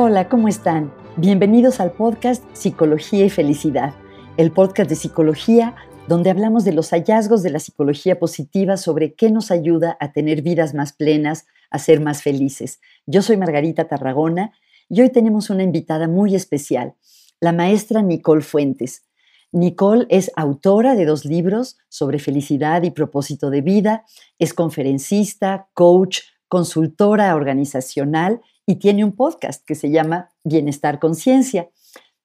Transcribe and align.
Hola, 0.00 0.28
¿cómo 0.28 0.46
están? 0.46 0.94
Bienvenidos 1.16 1.80
al 1.80 1.90
podcast 1.90 2.44
Psicología 2.52 3.24
y 3.24 3.30
Felicidad, 3.30 3.96
el 4.36 4.52
podcast 4.52 4.88
de 4.88 4.94
psicología 4.94 5.74
donde 6.06 6.30
hablamos 6.30 6.64
de 6.64 6.70
los 6.70 6.90
hallazgos 6.90 7.42
de 7.42 7.50
la 7.50 7.58
psicología 7.58 8.16
positiva 8.20 8.76
sobre 8.76 9.14
qué 9.14 9.28
nos 9.32 9.50
ayuda 9.50 9.96
a 9.98 10.12
tener 10.12 10.42
vidas 10.42 10.72
más 10.72 10.92
plenas, 10.92 11.46
a 11.72 11.80
ser 11.80 12.00
más 12.00 12.22
felices. 12.22 12.78
Yo 13.06 13.22
soy 13.22 13.38
Margarita 13.38 13.88
Tarragona 13.88 14.52
y 14.88 15.00
hoy 15.00 15.10
tenemos 15.10 15.50
una 15.50 15.64
invitada 15.64 16.06
muy 16.06 16.36
especial, 16.36 16.94
la 17.40 17.50
maestra 17.50 18.00
Nicole 18.00 18.42
Fuentes. 18.42 19.02
Nicole 19.50 20.06
es 20.10 20.30
autora 20.36 20.94
de 20.94 21.06
dos 21.06 21.24
libros 21.24 21.76
sobre 21.88 22.20
felicidad 22.20 22.84
y 22.84 22.92
propósito 22.92 23.50
de 23.50 23.62
vida, 23.62 24.04
es 24.38 24.54
conferencista, 24.54 25.66
coach, 25.74 26.20
consultora 26.46 27.34
organizacional 27.34 28.42
y 28.68 28.76
tiene 28.76 29.02
un 29.02 29.12
podcast 29.12 29.64
que 29.64 29.74
se 29.74 29.90
llama 29.90 30.28
Bienestar 30.44 30.98
Conciencia. 30.98 31.70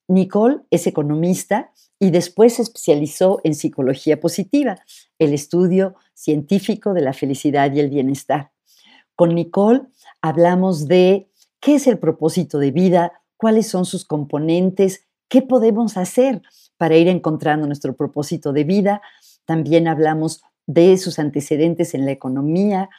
Nicole 0.08 0.58
es 0.70 0.86
economista 0.86 1.72
y 1.98 2.10
después 2.10 2.56
se 2.56 2.62
especializó 2.62 3.40
en 3.44 3.54
psicología 3.54 4.20
positiva, 4.20 4.76
el 5.18 5.32
estudio 5.32 5.94
científico 6.12 6.92
de 6.92 7.00
la 7.00 7.14
felicidad 7.14 7.72
y 7.72 7.80
el 7.80 7.88
bienestar. 7.88 8.52
Con 9.16 9.34
Nicole 9.34 9.84
hablamos 10.20 10.86
de 10.86 11.30
qué 11.60 11.76
es 11.76 11.86
el 11.86 11.98
propósito 11.98 12.58
de 12.58 12.72
vida, 12.72 13.22
cuáles 13.38 13.66
son 13.66 13.86
sus 13.86 14.04
componentes, 14.04 15.06
qué 15.28 15.40
podemos 15.40 15.96
hacer 15.96 16.42
para 16.76 16.98
ir 16.98 17.08
encontrando 17.08 17.66
nuestro 17.66 17.96
propósito 17.96 18.52
de 18.52 18.64
vida. 18.64 19.00
También 19.46 19.88
hablamos 19.88 20.42
de 20.66 20.98
sus 20.98 21.18
antecedentes 21.18 21.94
en 21.94 22.04
la 22.04 22.12
economía 22.12 22.90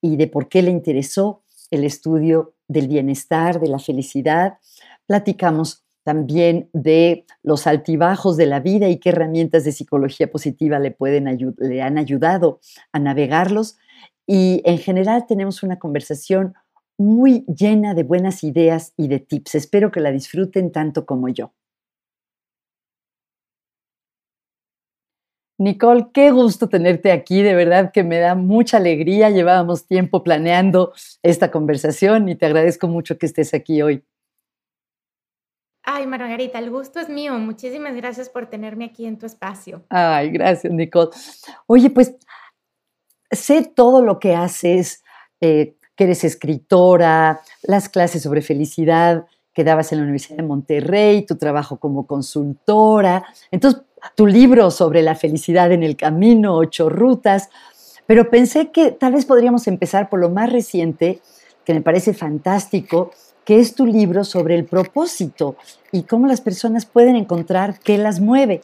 y 0.00 0.14
de 0.14 0.28
por 0.28 0.48
qué 0.48 0.62
le 0.62 0.70
interesó 0.70 1.42
el 1.72 1.82
estudio 1.82 2.54
del 2.72 2.88
bienestar, 2.88 3.60
de 3.60 3.68
la 3.68 3.78
felicidad. 3.78 4.58
Platicamos 5.06 5.84
también 6.02 6.68
de 6.72 7.24
los 7.42 7.66
altibajos 7.66 8.36
de 8.36 8.46
la 8.46 8.60
vida 8.60 8.88
y 8.88 8.98
qué 8.98 9.10
herramientas 9.10 9.64
de 9.64 9.72
psicología 9.72 10.30
positiva 10.30 10.78
le, 10.78 10.90
pueden 10.90 11.54
le 11.58 11.82
han 11.82 11.98
ayudado 11.98 12.60
a 12.92 12.98
navegarlos. 12.98 13.76
Y 14.26 14.62
en 14.64 14.78
general 14.78 15.26
tenemos 15.26 15.62
una 15.62 15.78
conversación 15.78 16.54
muy 16.98 17.44
llena 17.46 17.94
de 17.94 18.02
buenas 18.02 18.44
ideas 18.44 18.92
y 18.96 19.08
de 19.08 19.20
tips. 19.20 19.54
Espero 19.54 19.90
que 19.90 20.00
la 20.00 20.12
disfruten 20.12 20.72
tanto 20.72 21.06
como 21.06 21.28
yo. 21.28 21.52
Nicole, 25.62 26.08
qué 26.12 26.30
gusto 26.32 26.68
tenerte 26.68 27.12
aquí, 27.12 27.42
de 27.42 27.54
verdad 27.54 27.92
que 27.92 28.02
me 28.02 28.18
da 28.18 28.34
mucha 28.34 28.78
alegría. 28.78 29.30
Llevábamos 29.30 29.86
tiempo 29.86 30.24
planeando 30.24 30.92
esta 31.22 31.50
conversación 31.50 32.28
y 32.28 32.34
te 32.34 32.46
agradezco 32.46 32.88
mucho 32.88 33.16
que 33.16 33.26
estés 33.26 33.54
aquí 33.54 33.80
hoy. 33.80 34.04
Ay, 35.84 36.06
Margarita, 36.06 36.58
el 36.58 36.70
gusto 36.70 37.00
es 37.00 37.08
mío. 37.08 37.38
Muchísimas 37.38 37.94
gracias 37.94 38.28
por 38.28 38.46
tenerme 38.46 38.86
aquí 38.86 39.06
en 39.06 39.18
tu 39.18 39.26
espacio. 39.26 39.84
Ay, 39.88 40.30
gracias, 40.30 40.72
Nicole. 40.72 41.10
Oye, 41.66 41.90
pues 41.90 42.14
sé 43.30 43.62
todo 43.62 44.02
lo 44.02 44.18
que 44.18 44.34
haces, 44.34 45.04
eh, 45.40 45.76
que 45.96 46.04
eres 46.04 46.24
escritora, 46.24 47.40
las 47.62 47.88
clases 47.88 48.22
sobre 48.22 48.42
felicidad 48.42 49.26
que 49.54 49.64
dabas 49.64 49.92
en 49.92 49.98
la 49.98 50.04
Universidad 50.04 50.38
de 50.38 50.42
Monterrey, 50.44 51.26
tu 51.26 51.36
trabajo 51.36 51.78
como 51.78 52.06
consultora. 52.06 53.24
Entonces, 53.50 53.82
tu 54.14 54.26
libro 54.26 54.70
sobre 54.70 55.02
la 55.02 55.14
felicidad 55.14 55.72
en 55.72 55.82
el 55.82 55.96
camino, 55.96 56.56
ocho 56.56 56.88
rutas, 56.88 57.50
pero 58.06 58.30
pensé 58.30 58.70
que 58.70 58.90
tal 58.90 59.12
vez 59.12 59.24
podríamos 59.24 59.66
empezar 59.68 60.08
por 60.08 60.20
lo 60.20 60.28
más 60.28 60.50
reciente, 60.50 61.20
que 61.64 61.74
me 61.74 61.80
parece 61.80 62.14
fantástico, 62.14 63.12
que 63.44 63.60
es 63.60 63.74
tu 63.74 63.86
libro 63.86 64.24
sobre 64.24 64.54
el 64.54 64.64
propósito 64.64 65.56
y 65.90 66.02
cómo 66.02 66.26
las 66.26 66.40
personas 66.40 66.86
pueden 66.86 67.16
encontrar 67.16 67.78
qué 67.80 67.98
las 67.98 68.20
mueve. 68.20 68.62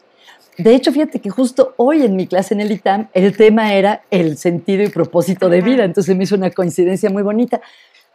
De 0.57 0.75
hecho, 0.75 0.91
fíjate 0.91 1.19
que 1.19 1.29
justo 1.29 1.73
hoy 1.77 2.03
en 2.03 2.17
mi 2.17 2.27
clase 2.27 2.53
en 2.53 2.59
el 2.59 2.71
ITAM 2.71 3.07
el 3.13 3.35
tema 3.35 3.73
era 3.73 4.03
el 4.11 4.37
sentido 4.37 4.83
y 4.83 4.89
propósito 4.89 5.47
de 5.47 5.61
vida, 5.61 5.85
entonces 5.85 6.15
me 6.17 6.25
hizo 6.25 6.35
una 6.35 6.51
coincidencia 6.51 7.09
muy 7.09 7.23
bonita. 7.23 7.61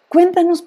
Cuéntanos, 0.09 0.65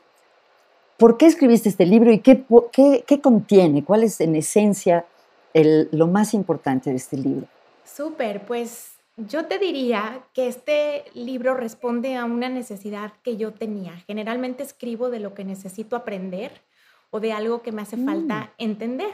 ¿por 0.98 1.18
qué 1.18 1.28
escribiste 1.28 1.70
este 1.70 1.86
libro 1.86 2.12
y 2.12 2.20
qué, 2.20 2.44
qué, 2.72 3.04
qué 3.08 3.22
contiene? 3.22 3.84
¿Cuál 3.84 4.04
es 4.04 4.20
en 4.22 4.36
esencia 4.36 5.06
lo 5.54 6.08
más 6.08 6.34
importante 6.34 6.90
de 6.90 6.98
este 6.98 7.18
libro? 7.18 7.48
Súper, 7.86 8.46
pues 8.46 8.92
yo 9.16 9.46
te 9.46 9.58
diría 9.58 10.24
que 10.34 10.48
este 10.48 11.06
libro 11.16 11.56
responde 11.56 12.16
a 12.16 12.26
una 12.26 12.50
necesidad 12.50 13.14
que 13.24 13.38
yo 13.38 13.54
tenía. 13.54 13.98
Generalmente 14.06 14.64
escribo 14.64 15.10
de 15.10 15.20
lo 15.20 15.34
que 15.34 15.44
necesito 15.44 15.96
aprender 15.96 16.62
o 17.10 17.20
de 17.20 17.32
algo 17.32 17.62
que 17.62 17.72
me 17.72 17.82
hace 17.82 17.98
falta 17.98 18.42
mm. 18.42 18.64
entender. 18.64 19.14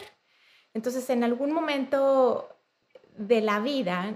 Entonces, 0.73 1.09
en 1.09 1.23
algún 1.23 1.53
momento 1.53 2.49
de 3.15 3.41
la 3.41 3.59
vida, 3.59 4.15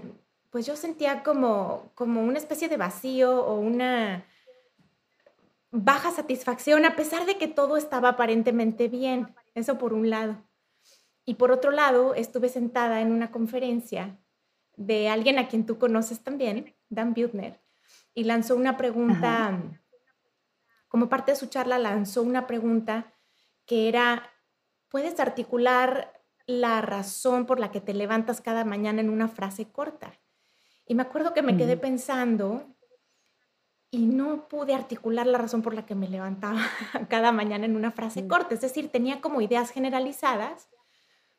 pues 0.50 0.66
yo 0.66 0.76
sentía 0.76 1.22
como, 1.22 1.90
como 1.94 2.22
una 2.22 2.38
especie 2.38 2.68
de 2.68 2.76
vacío 2.76 3.44
o 3.44 3.58
una 3.58 4.24
baja 5.70 6.10
satisfacción, 6.10 6.84
a 6.84 6.96
pesar 6.96 7.26
de 7.26 7.36
que 7.36 7.48
todo 7.48 7.76
estaba 7.76 8.10
aparentemente 8.10 8.88
bien. 8.88 9.34
Eso 9.54 9.78
por 9.78 9.92
un 9.92 10.10
lado. 10.10 10.48
Y 11.24 11.34
por 11.34 11.50
otro 11.50 11.70
lado, 11.70 12.14
estuve 12.14 12.48
sentada 12.48 13.00
en 13.00 13.12
una 13.12 13.30
conferencia 13.30 14.18
de 14.76 15.08
alguien 15.08 15.38
a 15.38 15.48
quien 15.48 15.66
tú 15.66 15.78
conoces 15.78 16.22
también, 16.22 16.74
Dan 16.88 17.12
Butner, 17.12 17.60
y 18.14 18.24
lanzó 18.24 18.56
una 18.56 18.76
pregunta, 18.76 19.60
como 20.88 21.08
parte 21.08 21.32
de 21.32 21.36
su 21.36 21.46
charla, 21.46 21.78
lanzó 21.78 22.22
una 22.22 22.46
pregunta 22.46 23.12
que 23.66 23.88
era, 23.88 24.30
¿puedes 24.88 25.18
articular 25.20 26.22
la 26.46 26.80
razón 26.80 27.44
por 27.44 27.60
la 27.60 27.70
que 27.70 27.80
te 27.80 27.92
levantas 27.92 28.40
cada 28.40 28.64
mañana 28.64 29.00
en 29.00 29.10
una 29.10 29.28
frase 29.28 29.70
corta? 29.70 30.18
Y 30.86 30.94
me 30.94 31.02
acuerdo 31.02 31.34
que 31.34 31.42
me 31.42 31.56
quedé 31.56 31.76
pensando 31.76 32.74
y 33.90 34.06
no 34.06 34.48
pude 34.48 34.74
articular 34.74 35.26
la 35.26 35.38
razón 35.38 35.62
por 35.62 35.74
la 35.74 35.86
que 35.86 35.94
me 35.94 36.08
levantaba 36.08 36.60
cada 37.08 37.32
mañana 37.32 37.64
en 37.64 37.76
una 37.76 37.90
frase 37.90 38.26
corta. 38.26 38.54
Es 38.54 38.60
decir, 38.60 38.90
tenía 38.90 39.20
como 39.20 39.40
ideas 39.40 39.70
generalizadas, 39.70 40.68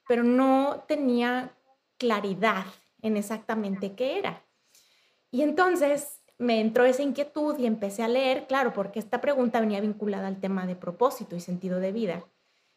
pero 0.07 0.23
no 0.23 0.83
tenía 0.87 1.55
claridad 1.97 2.65
en 3.01 3.17
exactamente 3.17 3.93
qué 3.93 4.17
era. 4.17 4.43
Y 5.31 5.43
entonces 5.43 6.21
me 6.39 6.61
entró 6.61 6.85
esa 6.85 7.03
inquietud 7.03 7.57
y 7.59 7.67
empecé 7.67 8.01
a 8.01 8.07
leer, 8.07 8.47
claro, 8.47 8.73
porque 8.73 8.97
esta 8.99 9.21
pregunta 9.21 9.59
venía 9.59 9.81
vinculada 9.81 10.27
al 10.27 10.39
tema 10.39 10.65
de 10.65 10.75
propósito 10.75 11.35
y 11.35 11.41
sentido 11.41 11.79
de 11.79 11.91
vida. 11.91 12.25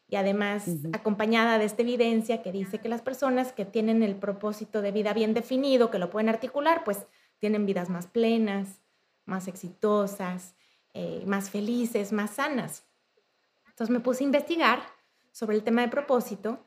Y 0.07 0.17
además 0.17 0.65
acompañada 0.91 1.57
de 1.57 1.65
esta 1.65 1.81
evidencia 1.81 2.43
que 2.43 2.51
dice 2.51 2.79
que 2.79 2.89
las 2.89 3.01
personas 3.01 3.53
que 3.53 3.65
tienen 3.65 4.03
el 4.03 4.15
propósito 4.15 4.81
de 4.81 4.91
vida 4.91 5.13
bien 5.13 5.33
definido, 5.33 5.89
que 5.89 5.97
lo 5.97 6.11
pueden 6.11 6.29
articular, 6.29 6.83
pues 6.83 7.07
tienen 7.39 7.65
vidas 7.65 7.89
más 7.89 8.05
plenas, 8.05 8.82
más 9.25 9.47
exitosas, 9.47 10.55
eh, 10.93 11.23
más 11.25 11.49
felices, 11.49 12.11
más 12.11 12.31
sanas. 12.31 12.85
Entonces 13.67 13.91
me 13.91 13.99
puse 13.99 14.23
a 14.23 14.25
investigar 14.25 14.83
sobre 15.31 15.55
el 15.55 15.63
tema 15.63 15.81
de 15.81 15.87
propósito 15.87 16.63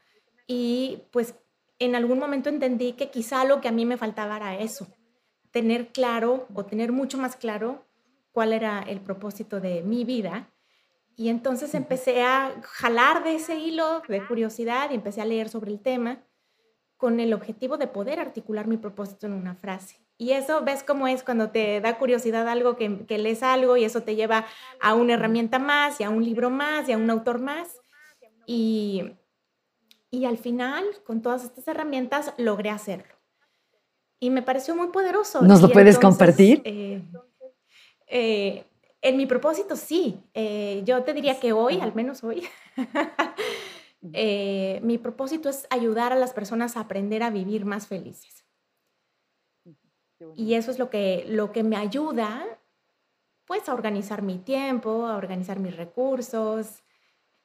y 0.47 1.05
pues 1.13 1.35
en 1.79 1.95
algún 1.95 2.19
momento 2.19 2.49
entendí 2.49 2.93
que 2.95 3.11
quizá 3.11 3.45
lo 3.45 3.61
que 3.61 3.69
a 3.69 3.73
mí 3.73 3.85
me 3.85 3.97
faltaba 3.97 4.37
era 4.37 4.59
eso, 4.59 4.87
tener 5.51 5.89
claro 5.89 6.47
o 6.55 6.65
tener 6.65 6.93
mucho 6.93 7.19
más 7.19 7.37
claro 7.37 7.87
cuál 8.33 8.53
era 8.53 8.83
el 8.83 9.01
propósito 9.01 9.61
de 9.61 9.83
mi 9.83 10.05
vida. 10.05 10.51
Y 11.17 11.29
entonces 11.29 11.75
empecé 11.75 12.23
a 12.23 12.61
jalar 12.63 13.25
de 13.25 13.37
ese 13.37 13.57
hilo 13.57 14.03
de 14.09 14.27
curiosidad 14.27 14.91
y 14.91 14.95
empecé 14.95 15.23
a 15.23 15.27
leer 15.27 15.49
sobre 15.49 15.71
el 15.71 15.81
tema 15.81 16.23
con 16.97 17.21
el 17.21 17.33
objetivo 17.33 17.79
de 17.79 17.87
poder 17.87 18.21
articular 18.21 18.67
mi 18.67 18.77
propósito 18.77 19.27
en 19.27 19.33
una 19.33 19.55
frase. 19.55 20.06
Y 20.19 20.33
eso 20.33 20.63
ves 20.63 20.83
cómo 20.83 21.09
es 21.09 21.23
cuando 21.23 21.51
te 21.51 21.81
da 21.81 21.99
curiosidad 21.99 22.49
algo, 22.49 22.77
que, 22.77 23.05
que, 23.07 23.19
lees 23.19 23.43
algo 23.43 23.77
y 23.77 23.85
eso 23.85 24.03
te 24.03 24.17
lleva 24.17 24.47
a 24.81 24.95
una 24.95 25.15
herramienta 25.15 25.59
más 25.59 26.01
y 26.01 26.05
a 26.05 26.11
un 26.11 26.25
libro 26.25 26.49
más 26.49 26.89
y 26.89 26.93
a 26.93 26.97
un 26.97 27.11
autor 27.11 27.39
más. 27.39 27.81
Y, 28.47 29.13
y 30.11 30.25
al 30.25 30.39
final, 30.39 30.85
con 31.05 31.21
todas 31.21 31.45
estas 31.45 31.69
herramientas, 31.69 32.33
logré 32.39 32.71
hacerlo. 32.71 33.15
Y 34.19 34.31
me 34.31 34.43
pareció 34.43 34.75
muy 34.75 34.89
poderoso. 34.89 35.43
¿Nos 35.43 35.61
lo 35.61 35.69
puedes 35.69 35.99
compartir? 35.99 36.63
Eh, 36.65 37.03
eh, 38.07 38.65
en 39.03 39.17
mi 39.17 39.27
propósito, 39.27 39.77
sí. 39.77 40.19
Eh, 40.33 40.83
yo 40.85 41.03
te 41.03 41.13
diría 41.13 41.39
que 41.39 41.53
hoy, 41.53 41.81
al 41.81 41.95
menos 41.95 42.25
hoy, 42.25 42.43
mi 44.01 44.99
propósito 44.99 45.51
es 45.51 45.67
ayudar 45.69 46.15
a 46.15 46.17
las 46.17 46.33
personas 46.33 46.77
a 46.77 46.81
aprender 46.81 47.23
a 47.23 47.31
vivir 47.31 47.67
más 47.67 47.87
felices. 47.87 48.46
Y 50.35 50.55
eso 50.55 50.71
es 50.71 50.79
lo 50.79 50.91
que, 50.91 51.25
lo 51.29 51.53
que 51.53 51.63
me 51.63 51.77
ayuda, 51.77 52.45
pues, 53.45 53.69
a 53.69 53.75
organizar 53.75 54.23
mi 54.23 54.39
tiempo, 54.39 55.07
a 55.07 55.17
organizar 55.17 55.59
mis 55.59 55.77
recursos, 55.77 56.83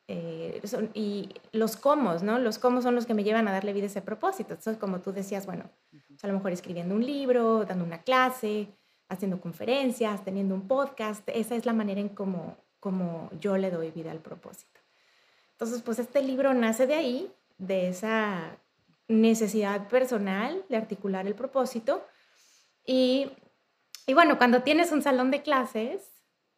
eh, 0.07 0.61
y 0.93 1.29
los 1.51 1.77
cómo, 1.77 2.13
¿no? 2.15 2.39
Los 2.39 2.59
cómo 2.59 2.81
son 2.81 2.95
los 2.95 3.05
que 3.05 3.13
me 3.13 3.23
llevan 3.23 3.47
a 3.47 3.51
darle 3.51 3.73
vida 3.73 3.85
a 3.85 3.87
ese 3.87 4.01
propósito. 4.01 4.53
Entonces, 4.53 4.77
como 4.77 4.99
tú 5.01 5.11
decías, 5.11 5.45
bueno, 5.45 5.69
pues, 6.07 6.23
a 6.23 6.27
lo 6.27 6.33
mejor 6.33 6.51
escribiendo 6.51 6.95
un 6.95 7.05
libro, 7.05 7.65
dando 7.65 7.85
una 7.85 8.01
clase, 8.01 8.67
haciendo 9.09 9.39
conferencias, 9.41 10.23
teniendo 10.23 10.55
un 10.55 10.67
podcast, 10.67 11.27
esa 11.29 11.55
es 11.55 11.65
la 11.65 11.73
manera 11.73 11.99
en 11.99 12.09
cómo 12.09 12.57
como 12.81 13.29
yo 13.39 13.57
le 13.57 13.71
doy 13.71 13.91
vida 13.91 14.11
al 14.11 14.19
propósito. 14.19 14.81
Entonces, 15.51 15.81
pues 15.83 15.99
este 15.99 16.21
libro 16.21 16.53
nace 16.53 16.87
de 16.87 16.95
ahí, 16.95 17.31
de 17.59 17.87
esa 17.87 18.57
necesidad 19.07 19.87
personal 19.87 20.65
de 20.67 20.77
articular 20.77 21.27
el 21.27 21.35
propósito. 21.35 22.03
Y, 22.85 23.31
y 24.07 24.13
bueno, 24.13 24.37
cuando 24.37 24.63
tienes 24.63 24.91
un 24.91 25.01
salón 25.01 25.31
de 25.31 25.41
clases, 25.41 26.01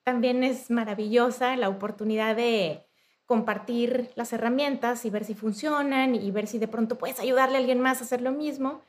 también 0.04 0.44
es 0.44 0.70
maravillosa 0.70 1.56
la 1.56 1.70
oportunidad 1.70 2.36
de 2.36 2.86
compartir 3.26 4.12
las 4.16 4.34
herramientas 4.34 5.06
y 5.06 5.10
ver 5.10 5.24
si 5.24 5.34
funcionan 5.34 6.16
y 6.16 6.30
ver 6.32 6.48
si 6.48 6.60
de 6.60 6.68
pronto 6.68 6.98
puedes 6.98 7.20
ayudarle 7.20 7.56
a 7.56 7.60
alguien 7.60 7.80
más 7.80 8.02
a 8.02 8.04
hacer 8.04 8.22
lo 8.22 8.32
mismo. 8.32 8.82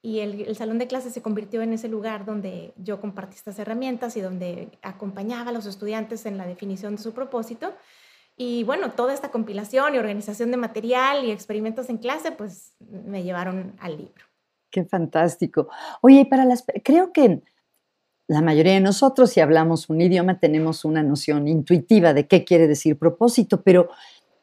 Y 0.00 0.20
el, 0.20 0.42
el, 0.42 0.56
salón 0.56 0.78
de 0.78 0.86
clases 0.86 1.12
se 1.12 1.22
convirtió 1.22 1.60
en 1.60 1.72
ese 1.72 1.88
lugar 1.88 2.24
donde 2.24 2.72
yo 2.76 3.00
compartí 3.00 3.36
estas 3.36 3.58
herramientas 3.58 4.16
y 4.16 4.20
donde 4.20 4.78
acompañaba 4.80 5.50
a 5.50 5.52
los 5.52 5.66
estudiantes 5.66 6.24
en 6.24 6.38
la 6.38 6.46
definición 6.46 6.96
de 6.96 7.02
su 7.02 7.12
propósito. 7.12 7.74
Y 8.36 8.62
bueno, 8.62 8.92
toda 8.92 9.12
esta 9.12 9.32
compilación 9.32 9.94
y 9.94 9.98
organización 9.98 10.52
de 10.52 10.56
material 10.56 11.24
y 11.24 11.32
experimentos 11.32 11.90
en 11.90 11.98
clase, 11.98 12.30
pues 12.30 12.72
me 12.78 13.24
llevaron 13.24 13.74
al 13.80 13.96
libro. 13.98 14.24
Qué 14.70 14.84
fantástico. 14.84 15.68
Oye, 16.02 16.26
para 16.26 16.44
las, 16.44 16.64
creo 16.84 17.12
que 17.12 17.42
la 18.28 18.42
mayoría 18.42 18.74
de 18.74 18.80
nosotros, 18.80 19.30
si 19.30 19.40
hablamos 19.40 19.88
un 19.88 20.00
idioma, 20.00 20.38
tenemos 20.38 20.84
una 20.84 21.02
noción 21.02 21.48
intuitiva 21.48 22.12
de 22.12 22.26
qué 22.26 22.44
quiere 22.44 22.66
decir 22.66 22.98
propósito, 22.98 23.62
pero 23.62 23.88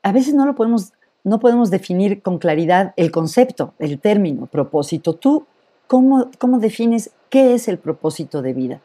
a 0.02 0.12
veces 0.12 0.34
no 0.34 0.46
lo 0.46 0.56
podemos, 0.56 0.94
no 1.24 1.40
podemos 1.40 1.70
definir 1.70 2.24
con 2.24 2.40
claridad 2.40 2.94
el 2.98 3.12
concepto, 3.12 3.76
el 3.78 4.00
término 4.00 4.48
propósito. 4.48 5.14
¿Tú 5.14 5.46
cómo, 5.88 6.32
cómo 6.40 6.58
defines 6.58 7.12
qué 7.30 7.54
es 7.54 7.68
el 7.68 7.78
propósito 7.78 8.42
de 8.42 8.54
vida? 8.54 8.82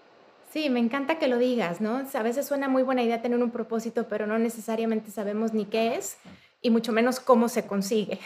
Sí, 0.52 0.69
me 0.69 0.81
encanta 0.81 1.19
que 1.19 1.28
lo 1.28 1.38
digas, 1.38 1.81
¿no? 1.81 2.02
A 2.12 2.22
veces 2.22 2.46
suena 2.46 2.69
muy 2.69 2.82
buena 2.82 3.02
idea 3.02 3.22
tener 3.22 3.42
un 3.42 3.50
propósito, 3.50 4.06
pero 4.08 4.26
no 4.26 4.38
necesariamente 4.38 5.10
sabemos 5.10 5.54
ni 5.54 5.64
qué 5.64 5.94
es 5.94 6.19
y 6.60 6.70
mucho 6.70 6.92
menos 6.92 7.20
cómo 7.20 7.48
se 7.48 7.66
consigue. 7.66 8.19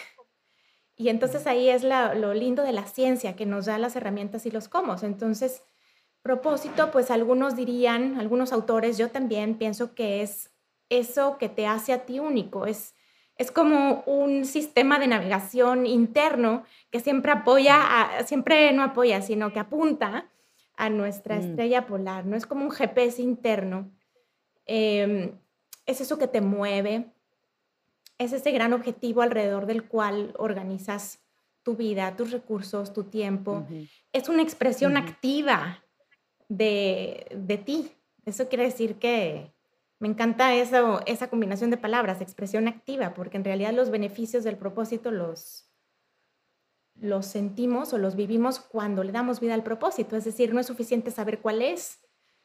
Y 0.96 1.08
entonces 1.08 1.46
ahí 1.46 1.68
es 1.68 1.82
lo 1.82 2.34
lindo 2.34 2.62
de 2.62 2.72
la 2.72 2.86
ciencia, 2.86 3.34
que 3.34 3.46
nos 3.46 3.66
da 3.66 3.78
las 3.78 3.96
herramientas 3.96 4.46
y 4.46 4.50
los 4.50 4.68
cómo. 4.68 4.94
Entonces, 5.02 5.62
propósito, 6.22 6.90
pues 6.90 7.10
algunos 7.10 7.56
dirían, 7.56 8.18
algunos 8.18 8.52
autores, 8.52 8.96
yo 8.96 9.10
también 9.10 9.56
pienso 9.56 9.94
que 9.94 10.22
es 10.22 10.50
eso 10.88 11.38
que 11.38 11.48
te 11.48 11.66
hace 11.66 11.92
a 11.92 12.06
ti 12.06 12.18
único, 12.20 12.66
es, 12.66 12.94
es 13.36 13.50
como 13.50 14.02
un 14.06 14.44
sistema 14.44 14.98
de 14.98 15.08
navegación 15.08 15.86
interno 15.86 16.64
que 16.90 17.00
siempre 17.00 17.32
apoya, 17.32 18.24
siempre 18.26 18.72
no 18.72 18.82
apoya, 18.82 19.22
sino 19.22 19.52
que 19.52 19.58
apunta 19.58 20.30
a 20.76 20.90
nuestra 20.90 21.36
mm. 21.36 21.40
estrella 21.40 21.86
polar, 21.86 22.26
¿no? 22.26 22.36
Es 22.36 22.46
como 22.46 22.64
un 22.64 22.70
GPS 22.70 23.20
interno. 23.20 23.90
Em, 24.66 25.32
es 25.86 26.00
eso 26.00 26.18
que 26.18 26.28
te 26.28 26.40
mueve, 26.40 27.12
es 28.18 28.32
ese 28.32 28.50
gran 28.52 28.72
objetivo 28.72 29.22
alrededor 29.22 29.66
del 29.66 29.88
cual 29.88 30.34
organizas 30.38 31.20
tu 31.62 31.76
vida, 31.76 32.16
tus 32.16 32.30
recursos, 32.30 32.92
tu 32.92 33.04
tiempo. 33.04 33.66
Es 34.12 34.28
una 34.28 34.42
expresión 34.42 34.96
activa 34.96 35.82
de, 36.48 37.26
de, 37.34 37.58
ti. 37.58 37.90
Eso 38.26 38.48
quiere 38.48 38.64
decir 38.64 38.96
que 38.96 39.52
me 39.98 40.08
encanta 40.08 40.54
eso, 40.54 41.00
esa 41.06 41.28
combinación 41.28 41.70
de 41.70 41.78
palabras, 41.78 42.20
expresión 42.20 42.68
activa, 42.68 43.14
porque 43.14 43.38
en 43.38 43.44
realidad 43.44 43.72
los 43.72 43.90
beneficios 43.90 44.44
del 44.44 44.58
propósito 44.58 45.10
los, 45.10 45.70
los 46.94 47.26
sentimos 47.26 47.92
o 47.92 47.98
los 47.98 48.14
vivimos 48.14 48.60
cuando 48.60 49.02
le 49.02 49.12
damos 49.12 49.40
vida 49.40 49.54
al 49.54 49.62
propósito. 49.62 50.16
Es 50.16 50.24
decir, 50.24 50.52
no 50.52 50.60
es 50.60 50.66
suficiente 50.66 51.10
saber 51.10 51.40
cuál 51.40 51.62
es, 51.62 52.03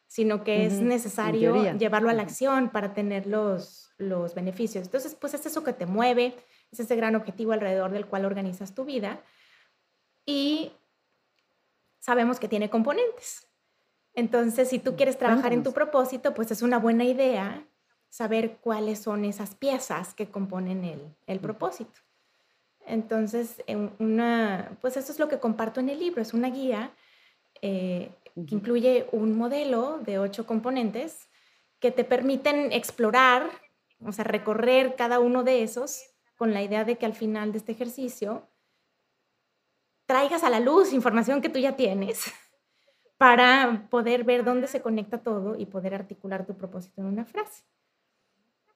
sino 0.09 0.43
que 0.43 0.65
es 0.65 0.73
necesario 0.81 1.71
llevarlo 1.77 2.09
a 2.09 2.13
la 2.13 2.23
acción 2.23 2.69
para 2.69 2.95
tener 2.95 3.27
los, 3.27 3.93
los 3.99 4.33
beneficios. 4.33 4.85
Entonces, 4.85 5.13
pues 5.13 5.35
es 5.35 5.45
eso 5.45 5.63
que 5.63 5.71
te 5.71 5.85
mueve, 5.85 6.35
es 6.71 6.79
ese 6.79 6.95
gran 6.95 7.15
objetivo 7.15 7.51
alrededor 7.51 7.91
del 7.91 8.07
cual 8.07 8.25
organizas 8.25 8.73
tu 8.73 8.85
vida. 8.85 9.21
Y 10.25 10.71
sabemos 11.99 12.39
que 12.39 12.47
tiene 12.47 12.71
componentes. 12.71 13.47
Entonces, 14.15 14.69
si 14.69 14.79
tú 14.79 14.95
quieres 14.95 15.19
trabajar 15.19 15.53
en 15.53 15.61
tu 15.61 15.73
propósito, 15.73 16.33
pues 16.33 16.49
es 16.49 16.63
una 16.63 16.79
buena 16.79 17.03
idea 17.03 17.67
saber 18.09 18.57
cuáles 18.61 18.97
son 18.97 19.25
esas 19.25 19.53
piezas 19.53 20.15
que 20.15 20.31
componen 20.31 20.85
el, 20.85 21.15
el 21.27 21.39
propósito. 21.39 21.99
Entonces, 22.87 23.63
una, 23.99 24.75
pues 24.81 24.97
eso 24.97 25.11
es 25.11 25.19
lo 25.19 25.29
que 25.29 25.39
comparto 25.39 25.79
en 25.79 25.89
el 25.89 25.99
libro, 25.99 26.19
es 26.19 26.33
una 26.33 26.49
guía 26.49 26.93
eh, 27.61 28.09
que 28.47 28.55
incluye 28.55 29.07
un 29.11 29.37
modelo 29.37 29.99
de 29.99 30.19
ocho 30.19 30.45
componentes 30.45 31.29
que 31.79 31.91
te 31.91 32.03
permiten 32.03 32.71
explorar, 32.71 33.49
o 34.03 34.11
sea, 34.11 34.23
recorrer 34.23 34.95
cada 34.95 35.19
uno 35.19 35.43
de 35.43 35.63
esos 35.63 36.01
con 36.35 36.53
la 36.53 36.61
idea 36.61 36.85
de 36.85 36.97
que 36.97 37.05
al 37.05 37.13
final 37.13 37.51
de 37.51 37.57
este 37.57 37.71
ejercicio 37.71 38.47
traigas 40.05 40.43
a 40.43 40.49
la 40.49 40.59
luz 40.59 40.93
información 40.93 41.41
que 41.41 41.49
tú 41.49 41.59
ya 41.59 41.75
tienes 41.75 42.23
para 43.17 43.87
poder 43.89 44.23
ver 44.23 44.43
dónde 44.43 44.67
se 44.67 44.81
conecta 44.81 45.19
todo 45.19 45.57
y 45.57 45.65
poder 45.65 45.93
articular 45.93 46.45
tu 46.45 46.55
propósito 46.55 47.01
en 47.01 47.07
una 47.07 47.25
frase. 47.25 47.63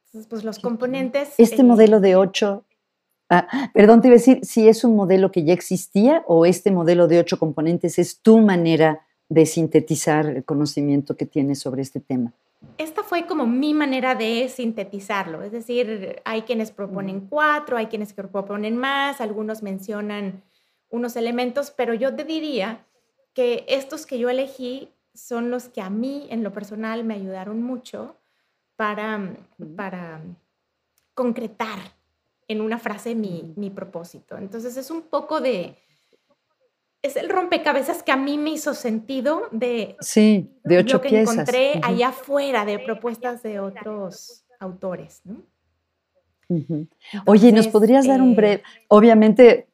Entonces, 0.06 0.28
pues 0.28 0.44
los 0.44 0.60
componentes... 0.60 1.34
Este 1.38 1.62
eh, 1.62 1.64
modelo 1.64 2.00
de 2.00 2.16
ocho 2.16 2.66
Ah, 3.36 3.72
perdón, 3.74 4.02
te 4.02 4.10
iba 4.10 4.14
a 4.14 4.20
decir 4.20 4.46
si 4.46 4.68
es 4.68 4.84
un 4.84 4.96
modelo 4.96 5.32
que 5.32 5.44
ya 5.44 5.54
existía 5.54 6.24
o 6.28 6.46
este 6.46 6.70
modelo 6.70 7.08
de 7.08 7.20
ocho 7.20 7.40
componentes 7.40 7.98
es 7.98 8.22
tu 8.22 8.38
manera 8.40 9.08
de 9.30 9.46
sintetizar 9.46 10.26
el 10.26 10.44
conocimiento 10.44 11.16
que 11.16 11.26
tienes 11.26 11.60
sobre 11.60 11.82
este 11.82 12.00
tema. 12.00 12.34
Esta 12.78 13.04
fue 13.04 13.26
como 13.26 13.46
mi 13.46 13.74
manera 13.74 14.16
de 14.16 14.50
sintetizarlo, 14.50 15.44
es 15.44 15.52
decir, 15.52 16.22
hay 16.24 16.44
quienes 16.44 16.72
proponen 16.72 17.28
cuatro, 17.28 17.78
hay 17.78 17.88
quienes 17.88 18.14
proponen 18.14 18.78
más, 18.78 19.22
algunos 19.22 19.62
mencionan 19.62 20.44
unos 20.90 21.16
elementos, 21.16 21.72
pero 21.72 21.94
yo 21.94 22.16
te 22.16 22.24
diría 22.24 22.86
que 23.34 23.66
estos 23.68 24.06
que 24.06 24.18
yo 24.18 24.30
elegí 24.30 24.90
son 25.14 25.50
los 25.50 25.70
que 25.70 25.82
a 25.82 25.90
mí 25.90 26.28
en 26.30 26.44
lo 26.44 26.54
personal 26.54 27.04
me 27.04 27.16
ayudaron 27.16 27.62
mucho 27.62 28.18
para, 28.76 29.36
para 29.76 30.22
concretar 31.14 31.80
en 32.48 32.62
una 32.62 32.80
frase 32.80 33.16
mi, 33.16 33.54
mi 33.56 33.70
propósito. 33.70 34.38
Entonces 34.38 34.78
es 34.78 34.90
un 34.90 35.04
poco 35.04 35.42
de, 35.42 35.78
es 37.04 37.18
el 37.18 37.30
rompecabezas 37.30 38.02
que 38.02 38.14
a 38.14 38.18
mí 38.18 38.38
me 38.38 38.52
hizo 38.52 38.74
sentido 38.74 39.44
de, 39.52 39.98
sí, 40.00 40.50
de 40.64 40.78
ocho 40.78 40.98
lo 40.98 41.02
que 41.02 41.22
encontré 41.22 41.80
allá 41.84 42.08
afuera 42.08 42.64
de 42.64 42.80
propuestas 42.80 43.44
de 43.44 43.60
otros 43.60 44.46
autores. 44.60 45.22
Oye, 47.26 47.52
¿nos 47.52 47.68
podrías 47.68 48.08
dar 48.08 48.22
un 48.22 48.32
eh, 48.32 48.36
breve? 48.36 48.64
Obviamente, 48.88 49.68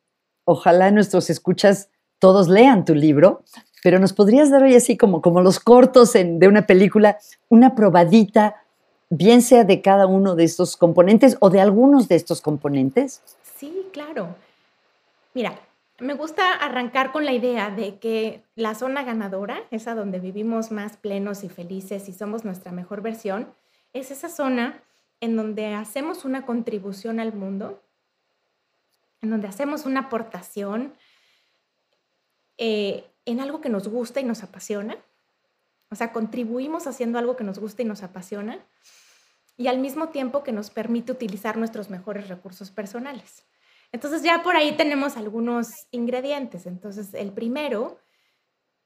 ojalá 0.43 0.89
nuestros 0.89 1.29
escuchas 1.29 1.89
todos 2.17 2.49
lean 2.49 2.83
tu 2.83 2.95
libro, 2.95 3.43
pero 3.83 3.99
¿nos 3.99 4.11
podrías 4.11 4.49
dar 4.49 4.63
hoy 4.63 4.75
así 4.75 4.97
como, 4.97 5.21
como 5.21 5.41
los 5.41 5.59
cortos 5.59 6.13
de 6.13 6.47
una 6.47 6.65
película, 6.65 7.19
una 7.47 7.75
probadita 7.75 8.63
bien 9.11 9.43
sea 9.43 9.63
de 9.63 9.81
cada 9.81 10.07
uno 10.07 10.35
de 10.35 10.45
estos 10.45 10.75
componentes 10.77 11.37
o 11.41 11.51
de 11.51 11.61
algunos 11.61 12.07
de 12.07 12.15
estos 12.15 12.41
componentes? 12.41 13.21
Sí, 13.57 13.85
claro. 13.93 14.35
Mira, 15.33 15.59
me 15.99 16.13
gusta 16.13 16.53
arrancar 16.53 17.11
con 17.11 17.25
la 17.25 17.33
idea 17.33 17.69
de 17.69 17.99
que 17.99 18.43
la 18.55 18.75
zona 18.75 19.03
ganadora, 19.03 19.63
esa 19.71 19.95
donde 19.95 20.19
vivimos 20.19 20.71
más 20.71 20.97
plenos 20.97 21.43
y 21.43 21.49
felices 21.49 22.07
y 22.09 22.13
somos 22.13 22.45
nuestra 22.45 22.71
mejor 22.71 23.01
versión, 23.01 23.53
es 23.93 24.11
esa 24.11 24.29
zona 24.29 24.81
en 25.21 25.35
donde 25.35 25.73
hacemos 25.73 26.25
una 26.25 26.45
contribución 26.45 27.19
al 27.19 27.33
mundo, 27.33 27.83
en 29.21 29.29
donde 29.29 29.47
hacemos 29.47 29.85
una 29.85 30.01
aportación 30.01 30.93
eh, 32.57 33.05
en 33.25 33.39
algo 33.39 33.61
que 33.61 33.69
nos 33.69 33.87
gusta 33.87 34.19
y 34.19 34.23
nos 34.23 34.43
apasiona. 34.43 34.97
O 35.91 35.95
sea, 35.95 36.11
contribuimos 36.11 36.87
haciendo 36.87 37.19
algo 37.19 37.35
que 37.35 37.43
nos 37.43 37.59
gusta 37.59 37.81
y 37.81 37.85
nos 37.85 38.03
apasiona 38.03 38.59
y 39.57 39.67
al 39.67 39.79
mismo 39.79 40.09
tiempo 40.09 40.43
que 40.43 40.53
nos 40.53 40.69
permite 40.69 41.11
utilizar 41.11 41.57
nuestros 41.57 41.89
mejores 41.89 42.29
recursos 42.29 42.71
personales. 42.71 43.43
Entonces 43.91 44.23
ya 44.23 44.43
por 44.43 44.55
ahí 44.55 44.75
tenemos 44.77 45.17
algunos 45.17 45.87
ingredientes. 45.91 46.65
Entonces 46.65 47.13
el 47.13 47.31
primero 47.31 47.99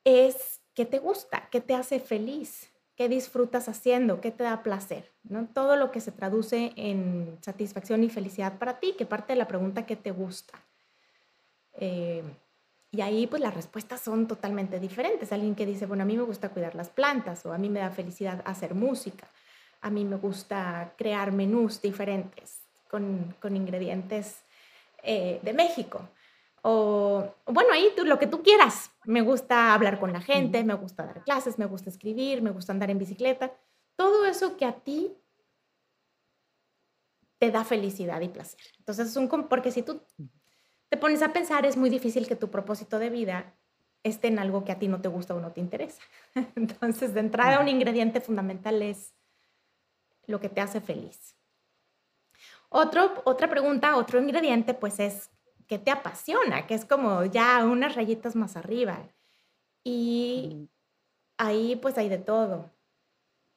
es 0.03 0.62
qué 0.74 0.86
te 0.86 1.00
gusta, 1.00 1.50
qué 1.51 1.62
te 1.62 1.75
hace 1.75 2.00
feliz, 2.00 2.72
qué 2.95 3.10
disfrutas 3.10 3.69
haciendo, 3.69 4.22
qué 4.22 4.31
te 4.31 4.43
da 4.43 4.63
placer, 4.63 5.12
¿no? 5.24 5.48
Todo 5.48 5.75
lo 5.75 5.91
que 5.91 6.01
se 6.01 6.12
traduce 6.12 6.74
en 6.75 7.38
satisfacción 7.41 8.03
y 8.03 8.10
felicidad 8.10 8.57
para 8.57 8.79
ti, 8.79 8.93
que 8.98 9.05
parte 9.05 9.33
de 9.33 9.39
la 9.39 9.48
pregunta 9.48 9.86
qué 9.86 9.95
te 9.95 10.12
gusta. 10.12 10.60
Eh, 11.74 12.24
y 12.91 13.01
ahí 13.01 13.27
pues 13.27 13.41
las 13.41 13.53
respuestas 13.53 14.01
son 14.01 14.27
totalmente 14.27 14.79
diferentes. 14.79 15.31
Alguien 15.31 15.55
que 15.55 15.65
dice, 15.65 15.86
bueno, 15.86 16.03
a 16.03 16.05
mí 16.05 16.15
me 16.15 16.24
gusta 16.24 16.50
cuidar 16.50 16.75
las 16.75 16.89
plantas 16.89 17.45
o 17.45 17.51
a 17.53 17.57
mí 17.57 17.69
me 17.69 17.79
da 17.79 17.89
felicidad 17.89 18.41
hacer 18.45 18.75
música 18.75 19.27
a 19.83 19.89
mí 19.89 20.05
me 20.05 20.15
gusta 20.15 20.93
crear 20.98 21.31
menús 21.31 21.81
diferentes 21.81 22.62
con, 22.89 23.36
ingredientes 23.43 24.42
eh, 25.03 25.39
de 25.41 25.53
México. 25.53 26.10
O, 26.62 27.36
bueno, 27.45 27.74
ahí 27.74 27.89
tú, 27.95 28.05
lo 28.05 28.17
que 28.17 28.27
tú 28.27 28.41
quieras. 28.41 28.89
Me 29.03 29.22
gusta 29.22 29.74
hablar 29.74 30.00
con 30.00 30.13
la 30.13 30.22
gente, 30.22 30.63
me 30.63 30.74
gusta 30.75 31.05
dar 31.05 31.24
clases, 31.24 31.60
me 31.60 31.65
gusta 31.65 31.89
escribir, 31.89 32.41
me 32.41 32.51
gusta 32.51 32.72
andar 32.72 32.89
en 32.89 33.00
bicicleta. 33.00 33.53
Todo 33.98 34.25
eso 34.25 34.55
que 34.55 34.65
a 34.65 34.72
ti 34.72 35.13
te 37.38 37.51
da 37.51 37.65
felicidad 37.65 38.22
y 38.22 38.29
placer. 38.29 38.62
Entonces, 38.79 39.10
es 39.10 39.17
un, 39.17 39.27
porque 39.27 39.72
si 39.72 39.81
tú 39.81 40.01
te 40.88 40.95
pones 40.95 41.22
a 41.22 41.33
pensar, 41.33 41.65
es 41.65 41.75
muy 41.75 41.89
difícil 41.89 42.27
que 42.27 42.38
tu 42.38 42.50
propósito 42.50 42.98
de 42.98 43.10
vida 43.10 43.53
esté 44.03 44.29
en 44.29 44.39
algo 44.39 44.63
que 44.63 44.72
a 44.72 44.79
ti 44.79 44.88
no 44.88 45.01
te 45.01 45.10
gusta 45.10 45.36
o 45.36 45.41
no 45.41 45.51
te 45.51 45.60
interesa. 45.60 46.01
Entonces, 46.55 47.13
de 47.13 47.19
entrada, 47.19 47.60
un 47.60 47.67
ingrediente 47.67 48.22
fundamental 48.22 48.81
es 48.81 49.13
lo 50.27 50.39
que 50.39 50.48
te 50.48 50.62
hace 50.62 50.79
feliz. 50.79 51.36
Otro, 52.75 53.21
otra 53.25 53.47
pregunta, 53.49 53.95
otro 53.97 54.19
ingrediente, 54.19 54.73
pues 54.73 54.99
es 54.99 55.29
¿qué 55.67 55.77
te 55.77 55.91
apasiona? 55.91 56.65
Que 56.65 56.73
es 56.73 56.85
como 56.85 57.23
ya 57.25 57.63
unas 57.65 57.95
rayitas 57.95 58.35
más 58.35 58.57
arriba. 58.57 59.07
Y 59.83 60.69
ahí 61.37 61.75
pues 61.75 61.97
hay 61.97 62.09
de 62.09 62.17
todo. 62.17 62.71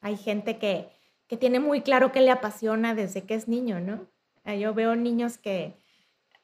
Hay 0.01 0.17
gente 0.17 0.59
que, 0.59 0.89
que 1.27 1.35
tiene 1.35 1.59
muy 1.59 1.81
claro 1.81 2.11
qué 2.11 2.21
le 2.21 2.29
apasiona 2.29 2.93
desde 2.93 3.23
que 3.23 3.33
es 3.33 3.47
niño, 3.47 3.79
¿no? 3.79 4.07
Ah, 4.43 4.53
yo 4.53 4.75
veo 4.75 4.95
niños 4.95 5.39
que 5.39 5.77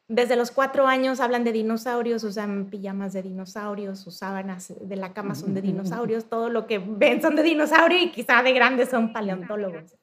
desde 0.08 0.36
los 0.36 0.50
cuatro 0.50 0.88
años 0.88 1.20
hablan 1.20 1.44
de 1.44 1.52
dinosaurios, 1.52 2.24
usan 2.24 2.72
pijamas 2.72 3.14
de 3.14 3.22
dinosaurios, 3.22 4.00
sus 4.00 4.18
sábanas 4.18 4.74
de 4.82 4.96
la 4.96 5.14
cama 5.14 5.36
son 5.36 5.54
de 5.54 5.62
dinosaurios, 5.70 6.26
todo 6.26 6.50
lo 6.50 6.66
que 6.66 6.80
ven 6.80 7.22
son 7.22 7.36
de 7.36 7.44
dinosaurio 7.44 8.00
y 8.00 8.12
quizá 8.12 8.42
de 8.42 8.54
grandes 8.54 8.90
son 8.90 9.14
paleontólogos. 9.14 9.96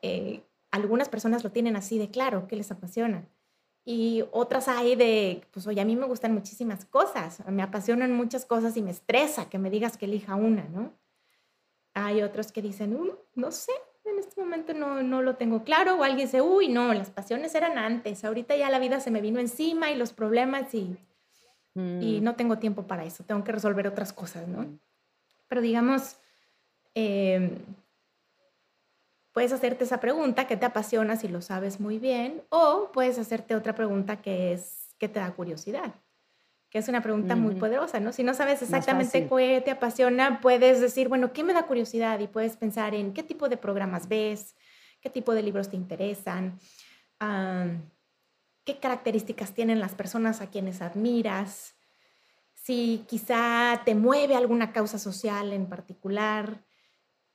Eh, 0.00 0.42
algunas 0.70 1.08
personas 1.08 1.44
lo 1.44 1.50
tienen 1.50 1.76
así 1.76 1.98
de 1.98 2.10
claro, 2.10 2.46
que 2.46 2.56
les 2.56 2.70
apasiona. 2.70 3.26
Y 3.84 4.24
otras 4.32 4.68
hay 4.68 4.96
de, 4.96 5.42
pues 5.50 5.66
oye, 5.66 5.80
a 5.80 5.84
mí 5.84 5.96
me 5.96 6.06
gustan 6.06 6.34
muchísimas 6.34 6.84
cosas, 6.84 7.42
me 7.46 7.62
apasionan 7.62 8.12
muchas 8.12 8.44
cosas 8.44 8.76
y 8.76 8.82
me 8.82 8.90
estresa 8.90 9.48
que 9.48 9.58
me 9.58 9.70
digas 9.70 9.96
que 9.96 10.04
elija 10.04 10.34
una, 10.34 10.64
¿no? 10.64 10.92
Hay 11.94 12.22
otros 12.22 12.52
que 12.52 12.60
dicen, 12.60 12.94
uh, 12.94 13.14
no 13.34 13.50
sé, 13.50 13.72
en 14.04 14.18
este 14.18 14.40
momento 14.40 14.74
no, 14.74 15.02
no 15.02 15.22
lo 15.22 15.36
tengo 15.36 15.64
claro, 15.64 15.96
o 15.96 16.02
alguien 16.02 16.26
dice, 16.26 16.42
uy, 16.42 16.68
no, 16.68 16.92
las 16.92 17.10
pasiones 17.10 17.54
eran 17.54 17.78
antes, 17.78 18.24
ahorita 18.24 18.56
ya 18.56 18.68
la 18.68 18.78
vida 18.78 19.00
se 19.00 19.10
me 19.10 19.22
vino 19.22 19.40
encima 19.40 19.90
y 19.90 19.96
los 19.96 20.12
problemas 20.12 20.74
y, 20.74 20.98
y 21.74 22.20
mm. 22.20 22.22
no 22.22 22.36
tengo 22.36 22.58
tiempo 22.58 22.86
para 22.86 23.04
eso, 23.04 23.24
tengo 23.24 23.42
que 23.42 23.52
resolver 23.52 23.86
otras 23.86 24.12
cosas, 24.12 24.46
¿no? 24.48 24.62
Mm. 24.62 24.78
Pero 25.48 25.62
digamos, 25.62 26.18
em, 26.94 27.56
puedes 29.38 29.52
hacerte 29.52 29.84
esa 29.84 30.00
pregunta 30.00 30.48
que 30.48 30.56
te 30.56 30.66
apasiona 30.66 31.14
si 31.14 31.28
lo 31.28 31.42
sabes 31.42 31.78
muy 31.78 32.00
bien, 32.00 32.42
o 32.48 32.90
puedes 32.92 33.20
hacerte 33.20 33.54
otra 33.54 33.72
pregunta 33.72 34.20
que 34.20 34.52
es 34.52 34.88
que 34.98 35.08
te 35.08 35.20
da 35.20 35.30
curiosidad 35.30 35.94
que 36.70 36.78
es 36.78 36.88
una 36.88 37.02
pregunta 37.02 37.36
muy 37.36 37.54
poderosa, 37.54 38.00
¿no? 38.00 38.12
Si 38.12 38.24
no 38.24 38.34
sabes 38.34 38.60
exactamente 38.62 39.28
qué 39.28 39.62
te 39.64 39.70
apasiona, 39.70 40.40
puedes 40.40 40.80
decir, 40.80 41.08
bueno, 41.08 41.32
¿qué 41.32 41.44
me 41.44 41.54
da 41.54 41.62
curiosidad? 41.62 42.18
Y 42.18 42.26
puedes 42.26 42.56
pensar 42.56 42.96
en 42.96 43.14
qué 43.14 43.22
tipo 43.22 43.48
de 43.48 43.56
programas 43.56 44.08
ves, 44.08 44.56
qué 45.00 45.08
tipo 45.08 45.32
de 45.34 45.42
libros 45.44 45.70
te 45.70 45.76
interesan, 45.76 46.58
qué 48.64 48.78
características 48.80 49.54
tienen 49.54 49.78
las 49.78 49.94
personas 49.94 50.40
a 50.40 50.50
quienes 50.50 50.82
admiras, 50.82 51.74
si 52.52 53.04
quizá 53.08 53.80
te 53.86 53.94
mueve 53.94 54.34
alguna 54.34 54.72
causa 54.72 54.98
social 54.98 55.54
en 55.54 55.66
particular, 55.70 56.67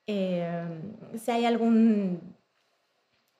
em, 0.06 0.94
si 1.18 1.32
hay 1.32 1.46
algún 1.46 2.36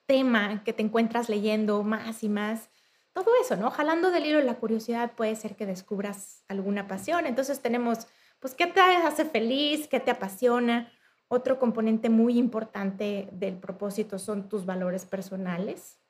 tema 0.06 0.62
que 0.64 0.72
te 0.72 0.82
encuentras 0.82 1.28
leyendo 1.28 1.82
más 1.82 2.22
y 2.22 2.28
más 2.28 2.70
todo 3.14 3.30
eso, 3.40 3.56
¿no? 3.56 3.70
Jalando 3.70 4.10
del 4.10 4.26
hilo 4.26 4.40
la 4.40 4.56
curiosidad 4.56 5.12
puede 5.12 5.36
ser 5.36 5.54
que 5.54 5.66
descubras 5.66 6.42
alguna 6.48 6.88
pasión. 6.88 7.26
Entonces 7.26 7.60
tenemos, 7.60 8.08
pues, 8.40 8.54
¿qué 8.54 8.66
te 8.66 8.80
hace 8.80 9.24
feliz? 9.24 9.86
¿Qué 9.86 10.00
te 10.00 10.10
apasiona? 10.10 10.92
Otro 11.28 11.58
componente 11.60 12.10
muy 12.10 12.36
importante 12.38 13.28
del 13.32 13.56
propósito 13.56 14.18
son 14.18 14.48
tus 14.48 14.66
valores 14.66 15.04
personales, 15.04 16.00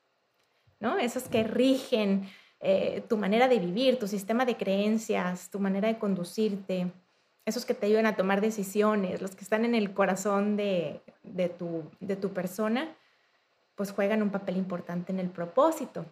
¿no? 0.79 0.97
Esos 0.97 1.23
que 1.23 1.43
rigen 1.43 2.27
eh, 2.59 3.03
tu 3.07 3.17
manera 3.17 3.47
de 3.47 3.59
vivir, 3.59 3.99
tu 3.99 4.07
sistema 4.07 4.43
de 4.43 4.57
creencias, 4.57 5.51
tu 5.51 5.59
manera 5.59 5.87
de 5.87 5.99
conducirte, 5.99 6.91
esos 7.45 7.65
que 7.65 7.73
te 7.73 7.85
ayudan 7.85 8.07
a 8.07 8.15
tomar 8.15 8.41
decisiones, 8.41 9.21
los 9.21 9.35
que 9.35 9.43
están 9.43 9.65
en 9.65 9.75
el 9.75 9.93
corazón 9.93 10.57
de, 10.57 11.01
tu, 11.57 11.83
de 11.99 12.15
tu 12.15 12.33
persona, 12.33 12.95
pues 13.75 13.91
juegan 13.91 14.23
un 14.23 14.31
papel 14.31 14.57
importante 14.57 15.11
en 15.11 15.19
el 15.19 15.29
propósito. 15.29 16.05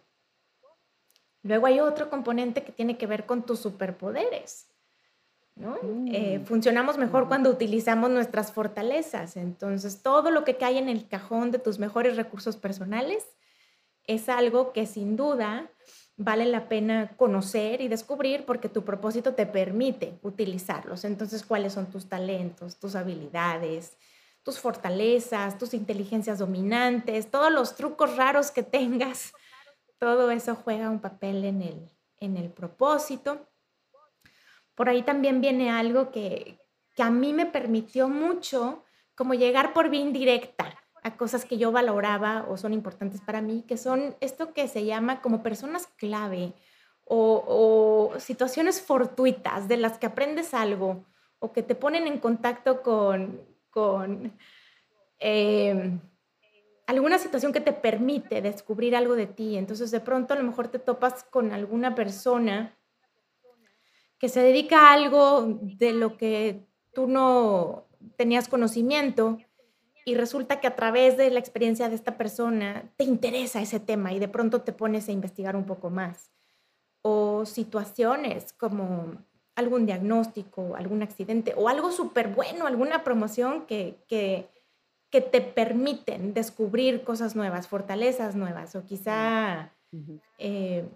Luego 1.42 1.66
hay 1.66 1.80
otro 1.80 2.08
componente 2.08 2.62
que 2.62 2.72
tiene 2.72 2.96
que 2.96 3.06
ver 3.06 3.26
con 3.26 3.44
tus 3.44 3.58
superpoderes. 3.60 4.68
¿no? 5.56 5.76
Eh, 6.12 6.38
mm. 6.38 6.46
funcionamos 6.46 6.98
mejor 6.98 7.28
cuando 7.28 7.50
utilizamos 7.50 8.10
nuestras 8.10 8.52
fortalezas. 8.52 9.36
Entonces, 9.36 10.02
todo 10.02 10.30
lo 10.30 10.44
que 10.44 10.56
cae 10.56 10.78
en 10.78 10.88
el 10.88 11.06
cajón 11.06 11.50
de 11.50 11.58
tus 11.58 11.78
mejores 11.78 12.16
recursos 12.16 12.56
personales 12.56 13.24
es 14.06 14.28
algo 14.28 14.72
que 14.72 14.86
sin 14.86 15.16
duda 15.16 15.70
vale 16.16 16.46
la 16.46 16.68
pena 16.68 17.16
conocer 17.16 17.80
y 17.80 17.88
descubrir 17.88 18.44
porque 18.44 18.68
tu 18.68 18.84
propósito 18.84 19.34
te 19.34 19.46
permite 19.46 20.18
utilizarlos. 20.22 21.04
Entonces, 21.04 21.44
¿cuáles 21.44 21.72
son 21.72 21.86
tus 21.86 22.08
talentos, 22.08 22.76
tus 22.76 22.94
habilidades, 22.94 23.96
tus 24.42 24.58
fortalezas, 24.58 25.58
tus 25.58 25.74
inteligencias 25.74 26.38
dominantes, 26.38 27.30
todos 27.30 27.52
los 27.52 27.74
trucos 27.74 28.16
raros 28.16 28.50
que 28.50 28.62
tengas? 28.62 29.32
Todo 29.98 30.30
eso 30.30 30.54
juega 30.54 30.90
un 30.90 31.00
papel 31.00 31.44
en 31.44 31.62
el, 31.62 31.90
en 32.18 32.36
el 32.36 32.50
propósito. 32.50 33.48
Por 34.74 34.88
ahí 34.88 35.02
también 35.02 35.40
viene 35.40 35.70
algo 35.70 36.10
que, 36.10 36.58
que 36.94 37.02
a 37.02 37.10
mí 37.10 37.32
me 37.32 37.46
permitió 37.46 38.08
mucho, 38.08 38.84
como 39.14 39.34
llegar 39.34 39.72
por 39.72 39.88
vía 39.88 40.00
indirecta 40.00 40.83
a 41.04 41.16
cosas 41.16 41.44
que 41.44 41.58
yo 41.58 41.70
valoraba 41.70 42.46
o 42.48 42.56
son 42.56 42.72
importantes 42.72 43.20
para 43.20 43.42
mí, 43.42 43.62
que 43.68 43.76
son 43.76 44.16
esto 44.20 44.54
que 44.54 44.66
se 44.68 44.86
llama 44.86 45.20
como 45.20 45.42
personas 45.42 45.86
clave 45.98 46.54
o, 47.04 48.14
situaciones 48.18 48.80
fortuitas 48.80 49.68
de 49.68 49.76
las 49.76 49.98
que 49.98 50.06
aprendes 50.06 50.54
algo 50.54 51.04
o 51.38 51.52
que 51.52 51.62
te 51.62 51.74
ponen 51.74 52.06
en 52.06 52.18
contacto 52.18 52.82
con, 52.82 53.38
con 53.68 54.32
eh, 55.18 56.00
alguna 56.86 57.18
situación 57.18 57.52
que 57.52 57.60
te 57.60 57.74
permite 57.74 58.40
descubrir 58.40 58.96
algo 58.96 59.14
de 59.14 59.26
ti. 59.26 59.58
Entonces 59.58 59.90
de 59.90 60.00
pronto 60.00 60.32
a 60.32 60.38
lo 60.38 60.44
mejor 60.44 60.68
te 60.68 60.78
topas 60.78 61.22
con 61.24 61.52
alguna 61.52 61.94
persona 61.94 62.78
que 64.18 64.30
se 64.30 64.40
dedica 64.40 64.88
a 64.88 64.92
algo 64.94 65.58
de 65.60 65.92
lo 65.92 66.16
que 66.16 66.66
tú 66.94 67.06
no 67.06 67.88
tenías 68.16 68.48
conocimiento 68.48 69.36
y 70.04 70.14
resulta 70.14 70.60
que 70.60 70.66
a 70.66 70.76
través 70.76 71.16
de 71.16 71.30
la 71.30 71.38
experiencia 71.38 71.88
de 71.88 71.94
esta 71.94 72.16
persona 72.16 72.84
te 72.96 73.04
interesa 73.04 73.60
ese 73.60 73.80
tema 73.80 74.12
y 74.12 74.18
de 74.18 74.28
pronto 74.28 74.62
te 74.62 74.72
pones 74.72 75.08
a 75.08 75.12
investigar 75.12 75.56
un 75.56 75.64
poco 75.64 75.90
más. 75.90 76.30
O 77.02 77.46
situaciones 77.46 78.52
como 78.52 79.16
algún 79.54 79.86
diagnóstico, 79.86 80.74
algún 80.76 81.02
accidente 81.02 81.54
o 81.56 81.68
algo 81.68 81.92
súper 81.92 82.28
bueno, 82.28 82.66
alguna 82.66 83.04
promoción 83.04 83.66
que, 83.66 83.96
que 84.08 84.48
que 85.14 85.20
te 85.20 85.40
permiten 85.40 86.34
descubrir 86.34 87.04
cosas 87.04 87.36
nuevas, 87.36 87.68
fortalezas 87.68 88.34
nuevas 88.34 88.74
o 88.74 88.84
quizá 88.84 89.70
eh, 90.38 90.88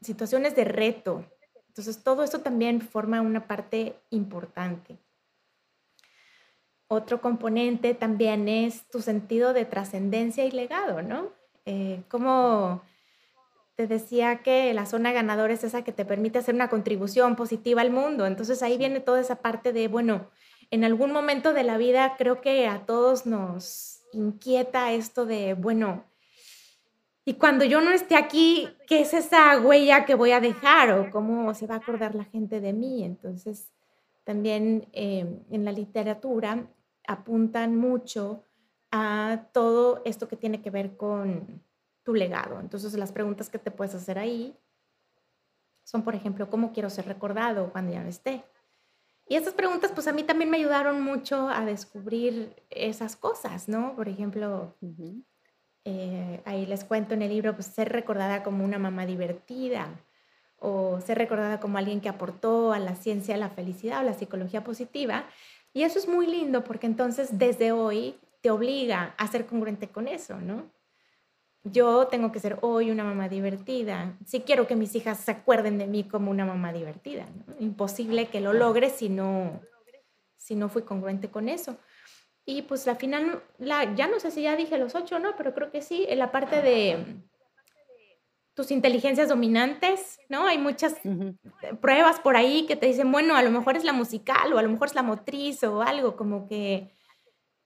situaciones 0.00 0.56
de 0.56 0.64
reto. 0.64 1.24
Entonces, 1.68 2.02
todo 2.02 2.24
esto 2.24 2.40
también 2.40 2.80
forma 2.80 3.20
una 3.20 3.46
parte 3.46 3.94
importante. 4.10 4.98
Otro 6.88 7.20
componente 7.20 7.94
también 7.94 8.48
es 8.48 8.88
tu 8.88 9.00
sentido 9.00 9.52
de 9.52 9.64
trascendencia 9.64 10.44
y 10.44 10.50
legado, 10.50 11.02
¿no? 11.02 11.32
Eh, 11.64 12.02
como 12.08 12.82
te 13.74 13.86
decía 13.86 14.42
que 14.42 14.72
la 14.74 14.86
zona 14.86 15.12
ganadora 15.12 15.52
es 15.52 15.64
esa 15.64 15.82
que 15.82 15.92
te 15.92 16.04
permite 16.04 16.38
hacer 16.38 16.54
una 16.54 16.68
contribución 16.68 17.36
positiva 17.36 17.80
al 17.80 17.90
mundo. 17.90 18.26
Entonces 18.26 18.62
ahí 18.62 18.78
viene 18.78 19.00
toda 19.00 19.20
esa 19.20 19.36
parte 19.36 19.72
de, 19.72 19.88
bueno, 19.88 20.30
en 20.70 20.84
algún 20.84 21.12
momento 21.12 21.52
de 21.52 21.64
la 21.64 21.78
vida 21.78 22.14
creo 22.16 22.40
que 22.40 22.66
a 22.66 22.86
todos 22.86 23.26
nos 23.26 24.02
inquieta 24.12 24.92
esto 24.92 25.26
de, 25.26 25.54
bueno, 25.54 26.04
y 27.24 27.34
cuando 27.34 27.64
yo 27.64 27.80
no 27.80 27.90
esté 27.90 28.16
aquí, 28.16 28.68
¿qué 28.86 29.00
es 29.00 29.14
esa 29.14 29.58
huella 29.58 30.04
que 30.04 30.14
voy 30.14 30.32
a 30.32 30.40
dejar 30.40 30.92
o 30.92 31.10
cómo 31.10 31.54
se 31.54 31.66
va 31.66 31.76
a 31.76 31.78
acordar 31.78 32.14
la 32.14 32.24
gente 32.24 32.60
de 32.60 32.74
mí? 32.74 33.02
Entonces, 33.02 33.72
también 34.24 34.88
em, 34.92 35.44
en 35.50 35.64
la 35.64 35.72
literatura 35.72 36.66
apuntan 37.06 37.76
mucho 37.76 38.44
a 38.90 39.48
todo 39.52 40.02
esto 40.04 40.28
que 40.28 40.36
tiene 40.36 40.62
que 40.62 40.70
ver 40.70 40.96
con 40.96 41.62
tu 42.02 42.14
legado. 42.14 42.60
Entonces, 42.60 42.94
las 42.94 43.12
preguntas 43.12 43.50
que 43.50 43.58
te 43.58 43.70
puedes 43.70 43.94
hacer 43.94 44.18
ahí 44.18 44.56
son, 45.84 46.02
por 46.02 46.14
ejemplo, 46.14 46.48
¿cómo 46.48 46.72
quiero 46.72 46.90
ser 46.90 47.06
recordado 47.06 47.70
cuando 47.70 47.92
ya 47.92 48.02
no 48.02 48.08
esté? 48.08 48.44
Y 49.26 49.36
estas 49.36 49.54
preguntas, 49.54 49.90
pues 49.92 50.06
a 50.06 50.12
mí 50.12 50.22
también 50.22 50.50
me 50.50 50.58
ayudaron 50.58 51.02
mucho 51.02 51.48
a 51.48 51.64
descubrir 51.64 52.62
esas 52.70 53.16
cosas, 53.16 53.68
¿no? 53.68 53.96
Por 53.96 54.08
ejemplo, 54.08 54.74
eh, 55.84 56.42
ahí 56.44 56.66
les 56.66 56.84
cuento 56.84 57.14
en 57.14 57.22
el 57.22 57.30
libro, 57.30 57.54
pues 57.54 57.66
ser 57.66 57.90
recordada 57.90 58.42
como 58.42 58.64
una 58.64 58.78
mamá 58.78 59.06
divertida 59.06 59.88
o 60.64 61.00
ser 61.00 61.18
recordada 61.18 61.60
como 61.60 61.78
alguien 61.78 62.00
que 62.00 62.08
aportó 62.08 62.72
a 62.72 62.78
la 62.78 62.96
ciencia 62.96 63.36
la 63.36 63.50
felicidad 63.50 64.00
o 64.00 64.04
la 64.04 64.14
psicología 64.14 64.64
positiva. 64.64 65.26
Y 65.72 65.82
eso 65.82 65.98
es 65.98 66.08
muy 66.08 66.26
lindo 66.26 66.64
porque 66.64 66.86
entonces 66.86 67.38
desde 67.38 67.72
hoy 67.72 68.16
te 68.40 68.50
obliga 68.50 69.14
a 69.18 69.26
ser 69.26 69.46
congruente 69.46 69.88
con 69.88 70.08
eso, 70.08 70.38
¿no? 70.40 70.74
yo 71.64 72.08
tengo 72.08 72.30
que 72.30 72.40
ser 72.40 72.58
hoy 72.60 72.90
una 72.90 73.04
mamá 73.04 73.28
divertida. 73.28 74.16
Si 74.26 74.40
quiero 74.40 74.66
que 74.66 74.76
mis 74.76 74.94
hijas 74.94 75.18
se 75.18 75.30
acuerden 75.30 75.78
de 75.78 75.86
mí 75.86 76.04
como 76.04 76.30
una 76.30 76.44
mamá 76.44 76.72
divertida. 76.72 77.26
Imposible 77.58 78.28
que 78.28 78.40
lo 78.40 78.52
logre 78.52 78.90
si 78.90 79.08
no, 79.08 79.62
si 80.36 80.54
no 80.54 80.68
fui 80.68 80.82
congruente 80.82 81.30
con 81.30 81.48
eso. 81.48 81.78
Y 82.44 82.62
pues 82.62 82.86
la 82.86 82.96
final, 82.96 83.42
la, 83.58 83.94
ya 83.94 84.06
no 84.06 84.20
sé 84.20 84.30
si 84.30 84.42
ya 84.42 84.56
dije 84.56 84.76
los 84.76 84.94
ocho, 84.94 85.18
¿no? 85.18 85.34
Pero 85.36 85.54
creo 85.54 85.70
que 85.70 85.80
sí, 85.80 86.04
en 86.06 86.18
la 86.18 86.30
parte 86.30 86.60
de 86.60 86.98
tus 88.54 88.70
inteligencias 88.70 89.28
dominantes, 89.28 90.20
¿no? 90.28 90.46
Hay 90.46 90.58
muchas 90.58 90.94
pruebas 91.80 92.20
por 92.20 92.36
ahí 92.36 92.66
que 92.66 92.76
te 92.76 92.86
dicen, 92.86 93.10
bueno, 93.10 93.36
a 93.36 93.42
lo 93.42 93.50
mejor 93.50 93.76
es 93.76 93.84
la 93.84 93.92
musical 93.92 94.52
o 94.52 94.58
a 94.58 94.62
lo 94.62 94.68
mejor 94.68 94.88
es 94.88 94.94
la 94.94 95.02
motriz 95.02 95.62
o 95.64 95.82
algo, 95.82 96.16
como 96.16 96.46
que 96.46 96.92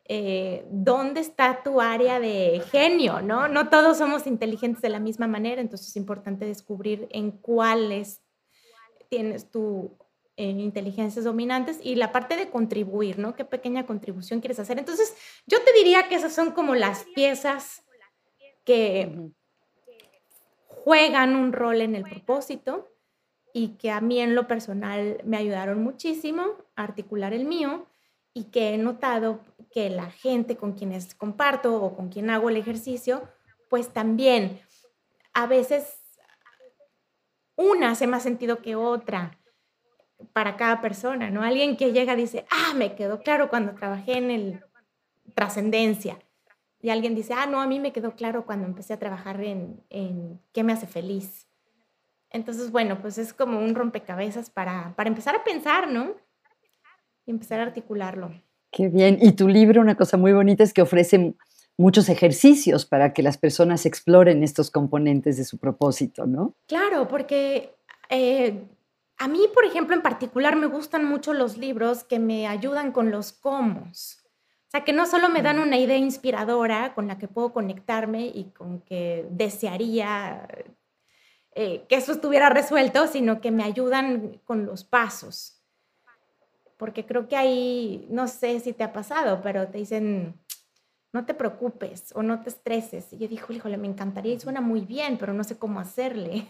eh, 0.06 0.64
dónde 0.70 1.20
está 1.20 1.62
tu 1.62 1.82
área 1.82 2.18
de 2.18 2.62
genio, 2.70 3.20
¿no? 3.20 3.48
No 3.48 3.68
todos 3.68 3.98
somos 3.98 4.26
inteligentes 4.26 4.80
de 4.80 4.88
la 4.88 5.00
misma 5.00 5.26
manera, 5.26 5.60
entonces 5.60 5.88
es 5.88 5.96
importante 5.96 6.46
descubrir 6.46 7.06
en 7.10 7.30
cuáles 7.30 8.22
tienes 9.10 9.50
tu 9.50 9.98
eh, 10.36 10.48
inteligencias 10.48 11.26
dominantes 11.26 11.78
y 11.82 11.96
la 11.96 12.12
parte 12.12 12.36
de 12.36 12.48
contribuir, 12.48 13.18
¿no? 13.18 13.36
¿Qué 13.36 13.44
pequeña 13.44 13.84
contribución 13.84 14.40
quieres 14.40 14.58
hacer? 14.58 14.78
Entonces, 14.78 15.14
yo 15.46 15.62
te 15.62 15.72
diría 15.74 16.08
que 16.08 16.14
esas 16.14 16.32
son 16.32 16.52
como 16.52 16.74
las 16.74 17.04
piezas 17.14 17.82
que 18.64 19.30
juegan 20.88 21.36
un 21.36 21.52
rol 21.52 21.82
en 21.82 21.94
el 21.94 22.02
propósito 22.02 22.88
y 23.52 23.76
que 23.76 23.90
a 23.90 24.00
mí 24.00 24.20
en 24.20 24.34
lo 24.34 24.48
personal 24.48 25.20
me 25.22 25.36
ayudaron 25.36 25.82
muchísimo 25.82 26.44
a 26.76 26.84
articular 26.84 27.34
el 27.34 27.44
mío 27.44 27.84
y 28.32 28.44
que 28.44 28.72
he 28.72 28.78
notado 28.78 29.40
que 29.70 29.90
la 29.90 30.10
gente 30.10 30.56
con 30.56 30.72
quienes 30.72 31.14
comparto 31.14 31.82
o 31.82 31.94
con 31.94 32.08
quien 32.08 32.30
hago 32.30 32.48
el 32.48 32.56
ejercicio, 32.56 33.28
pues 33.68 33.92
también 33.92 34.62
a 35.34 35.46
veces 35.46 36.00
una 37.54 37.90
hace 37.90 38.06
más 38.06 38.22
sentido 38.22 38.62
que 38.62 38.74
otra 38.74 39.38
para 40.32 40.56
cada 40.56 40.80
persona, 40.80 41.28
¿no? 41.28 41.42
Alguien 41.42 41.76
que 41.76 41.92
llega 41.92 42.16
dice, 42.16 42.46
ah, 42.50 42.72
me 42.74 42.94
quedó 42.94 43.20
claro 43.20 43.50
cuando 43.50 43.74
trabajé 43.74 44.16
en 44.16 44.30
el 44.30 44.64
trascendencia. 45.34 46.18
Y 46.80 46.90
alguien 46.90 47.14
dice, 47.14 47.34
ah, 47.34 47.46
no, 47.46 47.60
a 47.60 47.66
mí 47.66 47.80
me 47.80 47.92
quedó 47.92 48.14
claro 48.14 48.46
cuando 48.46 48.66
empecé 48.66 48.94
a 48.94 48.98
trabajar 48.98 49.42
en, 49.42 49.82
en 49.90 50.40
qué 50.52 50.62
me 50.62 50.72
hace 50.72 50.86
feliz. 50.86 51.48
Entonces, 52.30 52.70
bueno, 52.70 53.00
pues 53.00 53.18
es 53.18 53.32
como 53.32 53.58
un 53.58 53.74
rompecabezas 53.74 54.50
para, 54.50 54.94
para 54.96 55.08
empezar 55.08 55.34
a 55.34 55.44
pensar, 55.44 55.90
¿no? 55.90 56.14
Y 57.26 57.30
empezar 57.30 57.60
a 57.60 57.64
articularlo. 57.64 58.30
Qué 58.70 58.88
bien. 58.88 59.18
Y 59.20 59.32
tu 59.32 59.48
libro, 59.48 59.80
una 59.80 59.96
cosa 59.96 60.16
muy 60.16 60.32
bonita 60.32 60.62
es 60.62 60.72
que 60.72 60.82
ofrece 60.82 61.34
muchos 61.78 62.08
ejercicios 62.08 62.84
para 62.84 63.12
que 63.12 63.22
las 63.22 63.38
personas 63.38 63.86
exploren 63.86 64.42
estos 64.42 64.70
componentes 64.70 65.36
de 65.36 65.44
su 65.44 65.58
propósito, 65.58 66.26
¿no? 66.26 66.54
Claro, 66.66 67.08
porque 67.08 67.76
eh, 68.10 68.64
a 69.16 69.28
mí, 69.28 69.40
por 69.54 69.64
ejemplo, 69.64 69.94
en 69.94 70.02
particular 70.02 70.56
me 70.56 70.66
gustan 70.66 71.04
mucho 71.04 71.32
los 71.32 71.56
libros 71.56 72.04
que 72.04 72.18
me 72.18 72.46
ayudan 72.46 72.92
con 72.92 73.10
los 73.10 73.32
cómo. 73.32 73.90
O 74.68 74.70
sea, 74.70 74.84
que 74.84 74.92
no 74.92 75.06
solo 75.06 75.28
me 75.28 75.42
dan 75.42 75.58
una 75.58 75.78
idea 75.78 75.96
inspiradora 75.96 76.94
con 76.94 77.08
la 77.08 77.18
que 77.18 77.26
puedo 77.26 77.52
conectarme 77.52 78.26
y 78.26 78.50
con 78.56 78.80
que 78.82 79.26
desearía 79.30 80.46
eh, 81.54 81.86
que 81.88 81.96
eso 81.96 82.12
estuviera 82.12 82.50
resuelto, 82.50 83.06
sino 83.06 83.40
que 83.40 83.50
me 83.50 83.64
ayudan 83.64 84.40
con 84.44 84.66
los 84.66 84.84
pasos 84.84 85.58
porque 86.78 87.04
creo 87.04 87.28
que 87.28 87.36
ahí, 87.36 88.06
no 88.08 88.28
sé 88.28 88.60
si 88.60 88.72
te 88.72 88.84
ha 88.84 88.92
pasado, 88.92 89.40
pero 89.42 89.68
te 89.68 89.78
dicen, 89.78 90.40
no 91.12 91.26
te 91.26 91.34
preocupes 91.34 92.12
o 92.14 92.22
no 92.22 92.40
te 92.40 92.48
estreses. 92.48 93.12
Y 93.12 93.18
yo 93.18 93.28
digo, 93.28 93.46
híjole, 93.50 93.76
me 93.76 93.88
encantaría 93.88 94.34
y 94.34 94.40
suena 94.40 94.60
muy 94.60 94.82
bien, 94.82 95.18
pero 95.18 95.34
no 95.34 95.44
sé 95.44 95.58
cómo 95.58 95.80
hacerle. 95.80 96.46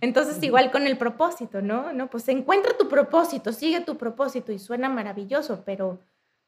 Entonces, 0.00 0.42
igual 0.42 0.72
con 0.72 0.86
el 0.86 0.96
propósito, 0.96 1.60
¿no? 1.60 1.92
No, 1.92 2.08
pues 2.10 2.26
encuentra 2.28 2.76
tu 2.76 2.88
propósito, 2.88 3.52
sigue 3.52 3.80
tu 3.82 3.96
propósito 3.96 4.50
y 4.52 4.58
suena 4.58 4.88
maravilloso, 4.88 5.62
pero 5.64 6.00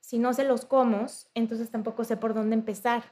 si 0.04 0.18
no 0.18 0.34
sé 0.34 0.44
los 0.44 0.66
cómo, 0.66 1.06
entonces 1.32 1.70
tampoco 1.70 2.04
sé 2.04 2.18
por 2.18 2.34
dónde 2.34 2.54
empezar. 2.54 3.04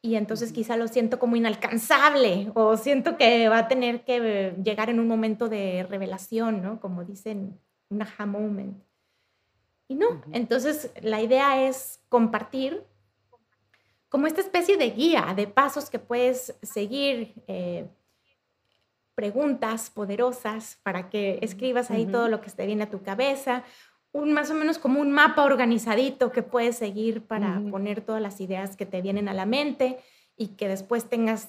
Y 0.00 0.16
entonces 0.16 0.50
quizá 0.50 0.78
lo 0.78 0.88
siento 0.88 1.18
como 1.18 1.36
inalcanzable 1.36 2.50
o 2.54 2.78
siento 2.78 3.18
que 3.18 3.50
va 3.50 3.58
a 3.58 3.68
tener 3.68 4.02
que 4.02 4.54
llegar 4.64 4.88
en 4.88 4.98
un 4.98 5.06
momento 5.06 5.50
de 5.50 5.86
revelación, 5.88 6.62
¿no? 6.62 6.80
Como 6.80 7.04
dicen 7.04 7.60
un 7.90 8.00
aha 8.00 8.24
moment. 8.24 8.82
Y 9.86 9.94
no, 9.96 10.22
entonces 10.32 10.90
la 11.02 11.20
idea 11.20 11.68
es 11.68 12.00
compartir 12.08 12.82
como 14.08 14.26
esta 14.26 14.40
especie 14.40 14.78
de 14.78 14.90
guía, 14.90 15.34
de 15.36 15.46
pasos 15.48 15.90
que 15.90 15.98
puedes 15.98 16.54
seguir, 16.62 17.34
eh, 17.46 17.90
preguntas 19.14 19.90
poderosas 19.90 20.78
para 20.82 21.10
que 21.10 21.38
escribas 21.42 21.90
ahí 21.90 22.06
todo 22.06 22.28
lo 22.28 22.40
que 22.40 22.50
te 22.50 22.64
viene 22.64 22.84
a 22.84 22.90
tu 22.90 23.02
cabeza, 23.02 23.64
un 24.14 24.32
más 24.32 24.48
o 24.50 24.54
menos 24.54 24.78
como 24.78 25.00
un 25.00 25.10
mapa 25.10 25.42
organizadito 25.42 26.30
que 26.30 26.44
puedes 26.44 26.76
seguir 26.76 27.22
para 27.22 27.60
poner 27.70 28.00
todas 28.00 28.22
las 28.22 28.40
ideas 28.40 28.76
que 28.76 28.86
te 28.86 29.02
vienen 29.02 29.28
a 29.28 29.34
la 29.34 29.44
mente 29.44 29.98
y 30.36 30.48
que 30.54 30.68
después 30.68 31.10
tengas 31.10 31.48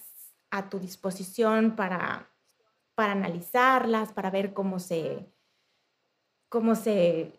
a 0.49 0.67
tu 0.67 0.79
disposición 0.79 1.75
para, 1.75 2.27
para 2.95 3.11
analizarlas, 3.11 4.11
para 4.13 4.31
ver 4.31 4.53
cómo 4.53 4.79
se, 4.79 5.27
cómo 6.49 6.73
se, 6.73 7.33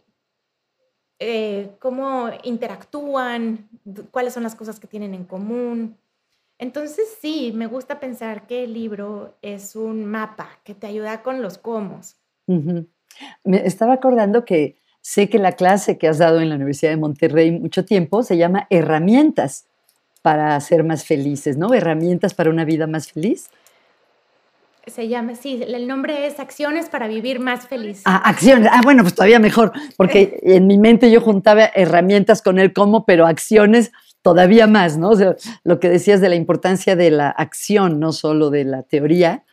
eh, 1.18 1.72
cómo 1.80 2.30
interactúan, 2.44 3.68
cuáles 4.12 4.32
son 4.32 4.44
las 4.44 4.54
cosas 4.54 4.78
que 4.78 4.86
tienen 4.86 5.12
en 5.12 5.24
común. 5.24 5.98
Entonces 6.56 7.18
sí, 7.20 7.50
me 7.52 7.66
gusta 7.66 7.98
pensar 7.98 8.46
que 8.46 8.62
el 8.62 8.74
libro 8.74 9.34
es 9.42 9.74
un 9.74 10.06
mapa 10.06 10.60
que 10.62 10.76
te 10.76 10.86
ayuda 10.86 11.24
con 11.24 11.42
los 11.42 11.58
cómo. 11.58 12.00
Me 12.46 13.66
estaba 13.66 13.94
acordando 13.94 14.44
que 14.44 14.85
sé 15.06 15.28
que 15.28 15.38
la 15.38 15.52
clase 15.52 15.98
que 15.98 16.08
has 16.08 16.18
dado 16.18 16.40
en 16.40 16.48
la 16.48 16.56
Universidad 16.56 16.90
de 16.90 16.96
Monterrey 16.96 17.52
mucho 17.52 17.84
tiempo 17.84 18.24
se 18.24 18.36
llama 18.36 18.66
Herramientas 18.70 19.66
para 20.20 20.58
ser 20.60 20.82
más 20.82 21.04
felices, 21.04 21.56
¿no? 21.56 21.72
Herramientas 21.74 22.34
para 22.34 22.50
una 22.50 22.64
vida 22.64 22.88
más 22.88 23.12
feliz 23.12 23.48
se 24.86 25.08
llama, 25.08 25.34
sí, 25.34 25.60
el 25.66 25.88
nombre 25.88 26.28
es 26.28 26.38
Acciones 26.38 26.88
para 26.88 27.08
vivir 27.08 27.40
más 27.40 27.66
feliz. 27.66 28.02
Ah, 28.04 28.22
acciones. 28.24 28.70
Ah, 28.72 28.80
bueno, 28.84 29.02
pues 29.02 29.14
todavía 29.14 29.40
mejor, 29.40 29.72
porque 29.96 30.38
en 30.44 30.68
mi 30.68 30.78
mente 30.78 31.10
yo 31.10 31.20
juntaba 31.20 31.70
herramientas 31.74 32.40
con 32.40 32.60
el 32.60 32.72
cómo, 32.72 33.04
pero 33.04 33.26
acciones 33.26 33.90
todavía 34.22 34.68
más, 34.68 34.96
¿no? 34.96 35.10
O 35.10 35.16
sea, 35.16 35.36
lo 35.64 35.80
que 35.80 35.88
decías 35.88 36.20
de 36.20 36.28
la 36.28 36.36
importancia 36.36 36.94
de 36.94 37.10
la 37.10 37.30
acción, 37.30 37.98
no 37.98 38.12
solo 38.12 38.50
de 38.50 38.64
la 38.64 38.82
teoría, 38.84 39.44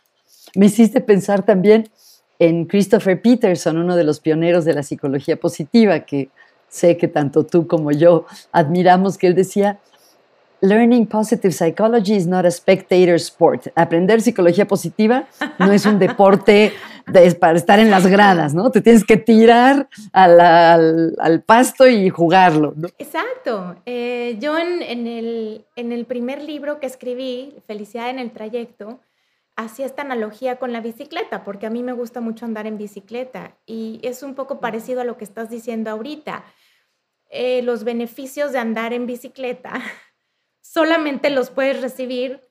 me 0.54 0.66
hiciste 0.66 1.00
pensar 1.00 1.44
también 1.44 1.90
en 2.38 2.64
Christopher 2.66 3.20
Peterson, 3.20 3.78
uno 3.78 3.96
de 3.96 4.04
los 4.04 4.20
pioneros 4.20 4.64
de 4.64 4.74
la 4.74 4.82
psicología 4.82 5.36
positiva, 5.36 6.00
que 6.00 6.30
sé 6.68 6.96
que 6.96 7.08
tanto 7.08 7.44
tú 7.44 7.66
como 7.66 7.92
yo 7.92 8.26
admiramos, 8.52 9.16
que 9.16 9.28
él 9.28 9.34
decía, 9.34 9.78
Learning 10.64 11.06
positive 11.06 11.52
psychology 11.52 12.14
is 12.14 12.26
not 12.26 12.46
a 12.46 12.50
spectator 12.50 13.16
sport. 13.16 13.66
Aprender 13.74 14.22
psicología 14.22 14.66
positiva 14.66 15.26
no 15.58 15.72
es 15.72 15.84
un 15.84 15.98
deporte 15.98 16.72
para 17.38 17.58
estar 17.58 17.78
en 17.78 17.90
las 17.90 18.06
gradas, 18.06 18.54
¿no? 18.54 18.70
Te 18.70 18.80
tienes 18.80 19.04
que 19.04 19.18
tirar 19.18 19.88
al, 20.12 21.42
pasto 21.44 21.86
y 21.86 22.08
jugarlo. 22.08 22.72
¿no? 22.76 22.88
Exacto. 22.98 23.76
Eh, 23.84 24.38
yo 24.40 24.58
en, 24.58 25.06
el, 25.06 25.66
en 25.76 25.92
el 25.92 26.06
primer 26.06 26.42
libro 26.42 26.80
que 26.80 26.86
escribí, 26.86 27.54
Felicidad 27.66 28.08
en 28.08 28.18
el 28.18 28.30
trayecto, 28.30 29.00
hacía 29.56 29.86
esta 29.86 30.02
analogía 30.02 30.56
con 30.56 30.72
la 30.72 30.80
bicicleta, 30.80 31.44
porque 31.44 31.66
a 31.66 31.70
mí 31.70 31.82
me 31.82 31.92
gusta 31.92 32.20
mucho 32.20 32.44
andar 32.44 32.66
en 32.66 32.78
bicicleta 32.78 33.56
y 33.66 34.00
es 34.02 34.22
un 34.22 34.34
poco 34.34 34.60
parecido 34.60 35.00
a 35.00 35.04
lo 35.04 35.16
que 35.16 35.24
estás 35.24 35.50
diciendo 35.50 35.90
ahorita. 35.90 36.44
Eh, 37.30 37.62
los 37.62 37.84
beneficios 37.84 38.52
de 38.52 38.58
andar 38.58 38.92
en 38.92 39.06
bicicleta 39.06 39.72
solamente 40.60 41.30
los 41.30 41.50
puedes 41.50 41.80
recibir 41.80 42.42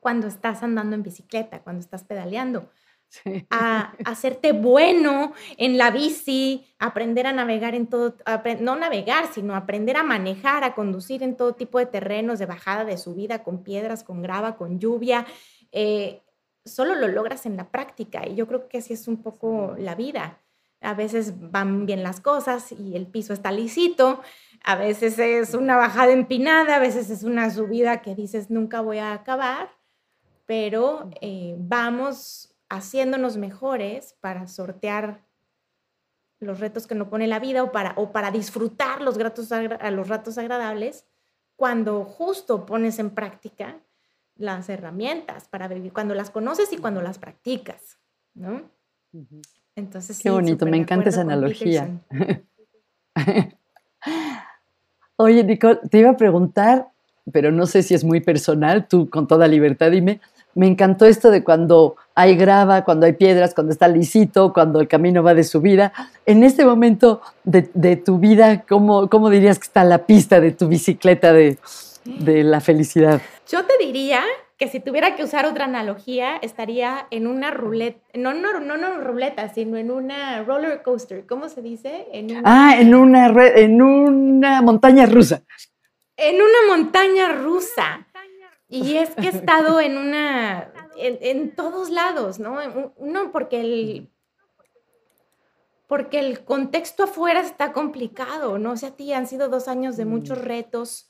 cuando 0.00 0.26
estás 0.26 0.62
andando 0.62 0.96
en 0.96 1.02
bicicleta, 1.02 1.62
cuando 1.62 1.80
estás 1.80 2.04
pedaleando. 2.04 2.70
A, 3.50 3.92
hacerte 4.04 4.52
bueno 4.52 5.32
en 5.56 5.76
la 5.76 5.90
bici, 5.90 6.66
aprender 6.78 7.26
a 7.26 7.32
navegar 7.32 7.74
en 7.74 7.86
todo, 7.86 8.16
no 8.60 8.76
navegar, 8.76 9.32
sino 9.32 9.54
aprender 9.54 9.96
a 9.96 10.02
manejar, 10.02 10.64
a 10.64 10.74
conducir 10.74 11.22
en 11.22 11.36
todo 11.36 11.54
tipo 11.54 11.78
de 11.78 11.86
terrenos, 11.86 12.38
de 12.38 12.46
bajada, 12.46 12.84
de 12.84 12.96
subida, 12.96 13.42
con 13.42 13.62
piedras, 13.62 14.04
con 14.04 14.22
grava, 14.22 14.56
con 14.56 14.78
lluvia. 14.78 15.26
Eh, 15.72 16.22
solo 16.64 16.94
lo 16.94 17.08
logras 17.08 17.46
en 17.46 17.56
la 17.56 17.70
práctica 17.70 18.26
y 18.26 18.34
yo 18.34 18.46
creo 18.46 18.68
que 18.68 18.78
así 18.78 18.92
es 18.92 19.08
un 19.08 19.22
poco 19.22 19.74
la 19.78 19.94
vida. 19.94 20.38
A 20.80 20.94
veces 20.94 21.50
van 21.50 21.84
bien 21.84 22.02
las 22.02 22.20
cosas 22.20 22.72
y 22.72 22.96
el 22.96 23.06
piso 23.06 23.34
está 23.34 23.52
lisito, 23.52 24.22
a 24.64 24.76
veces 24.76 25.18
es 25.18 25.54
una 25.54 25.76
bajada 25.76 26.12
empinada, 26.12 26.76
a 26.76 26.80
veces 26.80 27.10
es 27.10 27.22
una 27.22 27.50
subida 27.50 28.00
que 28.00 28.14
dices 28.14 28.50
nunca 28.50 28.80
voy 28.80 28.98
a 28.98 29.12
acabar, 29.12 29.70
pero 30.46 31.10
eh, 31.20 31.54
vamos 31.58 32.54
haciéndonos 32.70 33.36
mejores 33.36 34.16
para 34.20 34.46
sortear 34.46 35.22
los 36.38 36.60
retos 36.60 36.86
que 36.86 36.94
nos 36.94 37.08
pone 37.08 37.26
la 37.26 37.38
vida 37.38 37.62
o 37.62 37.72
para, 37.72 37.92
o 37.96 38.12
para 38.12 38.30
disfrutar 38.30 39.02
los, 39.02 39.18
gratos, 39.18 39.50
los 39.50 40.08
ratos 40.08 40.38
agradables 40.38 41.04
cuando 41.56 42.04
justo 42.04 42.64
pones 42.64 42.98
en 42.98 43.10
práctica 43.10 43.78
las 44.40 44.68
herramientas 44.70 45.46
para 45.48 45.68
vivir, 45.68 45.92
cuando 45.92 46.14
las 46.14 46.30
conoces 46.30 46.72
y 46.72 46.78
cuando 46.78 47.02
las 47.02 47.18
practicas, 47.18 47.98
¿no? 48.34 48.62
Entonces, 49.76 50.18
Qué 50.18 50.30
bonito, 50.30 50.64
me 50.64 50.78
encanta 50.78 51.10
esa 51.10 51.20
analogía. 51.20 51.90
Oye, 55.16 55.44
Nicole, 55.44 55.80
te 55.90 55.98
iba 55.98 56.10
a 56.10 56.16
preguntar, 56.16 56.88
pero 57.30 57.52
no 57.52 57.66
sé 57.66 57.82
si 57.82 57.92
es 57.94 58.02
muy 58.02 58.20
personal, 58.20 58.88
tú 58.88 59.10
con 59.10 59.28
toda 59.28 59.46
libertad 59.46 59.90
dime, 59.90 60.22
me 60.54 60.66
encantó 60.66 61.04
esto 61.04 61.30
de 61.30 61.44
cuando 61.44 61.96
hay 62.14 62.34
grava, 62.34 62.82
cuando 62.84 63.04
hay 63.04 63.12
piedras, 63.12 63.54
cuando 63.54 63.72
está 63.72 63.88
lisito, 63.88 64.54
cuando 64.54 64.80
el 64.80 64.88
camino 64.88 65.22
va 65.22 65.34
de 65.34 65.44
subida. 65.44 65.92
En 66.24 66.42
este 66.44 66.64
momento 66.64 67.20
de, 67.44 67.62
tu 67.96 68.18
vida, 68.18 68.64
¿cómo, 68.66 69.08
¿cómo, 69.10 69.28
dirías 69.28 69.58
que 69.58 69.66
está 69.66 69.84
la 69.84 70.06
pista 70.06 70.40
de 70.40 70.52
tu 70.52 70.66
bicicleta 70.66 71.34
de, 71.34 71.58
de 72.18 72.44
la 72.44 72.60
felicidad? 72.60 73.20
Yo 73.48 73.64
te 73.64 73.78
diría 73.78 74.22
que 74.56 74.68
si 74.68 74.78
tuviera 74.78 75.16
que 75.16 75.24
usar 75.24 75.46
otra 75.46 75.64
analogía, 75.64 76.36
estaría 76.36 77.06
en 77.10 77.26
una 77.26 77.50
ruleta, 77.50 78.00
no, 78.14 78.34
no, 78.34 78.60
no, 78.60 78.76
no 78.76 79.00
ruleta, 79.00 79.48
sino 79.48 79.78
en 79.78 79.90
una 79.90 80.42
roller 80.42 80.82
coaster, 80.82 81.26
¿cómo 81.26 81.48
se 81.48 81.62
dice? 81.62 82.08
En 82.12 82.42
Ah, 82.44 82.76
en 82.78 82.94
una, 82.94 83.28
en 83.28 83.80
una 83.80 84.60
montaña 84.60 85.06
rusa. 85.06 85.42
En 86.16 86.36
una 86.36 86.74
montaña 86.76 87.32
rusa. 87.32 88.06
Y 88.68 88.98
es 88.98 89.10
que 89.16 89.26
he 89.26 89.30
estado 89.30 89.80
en 89.80 89.98
una, 89.98 90.72
en, 90.96 91.54
todos 91.56 91.90
lados, 91.90 92.38
¿no? 92.38 92.58
Uno, 92.96 93.32
porque 93.32 93.60
el, 93.60 94.10
porque 95.88 96.20
el 96.20 96.44
contexto 96.44 97.04
afuera 97.04 97.40
está 97.40 97.72
complicado, 97.72 98.58
¿no? 98.58 98.72
O 98.72 98.76
sea, 98.76 98.90
a 98.90 98.96
ti 98.96 99.12
han 99.12 99.26
sido 99.26 99.48
dos 99.48 99.66
años 99.66 99.96
de 99.96 100.04
muchos 100.04 100.38
mm. 100.38 100.42
retos, 100.42 101.09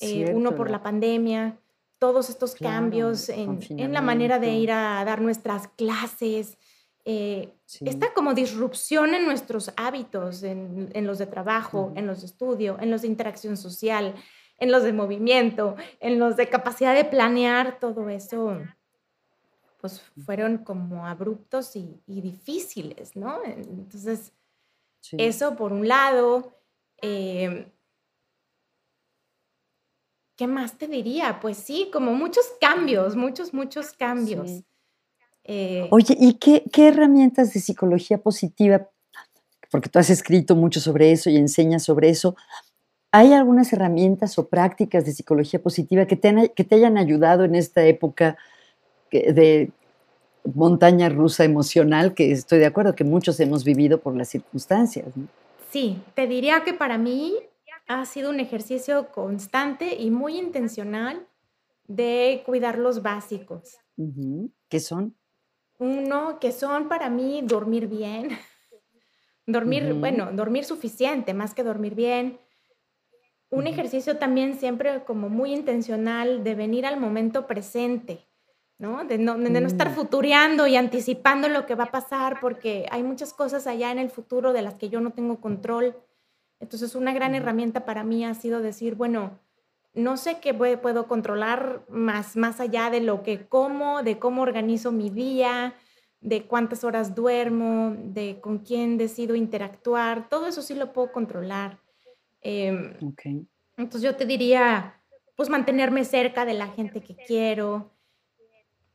eh, 0.00 0.32
uno 0.34 0.54
por 0.54 0.70
la 0.70 0.82
pandemia, 0.82 1.58
todos 1.98 2.28
estos 2.28 2.54
cambios 2.54 3.28
en, 3.28 3.60
en, 3.70 3.92
la 3.92 4.02
manera 4.02 4.38
de 4.38 4.52
ir 4.54 4.72
a 4.72 5.04
dar 5.04 5.20
nuestras 5.20 5.68
clases, 5.68 6.58
eh, 7.04 7.54
esta 7.80 8.12
como 8.14 8.34
disrupción 8.34 9.14
en 9.14 9.26
nuestros 9.26 9.72
hábitos, 9.76 10.42
en, 10.42 10.90
en 10.94 11.06
los 11.06 11.18
de 11.18 11.26
trabajo, 11.26 11.92
en 11.96 12.06
los 12.06 12.20
de 12.20 12.26
estudio, 12.26 12.78
en 12.80 12.90
los 12.90 13.02
de 13.02 13.08
interacción 13.08 13.56
social, 13.56 14.14
en 14.58 14.70
los 14.70 14.82
de 14.82 14.92
movimiento, 14.92 15.76
en 16.00 16.18
los 16.18 16.36
de 16.36 16.48
capacidad 16.48 16.94
de 16.94 17.04
planear, 17.04 17.78
todo 17.78 18.08
eso, 18.08 18.60
pues 19.80 20.00
fueron 20.24 20.58
como 20.58 21.06
abruptos 21.06 21.76
y, 21.76 22.00
difíciles, 22.06 23.16
¿no? 23.16 23.44
Entonces, 23.44 24.32
eso 25.12 25.56
por 25.56 25.72
un 25.72 25.88
lado. 25.88 26.58
Eh, 27.02 27.70
¿Qué 30.36 30.46
más 30.46 30.78
te 30.78 30.88
diría? 30.88 31.38
Pues 31.40 31.58
sí, 31.58 31.88
como 31.92 32.12
muchos 32.12 32.44
cambios, 32.60 33.14
muchos, 33.14 33.54
muchos 33.54 33.92
cambios. 33.92 34.62
Eh, 35.44 35.88
Oye, 35.90 36.16
¿y 36.18 36.34
qué, 36.34 36.64
qué, 36.72 36.88
herramientas 36.88 37.52
de 37.54 37.60
psicología 37.60 38.18
positiva? 38.18 38.88
Porque 39.70 39.88
tú 39.88 39.98
has 39.98 40.10
escrito 40.10 40.56
mucho 40.56 40.80
sobre 40.80 41.12
eso 41.12 41.30
y 41.30 41.36
enseñas 41.36 41.84
sobre 41.84 42.08
eso. 42.08 42.34
¿Hay 43.12 43.32
algunas 43.32 43.72
herramientas 43.72 44.38
o 44.38 44.48
prácticas 44.48 45.04
de 45.04 45.12
psicología 45.12 45.62
positiva 45.62 46.06
que 46.06 46.16
te, 46.16 46.52
que 46.54 46.64
te 46.64 46.74
hayan 46.74 46.98
ayudado 46.98 47.44
en 47.44 47.54
esta 47.54 47.84
época 47.84 48.36
de 49.12 49.70
montaña 50.52 51.08
rusa 51.08 51.44
emocional 51.44 52.14
que 52.14 52.32
estoy 52.32 52.58
de 52.58 52.66
acuerdo 52.66 52.94
que 52.94 53.04
muchos 53.04 53.38
hemos 53.40 53.64
vivido 53.64 54.00
por 54.00 54.16
las 54.16 54.28
circunstancias? 54.28 55.06
Sí, 55.70 56.02
te 56.14 56.26
diría 56.26 56.64
que 56.64 56.74
para 56.74 56.98
mí 56.98 57.34
ha 57.86 58.04
sido 58.06 58.30
un 58.30 58.40
ejercicio 58.40 59.10
constante 59.12 59.94
y 59.94 60.10
muy 60.10 60.38
intencional 60.38 61.26
de 61.86 62.42
cuidar 62.46 62.78
los 62.78 63.02
básicos. 63.02 63.78
¿Qué 64.68 64.80
son? 64.80 65.16
Uno, 65.78 66.38
que 66.40 66.52
son 66.52 66.88
para 66.88 67.10
mí 67.10 67.42
dormir 67.42 67.88
bien, 67.88 68.30
dormir, 69.46 69.94
bueno, 69.94 70.32
dormir 70.32 70.64
suficiente, 70.64 71.34
más 71.34 71.54
que 71.54 71.62
dormir 71.62 71.94
bien, 71.94 72.38
un 73.50 73.66
ejercicio 73.66 74.16
también 74.16 74.58
siempre 74.58 75.04
como 75.04 75.28
muy 75.28 75.52
intencional 75.52 76.42
de 76.42 76.54
venir 76.54 76.86
al 76.86 76.98
momento 76.98 77.46
presente, 77.46 78.26
¿no? 78.78 79.04
De 79.04 79.16
no, 79.16 79.38
de 79.38 79.60
no 79.60 79.66
estar 79.66 79.90
mm. 79.90 79.94
futureando 79.94 80.66
y 80.66 80.76
anticipando 80.76 81.48
lo 81.48 81.64
que 81.64 81.76
va 81.76 81.84
a 81.84 81.92
pasar, 81.92 82.40
porque 82.40 82.86
hay 82.90 83.02
muchas 83.02 83.32
cosas 83.32 83.66
allá 83.66 83.92
en 83.92 83.98
el 83.98 84.10
futuro 84.10 84.52
de 84.52 84.62
las 84.62 84.74
que 84.74 84.88
yo 84.88 85.00
no 85.00 85.12
tengo 85.12 85.40
control. 85.40 85.96
Entonces, 86.64 86.94
una 86.94 87.12
gran 87.12 87.34
herramienta 87.34 87.84
para 87.84 88.04
mí 88.04 88.24
ha 88.24 88.32
sido 88.32 88.62
decir, 88.62 88.94
bueno, 88.94 89.38
no 89.92 90.16
sé 90.16 90.38
qué 90.40 90.54
puedo 90.54 91.06
controlar 91.06 91.84
más, 91.90 92.36
más 92.36 92.58
allá 92.58 92.88
de 92.88 93.02
lo 93.02 93.22
que 93.22 93.46
como, 93.46 94.02
de 94.02 94.18
cómo 94.18 94.40
organizo 94.40 94.90
mi 94.90 95.10
día, 95.10 95.74
de 96.22 96.46
cuántas 96.46 96.82
horas 96.82 97.14
duermo, 97.14 97.94
de 97.98 98.40
con 98.40 98.60
quién 98.60 98.96
decido 98.96 99.34
interactuar, 99.34 100.30
todo 100.30 100.46
eso 100.46 100.62
sí 100.62 100.74
lo 100.74 100.94
puedo 100.94 101.12
controlar. 101.12 101.80
Em, 102.40 102.94
entonces 103.76 104.00
yo 104.00 104.16
te 104.16 104.24
diría, 104.24 105.02
pues 105.36 105.50
mantenerme 105.50 106.02
cerca 106.06 106.46
de 106.46 106.54
la 106.54 106.68
gente 106.68 107.02
que 107.02 107.14
quiero. 107.14 107.90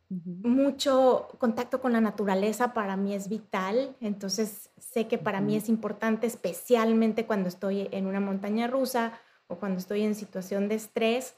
Mucho 0.10 1.28
contacto 1.38 1.82
con 1.82 1.94
la 1.94 2.02
naturaleza 2.02 2.74
para 2.74 2.98
mí 2.98 3.14
es 3.14 3.30
vital, 3.30 3.96
entonces 4.02 4.72
sé 4.80 5.08
que 5.08 5.20
para 5.20 5.40
mí 5.40 5.56
es 5.56 5.70
importante, 5.70 6.26
especialmente 6.26 7.28
cuando 7.28 7.48
estoy 7.48 7.88
en 7.92 8.08
una 8.08 8.20
montaña 8.20 8.66
rusa 8.66 9.14
o 9.46 9.58
cuando 9.58 9.78
estoy 9.78 10.02
en 10.02 10.16
situación 10.16 10.68
de 10.68 10.76
estrés, 10.76 11.36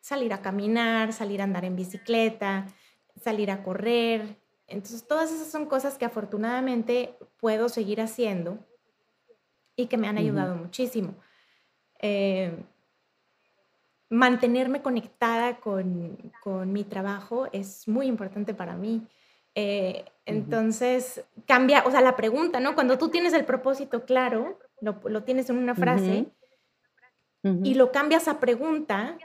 salir 0.00 0.32
a 0.32 0.40
caminar, 0.40 1.12
salir 1.12 1.42
a 1.42 1.44
andar 1.44 1.66
en 1.66 1.76
bicicleta, 1.76 2.66
salir 3.22 3.50
a 3.50 3.62
correr. 3.62 4.38
Entonces 4.68 5.06
todas 5.06 5.30
esas 5.30 5.50
son 5.50 5.66
cosas 5.66 5.98
que 5.98 6.06
afortunadamente 6.06 7.18
puedo 7.36 7.68
seguir 7.68 8.00
haciendo 8.00 8.58
y 9.76 9.86
que 9.86 9.98
me 9.98 10.08
han 10.08 10.16
ayudado 10.16 10.56
muchísimo. 10.56 11.14
Eh, 12.00 12.64
mantenerme 14.10 14.82
conectada 14.82 15.56
con, 15.56 16.18
mi 16.66 16.84
trabajo 16.84 17.48
es 17.52 17.88
muy 17.88 18.06
importante 18.06 18.54
para 18.54 18.76
mí. 18.76 19.06
Eh, 19.54 20.04
entonces, 20.26 21.24
cambia, 21.46 21.84
o 21.86 21.90
sea, 21.90 22.00
la 22.00 22.16
pregunta, 22.16 22.60
¿no? 22.60 22.74
Cuando 22.74 22.98
tú 22.98 23.08
tienes 23.08 23.32
el 23.32 23.44
propósito 23.44 24.04
claro, 24.04 24.58
lo, 24.80 25.22
tienes 25.22 25.48
en 25.50 25.58
una 25.58 25.74
frase 25.74 26.26
y 27.42 27.74
lo 27.74 27.92
cambias 27.92 28.26
a 28.26 28.40
pregunta, 28.40 29.18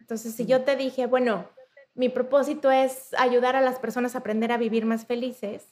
entonces 0.00 0.34
si 0.34 0.44
yo 0.44 0.62
te 0.62 0.74
dije, 0.76 1.06
bueno, 1.06 1.48
mi 1.94 2.08
propósito 2.08 2.70
es 2.70 3.14
ayudar 3.16 3.56
a 3.56 3.60
las 3.60 3.78
personas 3.78 4.14
a 4.14 4.18
aprender 4.18 4.50
a 4.52 4.56
vivir 4.56 4.86
más 4.86 5.06
felices, 5.06 5.68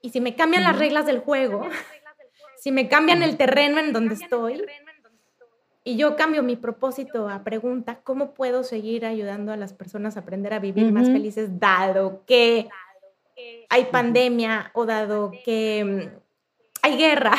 y 0.00 0.10
si 0.10 0.20
me 0.20 0.36
cambian 0.36 0.62
las 0.62 0.78
reglas 0.78 1.06
del 1.06 1.20
juego, 1.20 1.68
si 2.58 2.70
me 2.70 2.88
cambian 2.88 3.22
el 3.22 3.36
terreno 3.36 3.78
en 3.78 3.92
donde 3.92 4.14
estoy, 4.14 4.64
y 5.86 5.96
yo 5.96 6.16
cambio 6.16 6.42
mi 6.42 6.56
propósito 6.56 7.28
a 7.28 7.44
pregunta, 7.44 8.00
¿cómo 8.02 8.34
puedo 8.34 8.64
seguir 8.64 9.06
ayudando 9.06 9.52
a 9.52 9.56
las 9.56 9.72
personas 9.72 10.16
a 10.16 10.20
aprender 10.20 10.52
a 10.52 10.58
vivir 10.58 10.90
más 10.90 11.06
felices 11.06 11.60
dado 11.60 12.24
que 12.26 12.68
hay 13.68 13.84
pandemia 13.84 14.72
o 14.74 14.84
dado 14.84 15.30
que 15.44 16.10
mm, 16.12 16.18
hay 16.82 16.96
guerra? 16.96 17.34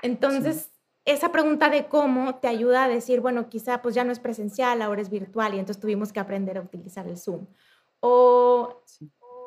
Entonces, 0.00 0.70
esa 1.04 1.32
pregunta 1.32 1.68
de 1.68 1.84
cómo 1.84 2.36
te 2.36 2.48
ayuda 2.48 2.84
a 2.84 2.88
decir, 2.88 3.20
bueno, 3.20 3.50
quizá 3.50 3.82
pues 3.82 3.94
ya 3.94 4.04
no 4.04 4.12
es 4.12 4.20
presencial, 4.20 4.80
ahora 4.80 5.02
es 5.02 5.10
virtual 5.10 5.52
y 5.52 5.58
entonces 5.58 5.82
tuvimos 5.82 6.14
que 6.14 6.20
aprender 6.20 6.56
a 6.56 6.62
utilizar 6.62 7.06
el 7.06 7.18
Zoom. 7.18 7.46
O 8.00 8.82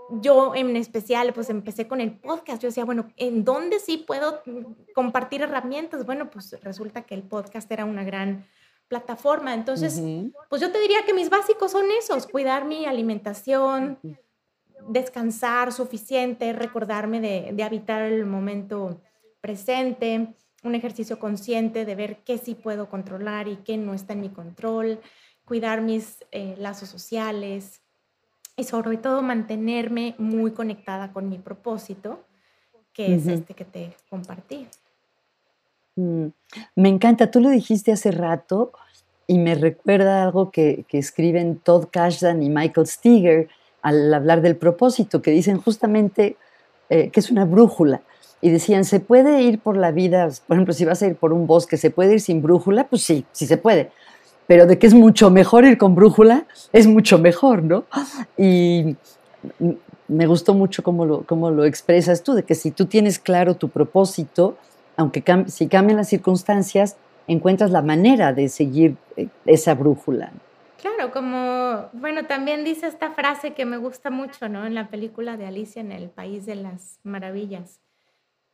yo 0.10 0.56
en 0.56 0.76
especial, 0.76 1.34
pues 1.34 1.50
empecé 1.50 1.88
con 1.88 2.02
el 2.02 2.18
podcast. 2.18 2.62
Yo 2.62 2.70
decía, 2.70 2.86
bueno, 2.86 3.12
¿en 3.18 3.44
dónde 3.44 3.80
sí 3.80 3.98
puedo 3.98 4.42
compartir 4.94 5.42
herramientas? 5.42 6.06
Bueno, 6.06 6.30
pues 6.30 6.58
resulta 6.64 7.04
que 7.04 7.16
el 7.16 7.24
podcast 7.24 7.70
era 7.72 7.86
una 7.86 8.04
gran 8.04 8.46
plataforma. 8.88 9.54
Entonces, 9.54 10.02
pues 10.50 10.62
yo 10.62 10.72
te 10.72 10.80
diría 10.80 11.04
que 11.06 11.14
mis 11.14 11.30
básicos 11.30 11.72
son 11.72 11.86
esos, 12.00 12.28
cuidar 12.28 12.66
mi 12.66 12.86
alimentación, 12.86 14.00
descansar 14.88 15.74
suficiente, 15.74 16.54
recordarme 16.54 17.20
de, 17.20 17.52
de, 17.54 17.64
habitar 17.64 18.04
el 18.04 18.26
momento 18.26 19.02
presente, 19.42 20.34
un 20.64 20.76
ejercicio 20.76 21.20
consciente 21.20 21.86
de 21.86 21.96
ver 21.96 22.24
qué 22.24 22.38
sí 22.38 22.56
puedo 22.56 22.90
controlar 22.90 23.48
y 23.48 23.58
qué 23.58 23.78
no 23.78 23.94
está 23.94 24.14
en 24.14 24.22
mi 24.22 24.30
control, 24.30 25.02
cuidar 25.46 25.82
mis 25.82 26.26
eh, 26.32 26.56
lazos 26.58 26.90
sociales, 26.90 27.82
y 28.58 28.64
sobre 28.64 28.98
todo 28.98 29.22
mantenerme 29.22 30.16
muy 30.18 30.52
conectada 30.52 31.14
con 31.14 31.30
mi 31.30 31.38
propósito, 31.38 32.24
que 32.92 33.14
es 33.14 33.28
este 33.28 33.54
que 33.54 33.64
te 33.64 33.96
compartí. 34.10 34.68
Mm, 35.96 36.26
me 36.76 36.90
encanta, 36.90 37.30
tú 37.30 37.40
lo 37.40 37.50
dijiste 37.50 37.92
hace 37.92 38.10
rato 38.10 38.72
y 39.28 39.38
me 39.38 39.54
recuerda 39.54 40.24
algo 40.24 40.50
que, 40.50 40.86
escriben 40.92 41.60
Todd 41.60 41.86
Kashdan 41.92 42.42
y 42.42 42.50
Michael 42.50 42.88
Steger 42.88 43.48
al 43.84 44.12
hablar 44.12 44.42
del 44.42 44.56
propósito, 44.56 45.22
que 45.22 45.30
dicen 45.30 45.62
justamente 45.62 46.36
eh, 46.90 47.12
que 47.12 47.20
es 47.20 47.30
una 47.30 47.46
brújula. 47.46 48.02
Y 48.42 48.50
decían, 48.50 48.86
¿se 48.86 49.00
puede 49.00 49.42
ir 49.44 49.60
por 49.60 49.78
la 49.78 49.92
vida? 49.92 50.30
Por 50.48 50.56
ejemplo, 50.56 50.74
si 50.74 50.86
vas 50.86 51.02
a 51.02 51.08
ir 51.08 51.16
por 51.16 51.34
un 51.34 51.46
bosque, 51.46 51.78
¿se 51.78 51.92
puede 51.92 52.14
ir 52.14 52.22
sin 52.22 52.42
brújula? 52.42 52.88
Pues 52.88 53.04
sí, 53.04 53.26
sí 53.32 53.46
se 53.46 53.58
puede 53.58 53.92
pero 54.48 54.66
de 54.66 54.80
que 54.80 54.88
es 54.88 54.94
mucho 54.94 55.30
mejor 55.30 55.66
ir 55.66 55.78
con 55.78 55.94
brújula, 55.94 56.46
es 56.74 56.88
mucho 56.88 57.20
mejor, 57.20 57.64
¿no? 57.64 57.86
Y 58.38 58.96
me 60.08 60.26
gustó 60.26 60.54
mucho 60.54 60.84
cómo 60.84 61.06
lo, 61.06 61.24
cómo 61.24 61.52
lo 61.52 61.66
expresas 61.66 62.24
tú, 62.24 62.34
de 62.34 62.44
que 62.44 62.56
si 62.56 62.72
tú 62.72 62.86
tienes 62.86 63.20
claro 63.20 63.56
tu 63.56 63.70
propósito, 63.70 64.58
aunque 64.96 65.24
si 65.48 65.68
cambian 65.68 65.98
las 65.98 66.10
circunstancias, 66.10 66.96
encuentras 67.28 67.72
la 67.72 67.82
manera 67.82 68.34
de 68.34 68.48
seguir 68.50 68.96
eh, 69.18 69.28
esa 69.46 69.76
brújula. 69.76 70.32
Claro, 70.82 71.12
como, 71.12 71.90
bueno, 71.94 72.26
también 72.26 72.64
dice 72.64 72.88
esta 72.88 73.12
frase 73.12 73.54
que 73.54 73.66
me 73.66 73.78
gusta 73.78 74.10
mucho, 74.10 74.48
¿no? 74.48 74.66
En 74.66 74.76
la 74.76 74.90
película 74.90 75.36
de 75.36 75.46
Alicia 75.46 75.82
en 75.82 75.92
el 75.92 76.10
País 76.10 76.46
de 76.46 76.56
las 76.56 77.00
Maravillas, 77.04 77.80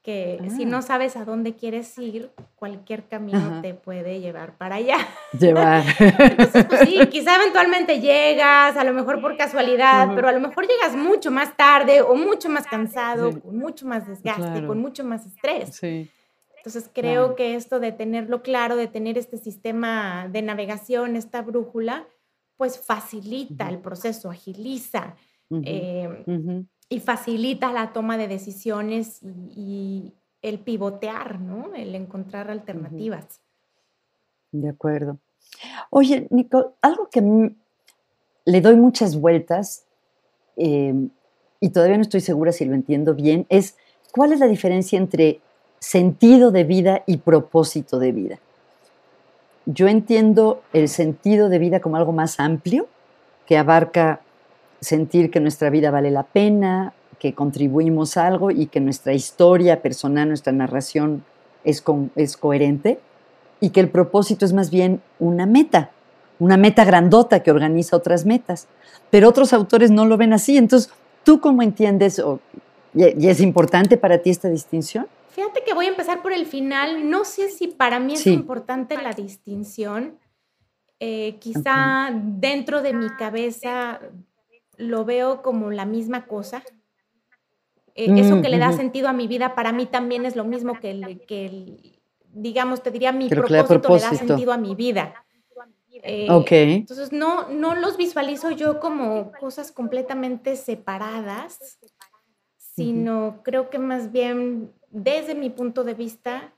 que 0.03 0.37
si 0.55 0.65
no 0.65 0.77
ah. 0.77 0.81
sabes 0.81 1.15
a 1.15 1.23
dónde 1.23 1.55
quieres 1.55 1.97
ir, 1.97 2.29
cualquier 2.55 3.07
camino 3.07 3.61
te 3.61 3.73
puede 3.73 4.19
llevar 4.19 4.57
para 4.57 4.75
allá. 4.75 4.97
Llevar. 5.39 5.85
Entonces, 5.97 6.65
pues 6.65 6.81
sí, 6.81 6.99
quizá 7.09 7.37
eventualmente 7.37 8.01
llegas, 8.01 8.75
a 8.75 8.83
lo 8.83 8.93
mejor 8.93 9.21
por 9.21 9.37
casualidad, 9.37 10.09
pero 10.13 10.27
a 10.27 10.33
lo 10.33 10.41
mejor 10.41 10.67
llegas 10.67 10.93
mucho 10.97 11.31
más 11.31 11.55
tarde 11.55 12.01
o 12.01 12.15
mucho 12.15 12.49
más 12.49 12.67
cansado, 12.67 13.39
con 13.39 13.57
mucho 13.57 13.87
más 13.87 14.05
desgaste, 14.05 14.67
con 14.67 14.81
mucho 14.81 15.05
más 15.05 15.25
estrés. 15.25 15.73
Sí. 15.73 16.11
Entonces 16.57 16.89
creo 16.93 17.35
que 17.35 17.55
esto 17.55 17.79
de 17.79 17.93
tenerlo 17.93 18.41
claro, 18.41 18.75
de 18.75 18.87
tener 18.87 19.17
este 19.17 19.37
sistema 19.37 20.27
de 20.29 20.41
navegación, 20.41 21.15
esta 21.15 21.41
brújula, 21.41 22.07
pues 22.57 22.77
facilita 22.77 23.69
el 23.69 23.79
proceso, 23.79 24.29
agiliza 24.29 25.15
em, 25.49 26.65
y 26.93 26.99
facilita 26.99 27.73
la 27.73 27.91
toma 27.91 28.17
de 28.17 28.27
decisiones 28.27 29.19
y, 29.55 30.13
el 30.43 30.59
pivotear, 30.59 31.39
¿no? 31.39 31.73
El 31.73 31.95
encontrar 31.95 32.51
alternativas. 32.51 33.39
De 34.51 34.67
acuerdo. 34.67 35.17
Oye, 35.89 36.27
Nico, 36.31 36.75
algo 36.81 37.07
que 37.09 37.55
le 38.43 38.61
doy 38.61 38.75
muchas 38.75 39.15
vueltas 39.15 39.85
em, 40.57 41.09
y 41.61 41.69
todavía 41.69 41.95
no 41.95 42.01
estoy 42.01 42.19
segura 42.19 42.51
si 42.51 42.65
lo 42.65 42.75
entiendo 42.75 43.15
bien, 43.15 43.45
es 43.47 43.77
cuál 44.11 44.33
es 44.33 44.41
la 44.41 44.47
diferencia 44.47 44.97
entre 44.97 45.39
sentido 45.79 46.51
de 46.51 46.65
vida 46.65 47.03
y 47.07 47.17
propósito 47.17 47.97
de 47.97 48.11
vida. 48.11 48.39
Yo 49.65 49.87
entiendo 49.87 50.61
el 50.73 50.89
sentido 50.89 51.47
de 51.47 51.57
vida 51.57 51.79
como 51.79 51.95
algo 51.95 52.11
más 52.11 52.41
amplio, 52.41 52.89
que 53.45 53.57
abarca 53.57 54.19
sentir 54.83 55.31
que 55.31 55.39
nuestra 55.39 55.69
vida 55.69 55.91
vale 55.91 56.11
la 56.11 56.23
pena, 56.23 56.93
que 57.19 57.33
contribuimos 57.33 58.17
a 58.17 58.27
algo 58.27 58.51
y 58.51 58.67
que 58.67 58.79
nuestra 58.79 59.13
historia 59.13 59.81
personal, 59.81 60.27
nuestra 60.27 60.51
narración 60.51 61.23
es, 61.63 61.83
es 62.15 62.37
coherente, 62.37 62.99
y 63.61 63.69
que 63.69 63.79
el 63.79 63.89
propósito 63.89 64.45
es 64.45 64.51
más 64.51 64.69
bien 64.69 65.01
una 65.19 65.45
meta, 65.45 65.91
una 66.37 66.57
meta 66.57 66.83
grandota 66.83 67.41
que 67.41 67.51
organiza 67.51 67.95
otras 67.95 68.25
metas. 68.25 68.67
Pero 69.09 69.29
otros 69.29 69.53
autores 69.53 69.89
no 69.89 70.05
lo 70.05 70.17
ven 70.17 70.33
así. 70.33 70.57
Entonces, 70.57 70.91
¿tú 71.23 71.39
cómo 71.39 71.61
entiendes, 71.61 72.21
y 72.93 73.27
es 73.27 73.39
importante 73.39 73.95
para 73.95 74.17
ti 74.17 74.29
esta 74.29 74.49
distinción? 74.49 75.07
Fíjate 75.29 75.63
que 75.65 75.73
voy 75.73 75.85
a 75.85 75.89
empezar 75.89 76.21
por 76.21 76.33
el 76.33 76.45
final. 76.45 77.09
No 77.09 77.23
sé 77.23 77.49
si 77.49 77.67
para 77.67 77.99
mí 77.99 78.15
es 78.15 78.27
importante 78.27 79.01
la 79.01 79.13
distinción. 79.13 80.17
Eh, 80.99 81.37
quizá 81.39 82.11
dentro 82.13 82.81
de 82.81 82.93
mi 82.93 83.09
cabeza 83.17 83.99
lo 84.83 85.05
veo 85.05 85.41
como 85.41 85.71
la 85.71 85.85
misma 85.85 86.25
cosa. 86.25 86.63
Eh, 87.95 88.11
eso 88.15 88.41
que 88.41 88.49
le 88.49 88.57
da 88.57 88.71
sentido 88.71 89.07
a 89.07 89.13
mi 89.13 89.27
vida 89.27 89.55
para 89.55 89.71
mí 89.71 89.85
también 89.85 90.25
es 90.25 90.35
lo 90.35 90.45
mismo 90.45 90.79
que, 90.79 90.91
el, 90.91 91.21
que 91.25 92.01
digamos, 92.31 92.81
te 92.81 92.91
diría, 92.91 93.11
mi 93.11 93.29
propósito, 93.29 93.93
le 93.93 94.01
da 94.01 94.13
sentido 94.15 94.51
a 94.51 94.57
mi 94.57 94.75
vida. 94.75 95.13
Eh, 96.01 96.27
Entonces, 96.75 97.11
no, 97.11 97.47
no 97.49 97.75
los 97.75 97.97
visualizo 97.97 98.51
yo 98.51 98.79
como 98.79 99.31
cosas 99.39 99.71
completamente 99.71 100.55
separadas, 100.55 101.79
sino 102.57 103.41
creo 103.43 103.69
que 103.69 103.77
más 103.77 104.11
bien 104.11 104.71
desde 104.93 105.33
mi 105.33 105.49
punto 105.49 105.83
de 105.83 105.95
vista, 105.95 106.53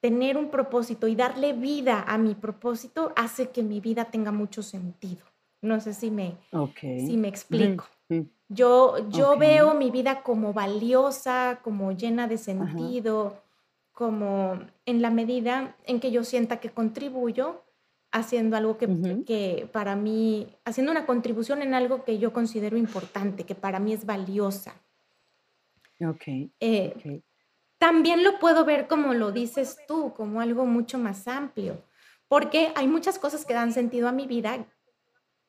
tener 0.00 0.36
un 0.36 0.50
propósito 0.50 1.08
y 1.08 1.16
darle 1.16 1.54
vida 1.54 2.04
a 2.06 2.18
mi 2.18 2.34
propósito 2.34 3.12
hace 3.16 3.50
que 3.50 3.62
mi 3.62 3.80
vida 3.80 4.04
tenga 4.04 4.30
mucho 4.30 4.62
sentido. 4.62 5.24
No 5.60 5.80
sé 5.80 5.92
si 5.94 6.10
me, 6.10 6.36
si 6.80 7.16
me 7.16 7.28
explico. 7.28 7.86
Yo, 8.48 9.10
yo 9.10 9.36
veo 9.36 9.74
mi 9.74 9.90
vida 9.90 10.22
como 10.22 10.52
valiosa, 10.52 11.60
como 11.62 11.92
llena 11.92 12.28
de 12.28 12.38
sentido, 12.38 13.42
como 13.92 14.58
en 14.86 15.02
la 15.02 15.10
medida 15.10 15.76
en 15.84 16.00
que 16.00 16.10
yo 16.10 16.24
sienta 16.24 16.60
que 16.60 16.70
contribuyo 16.70 17.64
haciendo 18.10 18.56
algo 18.56 18.78
que, 18.78 18.86
que, 19.26 19.68
para 19.72 19.96
mí, 19.96 20.48
haciendo 20.64 20.92
una 20.92 21.04
contribución 21.04 21.60
en 21.60 21.74
algo 21.74 22.04
que 22.04 22.18
yo 22.18 22.32
considero 22.32 22.76
importante, 22.76 23.44
que 23.44 23.54
para 23.54 23.80
mí 23.80 23.92
es 23.92 24.06
valiosa. 24.06 24.74
Ok. 26.00 26.22
Eh, 26.60 27.22
también 27.78 28.24
lo 28.24 28.38
puedo 28.38 28.64
ver 28.64 28.88
como 28.88 29.14
lo 29.14 29.30
dices 29.32 29.78
tú, 29.86 30.14
como 30.14 30.40
algo 30.40 30.64
mucho 30.64 30.98
más 30.98 31.28
amplio, 31.28 31.82
porque 32.28 32.72
hay 32.76 32.88
muchas 32.88 33.18
cosas 33.18 33.44
que 33.44 33.54
dan 33.54 33.72
sentido 33.72 34.08
a 34.08 34.12
mi 34.12 34.26
vida 34.26 34.66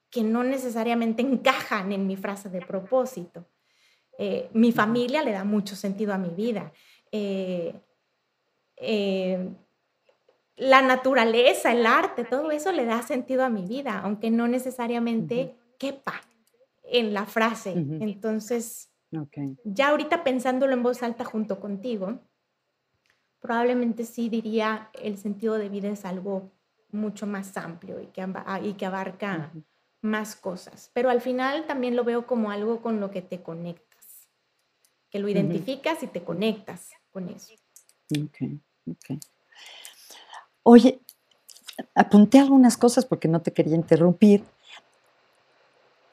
que 0.10 0.24
no 0.24 0.44
necesariamente 0.44 1.22
encajan 1.22 1.92
en 1.92 2.08
mi 2.08 2.16
frase 2.16 2.50
de 2.50 2.62
propósito. 2.62 3.46
Eh, 4.18 4.50
mi 4.54 4.72
familia 4.72 5.24
le 5.24 5.32
da 5.32 5.44
mucho 5.44 5.76
sentido 5.76 6.14
a 6.14 6.18
mi 6.18 6.30
vida. 6.30 6.72
Eh, 7.12 7.74
eh, 8.78 9.50
la 10.58 10.82
naturaleza, 10.82 11.72
el 11.72 11.86
arte, 11.86 12.26
todo 12.26 12.52
eso 12.52 12.72
le 12.72 12.86
da 12.86 13.02
sentido 13.02 13.46
a 13.46 13.50
mi 13.50 13.66
vida, 13.66 14.00
aunque 14.00 14.30
no 14.30 14.48
necesariamente 14.48 15.56
quepa 15.78 16.22
en 16.84 17.14
la 17.14 17.26
frase. 17.26 17.72
Entonces, 17.72 18.92
ya 19.64 19.90
ahorita 19.90 20.24
pensándolo 20.24 20.74
en 20.74 20.84
voz 20.84 21.02
alta 21.02 21.24
junto 21.24 21.60
contigo, 21.60 22.20
probablemente 23.40 24.04
sí 24.04 24.28
diría 24.28 24.90
el 25.02 25.18
sentido 25.18 25.58
de 25.58 25.70
vida 25.70 25.88
es 25.90 26.04
algo 26.04 26.52
mucho 26.92 27.26
más 27.26 27.56
amplio 27.56 28.02
y 28.02 28.08
que, 28.08 28.28
y 28.64 28.74
que 28.74 28.86
abarca 28.86 29.54
más 30.02 30.36
cosas. 30.36 30.92
Pero 30.94 31.10
al 31.10 31.22
final 31.22 31.66
también 31.66 31.96
lo 31.96 32.04
veo 32.04 32.26
como 32.26 32.52
algo 32.52 32.82
con 32.82 33.00
lo 33.00 33.12
que 33.12 33.22
te 33.22 33.42
conectas, 33.42 34.30
que 35.10 35.20
lo 35.20 35.30
identificas 35.30 36.04
y 36.04 36.08
te 36.08 36.24
conectas 36.24 36.90
con 37.12 37.30
eso. 37.30 37.54
Ok, 38.12 38.60
ok. 38.90 39.20
Oye, 40.64 41.00
apunté 41.96 42.40
algunas 42.40 42.78
cosas 42.78 43.06
porque 43.06 43.28
no 43.28 43.42
te 43.42 43.52
quería 43.52 43.76
interrumpir. 43.76 44.44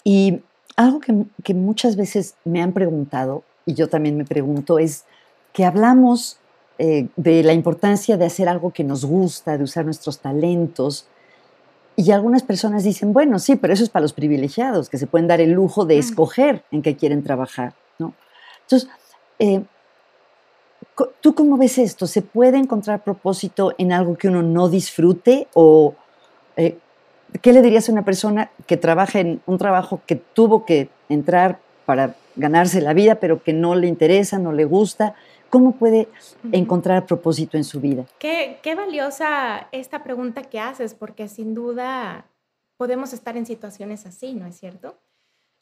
Y 0.04 0.40
algo 0.76 1.00
que, 1.00 1.54
muchas 1.54 1.96
veces 1.96 2.36
me 2.44 2.62
han 2.62 2.72
preguntado, 2.72 3.44
y 3.64 3.74
yo 3.74 3.88
también 3.88 4.16
me 4.16 4.24
pregunto, 4.24 4.78
es 4.78 5.04
que 5.52 5.64
hablamos 5.64 6.38
eh, 6.78 7.08
de 7.16 7.42
la 7.42 7.54
importancia 7.54 8.16
de 8.16 8.26
hacer 8.26 8.48
algo 8.48 8.72
que 8.72 8.84
nos 8.84 9.04
gusta, 9.04 9.56
de 9.58 9.64
usar 9.64 9.84
nuestros 9.84 10.20
talentos. 10.20 11.08
Y 11.96 12.10
algunas 12.10 12.42
personas 12.42 12.84
dicen, 12.84 13.14
bueno, 13.14 13.38
sí, 13.38 13.56
pero 13.56 13.72
eso 13.72 13.82
es 13.82 13.88
para 13.88 14.02
los 14.02 14.12
privilegiados, 14.12 14.90
que 14.90 14.98
se 14.98 15.06
pueden 15.06 15.26
dar 15.26 15.40
el 15.40 15.52
lujo 15.52 15.86
de 15.86 15.98
escoger 15.98 16.62
en 16.70 16.82
qué 16.82 16.94
quieren 16.94 17.22
trabajar. 17.22 17.72
¿no? 17.98 18.12
Entonces, 18.62 18.90
eh, 19.38 19.62
¿tú 21.22 21.34
cómo 21.34 21.56
ves 21.56 21.78
esto? 21.78 22.06
¿Se 22.06 22.20
puede 22.20 22.58
encontrar 22.58 23.02
propósito 23.02 23.74
en 23.78 23.92
algo 23.92 24.16
que 24.18 24.28
uno 24.28 24.42
no 24.42 24.68
disfrute? 24.68 25.48
¿O 25.54 25.94
eh, 26.56 26.78
¿Qué 27.40 27.54
le 27.54 27.62
dirías 27.62 27.88
a 27.88 27.92
una 27.92 28.04
persona 28.04 28.50
que 28.66 28.76
trabaja 28.76 29.20
en 29.20 29.40
un 29.46 29.56
trabajo 29.56 30.02
que 30.06 30.16
tuvo 30.16 30.66
que 30.66 30.90
entrar 31.08 31.60
para 31.86 32.14
ganarse 32.36 32.80
la 32.82 32.92
vida, 32.92 33.16
pero 33.16 33.42
que 33.42 33.54
no 33.54 33.74
le 33.74 33.86
interesa, 33.86 34.38
no 34.38 34.52
le 34.52 34.66
gusta? 34.66 35.14
¿Cómo 35.50 35.72
puede 35.76 36.08
encontrar 36.52 37.06
propósito 37.06 37.56
en 37.56 37.64
su 37.64 37.80
vida? 37.80 38.06
Qué, 38.18 38.58
qué 38.62 38.74
valiosa 38.74 39.68
esta 39.72 40.02
pregunta 40.02 40.42
que 40.42 40.60
haces, 40.60 40.94
porque 40.94 41.28
sin 41.28 41.54
duda 41.54 42.26
podemos 42.76 43.12
estar 43.12 43.36
en 43.36 43.46
situaciones 43.46 44.06
así, 44.06 44.34
¿no 44.34 44.46
es 44.46 44.56
cierto? 44.56 44.98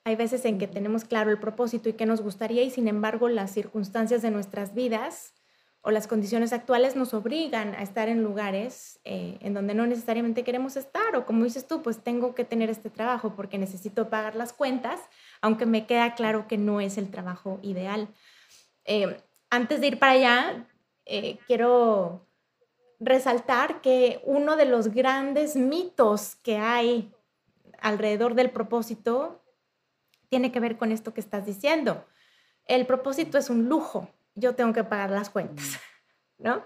Hay 0.04 0.16
veces 0.16 0.44
en 0.44 0.58
que 0.58 0.66
tenemos 0.66 1.04
claro 1.04 1.30
el 1.30 1.38
propósito 1.38 1.88
y 1.88 1.94
qué 1.94 2.06
nos 2.06 2.20
gustaría 2.20 2.62
y 2.62 2.70
sin 2.70 2.88
embargo 2.88 3.28
las 3.28 3.52
circunstancias 3.52 4.20
de 4.20 4.30
nuestras 4.30 4.74
vidas 4.74 5.32
o 5.80 5.90
las 5.90 6.06
condiciones 6.06 6.52
actuales 6.54 6.96
nos 6.96 7.12
obligan 7.12 7.74
a 7.74 7.82
estar 7.82 8.08
en 8.08 8.22
lugares 8.22 9.00
eh, 9.04 9.36
en 9.40 9.52
donde 9.52 9.74
no 9.74 9.86
necesariamente 9.86 10.42
queremos 10.42 10.76
estar, 10.76 11.14
o 11.14 11.26
como 11.26 11.44
dices 11.44 11.68
tú, 11.68 11.82
pues 11.82 12.02
tengo 12.02 12.34
que 12.34 12.44
tener 12.44 12.70
este 12.70 12.88
trabajo 12.88 13.34
porque 13.36 13.58
necesito 13.58 14.08
pagar 14.08 14.34
las 14.34 14.54
cuentas, 14.54 14.98
aunque 15.42 15.66
me 15.66 15.86
queda 15.86 16.14
claro 16.14 16.48
que 16.48 16.56
no 16.56 16.80
es 16.80 16.96
el 16.96 17.10
trabajo 17.10 17.58
ideal. 17.62 18.08
Eh, 18.86 19.18
antes 19.50 19.80
de 19.80 19.86
ir 19.88 19.98
para 19.98 20.12
allá, 20.12 20.68
eh, 21.06 21.38
quiero 21.46 22.26
resaltar 23.00 23.80
que 23.80 24.20
uno 24.24 24.56
de 24.56 24.64
los 24.64 24.88
grandes 24.88 25.56
mitos 25.56 26.36
que 26.36 26.56
hay 26.56 27.12
alrededor 27.80 28.34
del 28.34 28.50
propósito 28.50 29.44
tiene 30.28 30.50
que 30.50 30.60
ver 30.60 30.78
con 30.78 30.92
esto 30.92 31.12
que 31.12 31.20
estás 31.20 31.44
diciendo. 31.46 32.04
El 32.64 32.86
propósito 32.86 33.36
es 33.38 33.50
un 33.50 33.68
lujo 33.68 34.08
yo 34.34 34.54
tengo 34.54 34.72
que 34.72 34.84
pagar 34.84 35.10
las 35.10 35.30
cuentas, 35.30 35.78
¿no? 36.38 36.64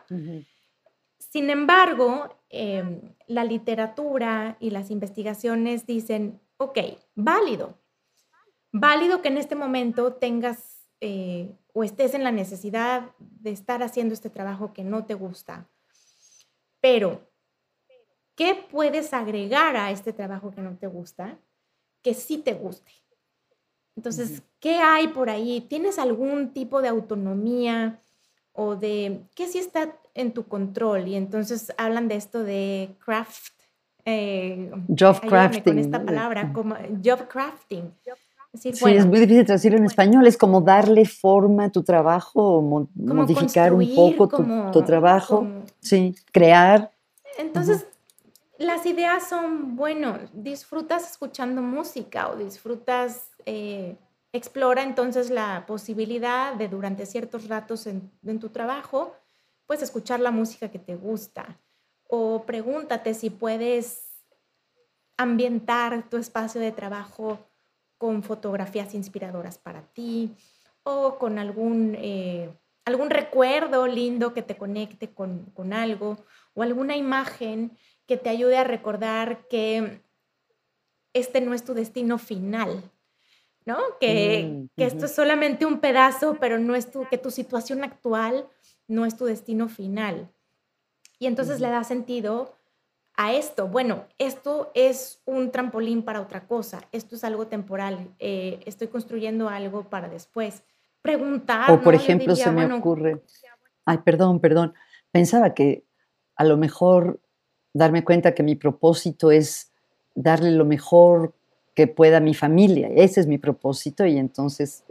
Sin 1.19 1.51
embargo, 1.51 2.41
em, 2.49 3.15
la 3.27 3.45
literatura 3.45 4.57
y 4.61 4.71
las 4.71 4.91
investigaciones 4.91 5.87
dicen, 5.87 6.41
ok, 6.57 6.79
válido, 7.15 7.79
válido 8.73 9.21
que 9.21 9.29
en 9.29 9.39
este 9.39 9.55
momento 9.55 10.15
tengas 10.15 10.78
eh, 11.01 11.55
o 11.73 11.85
estés 11.85 12.15
en 12.15 12.25
la 12.25 12.33
necesidad 12.33 13.11
de 13.19 13.51
estar 13.51 13.83
haciendo 13.83 14.15
este 14.15 14.31
trabajo 14.31 14.73
que 14.73 14.85
no 14.85 15.05
te 15.07 15.15
gusta, 15.15 15.69
pero 16.81 17.29
¿qué 18.35 18.55
puedes 18.71 19.13
agregar 19.13 19.77
a 19.77 19.91
este 19.91 20.13
trabajo 20.13 20.51
que 20.51 20.61
no 20.61 20.77
te 20.77 20.87
gusta 20.87 21.39
que 22.03 22.15
sí 22.15 22.39
te 22.39 22.55
guste? 22.55 22.93
Entonces, 23.97 24.43
¿qué 24.61 24.77
hay 24.77 25.09
por 25.09 25.29
ahí? 25.29 25.61
¿Tienes 25.69 25.99
algún 25.99 26.53
tipo 26.53 26.81
de 26.81 26.89
autonomía 26.89 28.01
o 28.53 28.77
de 28.77 29.23
qué 29.35 29.49
sí 29.49 29.59
está 29.59 29.99
en 30.15 30.33
tu 30.33 30.47
control? 30.47 31.09
Y 31.09 31.17
entonces 31.17 31.73
hablan 31.77 32.07
de 32.07 32.15
esto 32.15 32.45
de 32.45 32.95
craft. 33.05 33.55
Eh, 34.05 34.71
job 34.89 35.21
crafting. 35.21 35.63
Con 35.65 35.79
esta 35.81 36.05
palabra, 36.05 36.53
como 36.53 36.77
job 37.05 37.27
crafting. 37.27 37.93
Sí, 38.61 38.71
es 38.71 39.07
muy 39.07 39.21
difícil 39.21 39.45
traducirlo 39.45 39.79
en 39.79 39.85
español. 39.85 40.27
Es 40.27 40.37
como 40.37 40.61
darle 40.61 41.05
forma 41.05 41.65
a 41.65 41.71
tu 41.71 41.83
trabajo, 41.83 42.61
modificar 42.95 43.73
un 43.73 43.95
poco 43.95 44.29
tu, 44.73 44.83
trabajo. 44.83 45.47
sí, 45.81 46.15
crear. 46.33 46.91
Entonces, 47.39 47.87
las 48.59 48.85
ideas 48.87 49.29
son, 49.29 49.77
bueno, 49.77 50.19
disfrutas 50.33 51.11
escuchando 51.11 51.63
música 51.63 52.29
o 52.29 52.37
disfrutas, 52.37 53.31
eh, 53.47 53.97
explora 54.33 54.83
entonces 54.83 55.31
la 55.31 55.65
posibilidad 55.67 56.55
de 56.55 56.69
durante 56.69 57.07
ciertos 57.07 57.49
ratos 57.49 57.87
en, 57.87 58.11
tu 58.41 58.49
trabajo, 58.49 59.15
pues 59.67 59.81
escuchar 59.81 60.19
la 60.19 60.33
música 60.33 60.69
que 60.69 60.81
te 60.81 60.97
gusta. 60.97 61.59
O 62.09 62.43
pregúntate 62.43 63.15
si 63.15 63.31
puedes 63.31 64.09
ambientar 65.17 66.09
tu 66.09 66.17
espacio 66.17 66.61
de 66.61 66.73
trabajo 66.73 67.39
con 67.99 68.23
fotografías 68.23 68.95
inspiradoras 68.95 69.59
para 69.59 69.83
ti 69.83 70.35
o 70.85 71.19
con 71.19 71.39
algún, 71.39 71.97
eh, 71.99 72.51
algún 72.85 73.11
recuerdo 73.11 73.87
lindo 73.87 74.33
que 74.33 74.43
te 74.43 74.57
conecte 74.57 75.11
con, 75.11 75.47
con 75.55 75.73
algo 75.73 76.17
o 76.55 76.63
alguna 76.63 76.97
imagen 76.97 77.77
que 78.07 78.17
te 78.17 78.31
ayude 78.31 78.57
a 78.57 78.65
recordar 78.65 79.47
que 79.49 80.01
este 81.13 81.41
no 81.41 81.55
es 81.55 81.65
tu 81.65 81.75
destino 81.75 82.19
final, 82.19 82.91
¿no? 83.65 83.79
Que, 84.01 84.69
mm, 84.77 84.81
esto 84.81 85.07
es 85.07 85.15
solamente 85.15 85.67
un 85.67 85.81
pedazo, 85.81 86.37
pero 86.41 86.59
no 86.59 86.75
es 86.75 86.91
tu, 86.91 87.07
que 87.09 87.19
tu 87.19 87.31
situación 87.31 87.85
actual 87.85 88.49
no 88.87 89.05
es 89.05 89.17
tu 89.17 89.27
destino 89.27 89.69
final. 89.69 90.33
Y 91.19 91.27
entonces 91.27 91.61
le 91.61 91.69
da 91.69 91.85
sentido 91.85 92.58
a 93.19 93.33
esto. 93.33 93.67
Bueno, 93.67 94.05
esto 94.17 94.71
es 94.75 95.21
un 95.27 95.51
trampolín 95.51 96.03
para 96.03 96.21
otra 96.21 96.47
cosa, 96.47 96.81
esto 96.93 97.17
es 97.17 97.25
algo 97.25 97.49
temporal, 97.49 98.15
eh, 98.21 98.61
estoy 98.65 98.87
construyendo 98.87 99.49
algo 99.49 99.83
para 99.83 100.09
después. 100.09 100.63
Preguntar. 101.03 101.69
O 101.73 101.81
por 101.81 101.97
ejemplo, 101.97 102.37
se 102.37 102.51
me 102.53 102.73
ocurre, 102.73 103.21
ay, 103.85 103.99
perdón, 104.05 104.39
perdón, 104.39 104.73
pensaba 105.11 105.53
que 105.53 105.83
a 106.37 106.45
lo 106.45 106.57
mejor 106.57 107.19
darme 107.75 108.05
cuenta 108.05 108.35
que 108.35 108.45
mi 108.45 108.55
propósito 108.55 109.33
es 109.33 109.73
darle 110.15 110.53
lo 110.53 110.65
mejor 110.65 111.35
que 111.75 111.89
pueda 111.89 112.19
a 112.19 112.21
mi 112.21 112.35
familia. 112.35 112.89
Ese 112.95 113.21
es 113.21 113.27
mi 113.27 113.39
propósito 113.39 114.07
y 114.07 114.17
entonces 114.17 114.85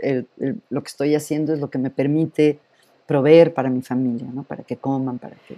lo 0.70 0.84
que 0.84 0.88
estoy 0.88 1.16
haciendo 1.16 1.54
es 1.54 1.62
lo 1.62 1.70
que 1.70 1.78
me 1.78 1.92
permite 1.92 2.60
proveer 3.06 3.54
para 3.54 3.70
mi 3.70 3.82
familia, 3.82 4.28
¿no? 4.34 4.44
para 4.44 4.64
que 4.64 4.76
coman, 4.76 5.18
para 5.18 5.38
que 5.48 5.58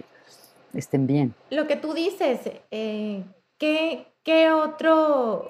estén 0.74 1.06
bien. 1.06 1.34
Lo 1.50 1.66
que 1.66 1.76
tú 1.76 1.94
dices, 1.94 2.40
eh, 2.70 3.24
¿qué, 3.58 4.06
¿qué 4.22 4.50
otro, 4.50 5.48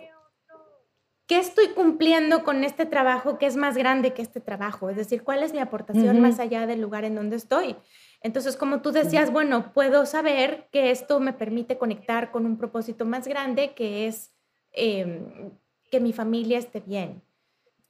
qué 1.27 1.39
estoy 1.39 1.69
cumpliendo 1.69 2.45
con 2.45 2.65
este 2.65 2.87
trabajo 2.87 3.39
que 3.39 3.47
es 3.47 3.57
más 3.57 3.77
grande 3.77 4.13
que 4.13 4.23
este 4.23 4.41
trabajo? 4.41 4.91
Es 4.91 4.97
decir, 4.97 5.23
¿cuál 5.23 5.43
es 5.43 5.53
mi 5.53 5.61
aportación 5.61 6.21
más 6.21 6.39
allá 6.39 6.67
del 6.67 6.81
lugar 6.81 7.05
en 7.05 7.15
donde 7.15 7.37
estoy? 7.37 7.77
Entonces, 8.23 8.57
como 8.57 8.83
tú 8.83 8.93
decías, 8.93 9.33
bueno, 9.33 9.73
puedo 9.73 10.05
saber 10.05 10.69
que 10.73 10.91
esto 10.91 11.21
me 11.21 11.33
permite 11.33 11.79
conectar 11.79 12.31
con 12.31 12.45
un 12.45 12.59
propósito 12.59 13.05
más 13.05 13.27
grande 13.27 13.73
que 13.75 14.07
es 14.07 14.33
em, 14.73 15.53
que 15.91 16.01
mi 16.01 16.13
familia 16.13 16.59
esté 16.59 16.81
bien. 16.81 17.23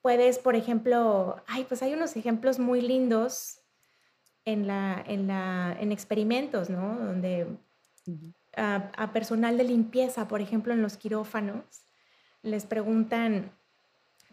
Puedes, 0.03 0.39
por 0.39 0.55
ejemplo, 0.55 1.37
ay, 1.47 1.65
pues 1.65 1.83
hay 1.83 1.93
unos 1.95 2.17
ejemplos 2.17 2.59
muy 2.59 2.81
lindos 2.81 3.60
en, 4.45 4.67
la, 4.67 5.03
en, 5.07 5.27
la, 5.27 5.77
en 5.79 5.93
experimentos, 5.93 6.71
¿no? 6.71 6.99
Donde 6.99 7.47
a 8.57 9.13
personal 9.13 9.57
de 9.57 9.65
limpieza, 9.65 10.27
por 10.29 10.41
ejemplo, 10.41 10.73
en 10.73 10.83
los 10.83 10.97
quirófanos, 10.97 11.65
les 12.43 12.67
preguntan, 12.67 13.53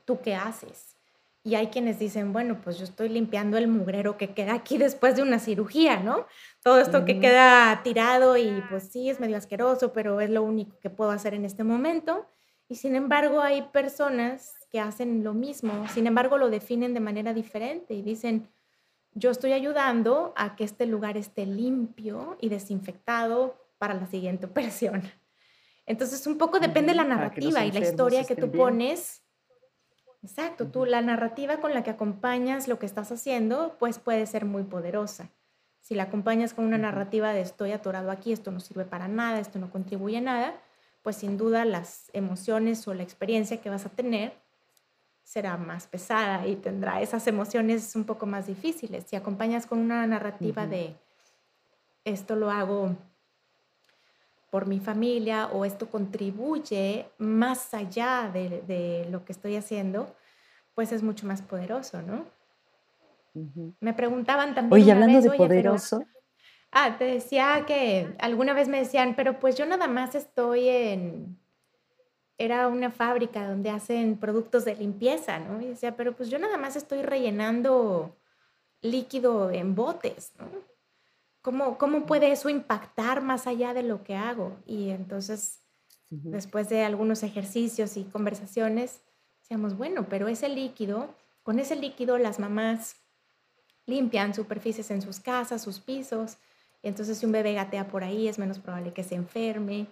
¿tú 0.06 0.22
qué 0.22 0.36
haces? 0.36 0.96
Y 1.43 1.56
hay 1.56 1.67
quienes 1.67 1.98
dicen, 1.98 2.34
bueno, 2.34 2.60
pues 2.62 2.78
yo 2.78 2.84
estoy 2.84 3.08
limpiando 3.08 3.58
el 3.58 3.67
mugrero 3.67 4.17
que 4.17 4.34
queda 4.34 4.54
aquí 4.54 4.78
después 4.78 5.15
de 5.15 5.22
una 5.22 5.39
cirugía, 5.39 6.02
¿no? 6.02 6.26
Todo 6.62 6.82
esto 6.82 7.06
que 7.06 7.20
queda 7.20 7.82
tirado 7.84 8.36
y 8.36 8.62
pues 8.70 8.89
sí, 8.89 9.10
es 9.10 9.20
medio 9.20 9.38
asqueroso, 9.38 9.93
pero 9.93 10.20
es 10.20 10.30
lo 10.30 10.43
único 10.43 10.78
que 10.80 10.89
puedo 10.89 11.12
hacer 11.12 11.34
en 11.34 11.46
este 11.46 11.63
momento. 11.63 12.26
Y 12.67 12.76
sin 12.76 12.96
embargo 12.96 13.39
hay 13.39 13.62
personas 13.62 14.67
que 14.70 14.82
hacen 14.82 15.24
lo 15.24 15.34
mismo, 15.34 15.88
sin 15.88 16.06
embargo 16.06 16.38
lo 16.38 16.50
definen 16.50 16.93
de 16.93 17.00
manera 17.00 17.34
diferente 17.34 17.93
y 17.93 18.02
dicen, 18.02 18.50
yo 19.17 19.32
estoy 19.32 19.53
ayudando 19.53 20.34
a 20.36 20.56
que 20.56 20.63
este 20.63 20.86
lugar 20.86 21.17
esté 21.17 21.45
limpio 21.45 22.38
y 22.39 22.49
desinfectado 22.49 23.58
para 23.77 23.93
la 23.93 24.06
siguiente 24.06 24.45
operación. 24.51 25.03
Entonces 25.86 26.27
un 26.27 26.38
poco 26.38 26.60
depende 26.60 26.91
de 26.91 26.97
la 26.97 27.03
narrativa 27.03 27.65
y 27.65 27.71
la 27.71 27.80
historia 27.80 28.25
que 28.25 28.36
tú 28.36 28.51
pones 28.51 29.23
Exacto, 30.23 30.67
tú 30.67 30.86
la 30.86 31.01
narrativa 31.01 31.58
con 31.58 31.73
la 31.73 31.84
que 31.84 31.91
acompañas 31.91 32.67
lo 32.67 32.80
que 32.80 32.86
estás 32.86 33.12
haciendo, 33.12 33.77
pues 33.80 33.99
puede 33.99 34.25
ser 34.25 34.45
muy 34.45 34.63
poderosa. 34.63 35.30
Si 35.80 35.95
la 35.95 36.03
acompañas 36.03 36.53
con 36.53 36.65
una 36.65 36.77
narrativa 36.77 37.34
de 37.34 37.41
estoy 37.41 37.71
atorado 37.71 38.12
aquí, 38.12 38.34
esto 38.34 38.51
no 38.51 38.60
sirve 38.60 38.84
para 38.84 39.08
nada, 39.08 39.39
esto 39.39 39.60
no 39.60 39.69
contribuye 39.71 40.17
a 40.17 40.21
nada, 40.21 40.62
pues 41.01 41.17
sin 41.17 41.38
duda 41.38 41.63
las 41.65 42.10
emociones 42.13 42.86
o 42.88 42.93
la 42.93 43.03
experiencia 43.03 43.62
que 43.62 43.69
vas 43.69 43.86
a 43.86 43.89
tener 43.89 44.34
será 45.28 45.58
más 45.58 45.88
pesada 45.88 46.48
y 46.48 46.56
tendrá 46.56 47.02
esas 47.02 47.28
emociones 47.28 47.94
un 47.98 48.06
poco 48.06 48.26
más 48.26 48.48
difíciles. 48.48 49.04
Si 49.10 49.18
acompañas 49.18 49.66
con 49.66 49.80
una 49.80 50.08
narrativa 50.08 50.66
de 50.66 50.96
esto 52.06 52.38
lo 52.38 52.50
hago 52.50 52.96
por 54.50 54.68
mi 54.68 54.80
familia 54.80 55.48
o 55.48 55.66
esto 55.66 55.90
contribuye 55.90 57.10
más 57.18 57.74
allá 57.74 58.32
de, 58.34 59.06
lo 59.12 59.26
que 59.26 59.34
estoy 59.34 59.58
haciendo, 59.58 60.16
pues 60.74 60.94
es 60.94 61.04
mucho 61.04 61.28
más 61.28 61.42
poderoso, 61.42 62.02
¿no? 62.02 62.26
Me 63.82 63.94
preguntaban 63.94 64.56
también. 64.56 64.82
Oye, 64.82 64.94
hablando 64.94 65.20
de 65.20 65.38
poderoso. 65.38 66.06
ah, 66.72 66.96
te 66.98 67.04
decía 67.04 67.66
que 67.68 68.16
alguna 68.20 68.54
vez 68.54 68.70
me 68.70 68.80
decían, 68.80 69.13
pero 69.18 69.40
pues 69.40 69.58
yo 69.58 69.66
nada 69.66 69.90
más 69.90 70.16
estoy 70.16 70.70
en. 70.70 71.38
Era 72.38 72.67
una 72.67 72.91
fábrica 72.91 73.47
donde 73.47 73.69
hacen 73.69 74.17
productos 74.17 74.65
de 74.65 74.76
limpieza, 74.76 75.39
¿no? 75.39 75.62
Y 75.62 75.67
decía, 75.67 75.95
pero 75.95 76.15
pues 76.15 76.30
yo 76.30 76.38
nada 76.38 76.58
más 76.58 76.76
estoy 76.76 77.02
rellenando 77.02 78.15
líquido 78.82 79.52
en 79.52 79.76
botes, 79.76 80.34
¿no? 80.38 80.45
¿Cómo, 81.41 81.78
¿Cómo 81.78 82.06
puede 82.06 82.32
eso 82.32 82.50
impactar 82.50 83.21
más 83.21 83.47
allá 83.47 83.73
de 83.73 83.84
lo 83.84 84.04
que 84.04 84.15
hago? 84.15 84.58
Y 84.65 84.89
entonces, 84.89 85.62
después 86.10 86.67
de 86.67 86.84
algunos 86.84 87.23
ejercicios 87.23 87.95
y 87.95 88.04
conversaciones, 88.04 89.02
decíamos, 89.40 89.77
bueno, 89.77 90.08
pero 90.10 90.27
ese 90.27 90.50
líquido, 90.50 91.15
con 91.44 91.60
ese 91.60 91.77
líquido 91.77 92.17
las 92.17 92.38
mamás 92.38 92.98
limpian 93.85 94.33
superficies 94.33 94.92
en 94.92 95.02
sus 95.02 95.21
casas, 95.21 95.62
sus 95.62 95.79
pisos, 95.79 96.38
y 96.83 96.90
entonces 96.90 97.17
si 97.17 97.25
un 97.25 97.31
bebé 97.31 97.54
gatea 97.54 97.88
por 97.88 98.04
ahí 98.04 98.27
es 98.27 98.38
menos 98.38 98.60
probable 98.60 98.92
que 98.92 99.06
se 99.06 99.15
enferme, 99.15 99.88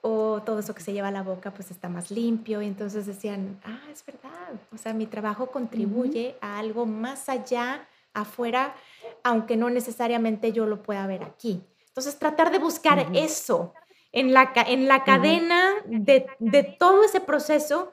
o 0.00 0.42
todo 0.42 0.60
eso 0.60 0.74
que 0.74 0.82
se 0.82 0.92
lleva 0.92 1.08
a 1.08 1.12
la 1.12 1.22
boca 1.22 1.52
pues 1.52 1.70
está 1.70 1.88
más 1.88 2.10
limpio, 2.10 2.62
y 2.62 2.66
entonces 2.66 3.06
decían, 3.06 3.60
ah, 3.64 3.80
es 3.90 4.04
verdad, 4.04 4.54
o 4.72 4.78
sea, 4.78 4.94
mi 4.94 5.06
trabajo 5.06 5.48
contribuye 5.48 6.36
a 6.40 6.58
algo 6.58 6.86
más 6.86 7.28
allá 7.28 7.86
afuera, 8.14 8.74
aunque 9.22 9.56
no 9.56 9.70
necesariamente 9.70 10.52
yo 10.52 10.66
lo 10.66 10.82
pueda 10.82 11.06
ver 11.06 11.22
aquí. 11.22 11.62
Entonces, 11.88 12.18
tratar 12.18 12.52
de 12.52 12.58
buscar 12.58 13.08
eso 13.14 13.74
en 14.12 14.32
la, 14.32 14.52
en 14.54 14.86
la 14.86 15.04
cadena 15.04 15.74
de, 15.86 16.26
de, 16.38 16.62
todo 16.62 17.04
ese 17.04 17.20
proceso, 17.20 17.92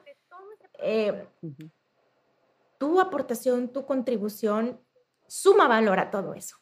eh, 0.78 1.26
tu 2.78 3.00
aportación, 3.00 3.68
tu 3.68 3.84
contribución 3.84 4.80
suma 5.26 5.66
valor 5.66 5.98
a 5.98 6.10
todo 6.10 6.34
eso. 6.34 6.56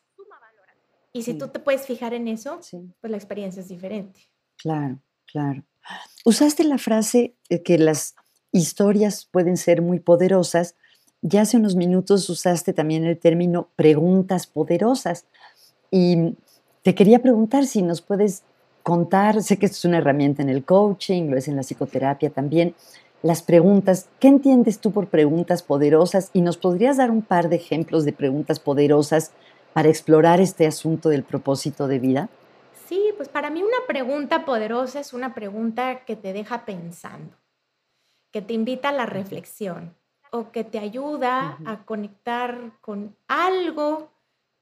Y 1.13 1.23
si 1.23 1.35
tú 1.35 1.49
te 1.49 1.61
puedes 1.61 1.87
fijar 1.87 2.13
en 2.13 2.27
eso, 2.27 2.59
pues 3.01 3.11
la 3.11 3.17
experiencia 3.17 3.61
es 3.61 3.69
diferente. 3.69 4.21
Claro, 4.57 4.99
claro. 5.35 5.65
Usaste 6.25 6.65
la 6.65 6.79
frase 6.79 7.35
que 7.65 7.77
las 7.77 8.15
historias 8.53 9.27
pueden 9.31 9.59
ser 9.59 9.83
muy 9.83 9.99
poderosas 9.99 10.77
ya 11.27 11.41
hace 11.41 11.57
unos 11.57 11.75
minutos 11.75 12.29
usaste 12.29 12.75
también 12.75 13.07
el 13.07 13.19
término 13.19 13.69
preguntas 13.77 14.47
poderosas 14.47 15.25
y 15.91 16.37
te 16.83 16.95
quería 16.95 17.21
preguntar 17.21 17.65
si 17.65 17.81
nos 17.81 18.03
puedes 18.03 18.43
contar, 18.83 19.43
sé 19.43 19.57
que 19.57 19.65
esto 19.65 19.79
es 19.79 19.85
una 19.87 19.99
herramienta 19.99 20.43
en 20.43 20.51
el 20.51 20.67
coaching, 20.67 21.31
lo 21.31 21.39
es 21.39 21.49
en 21.49 21.57
la 21.57 21.63
psicoterapia 21.63 22.29
también, 22.29 22.75
las 23.23 23.41
preguntas. 23.41 24.09
¿Qué 24.21 24.29
entiendes 24.29 24.81
tú 24.81 24.93
por 24.93 25.07
preguntas 25.07 25.63
poderosas? 25.63 26.29
Y 26.35 26.43
nos 26.43 26.59
podrías 26.59 26.99
dar 26.99 27.11
un 27.11 27.23
par 27.23 27.49
de 27.49 27.57
ejemplos 27.57 28.05
de 28.05 28.13
preguntas 28.13 28.61
poderosas 28.61 29.31
para 29.73 29.89
explorar 29.89 30.43
este 30.43 30.67
asunto 30.67 31.09
del 31.09 31.23
propósito 31.23 31.89
de 31.89 32.01
vida. 32.01 32.29
Sí, 32.87 33.13
pues 33.17 33.29
para 33.29 33.51
mí 33.51 33.63
una 33.63 33.87
pregunta 33.87 34.45
poderosa 34.45 35.01
es 35.01 35.13
una 35.13 35.35
pregunta 35.35 36.05
que 36.05 36.17
te 36.17 36.33
deja 36.33 36.65
pensando, 36.65 37.37
que 38.31 38.43
te 38.43 38.53
invita 38.53 38.91
a 38.91 38.93
la 38.93 39.07
reflexión 39.07 39.95
o 40.31 40.51
que 40.51 40.65
te 40.65 40.79
ayuda 40.79 41.59
a 41.65 41.85
conectar 41.85 42.73
con 42.81 43.17
algo 43.27 44.11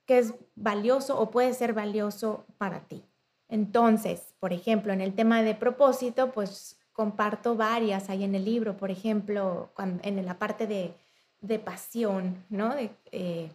que 0.06 0.18
es 0.18 0.34
valioso 0.54 1.18
o 1.18 1.30
puede 1.30 1.54
ser 1.54 1.72
valioso 1.72 2.44
para 2.58 2.80
ti. 2.80 3.02
Entonces, 3.48 4.34
por 4.38 4.52
ejemplo, 4.52 4.92
en 4.92 5.00
el 5.00 5.14
tema 5.14 5.42
de 5.42 5.54
propósito, 5.54 6.30
pues 6.30 6.78
comparto 6.92 7.56
varias 7.56 8.08
ahí 8.08 8.22
en 8.22 8.34
el 8.34 8.44
libro, 8.44 8.76
por 8.76 8.90
ejemplo, 8.90 9.70
en 9.78 10.24
la 10.24 10.38
parte 10.38 10.66
de, 10.66 11.58
pasión, 11.58 12.44
¿no? 12.50 12.74
De, 12.74 12.90
eh, 13.10 13.50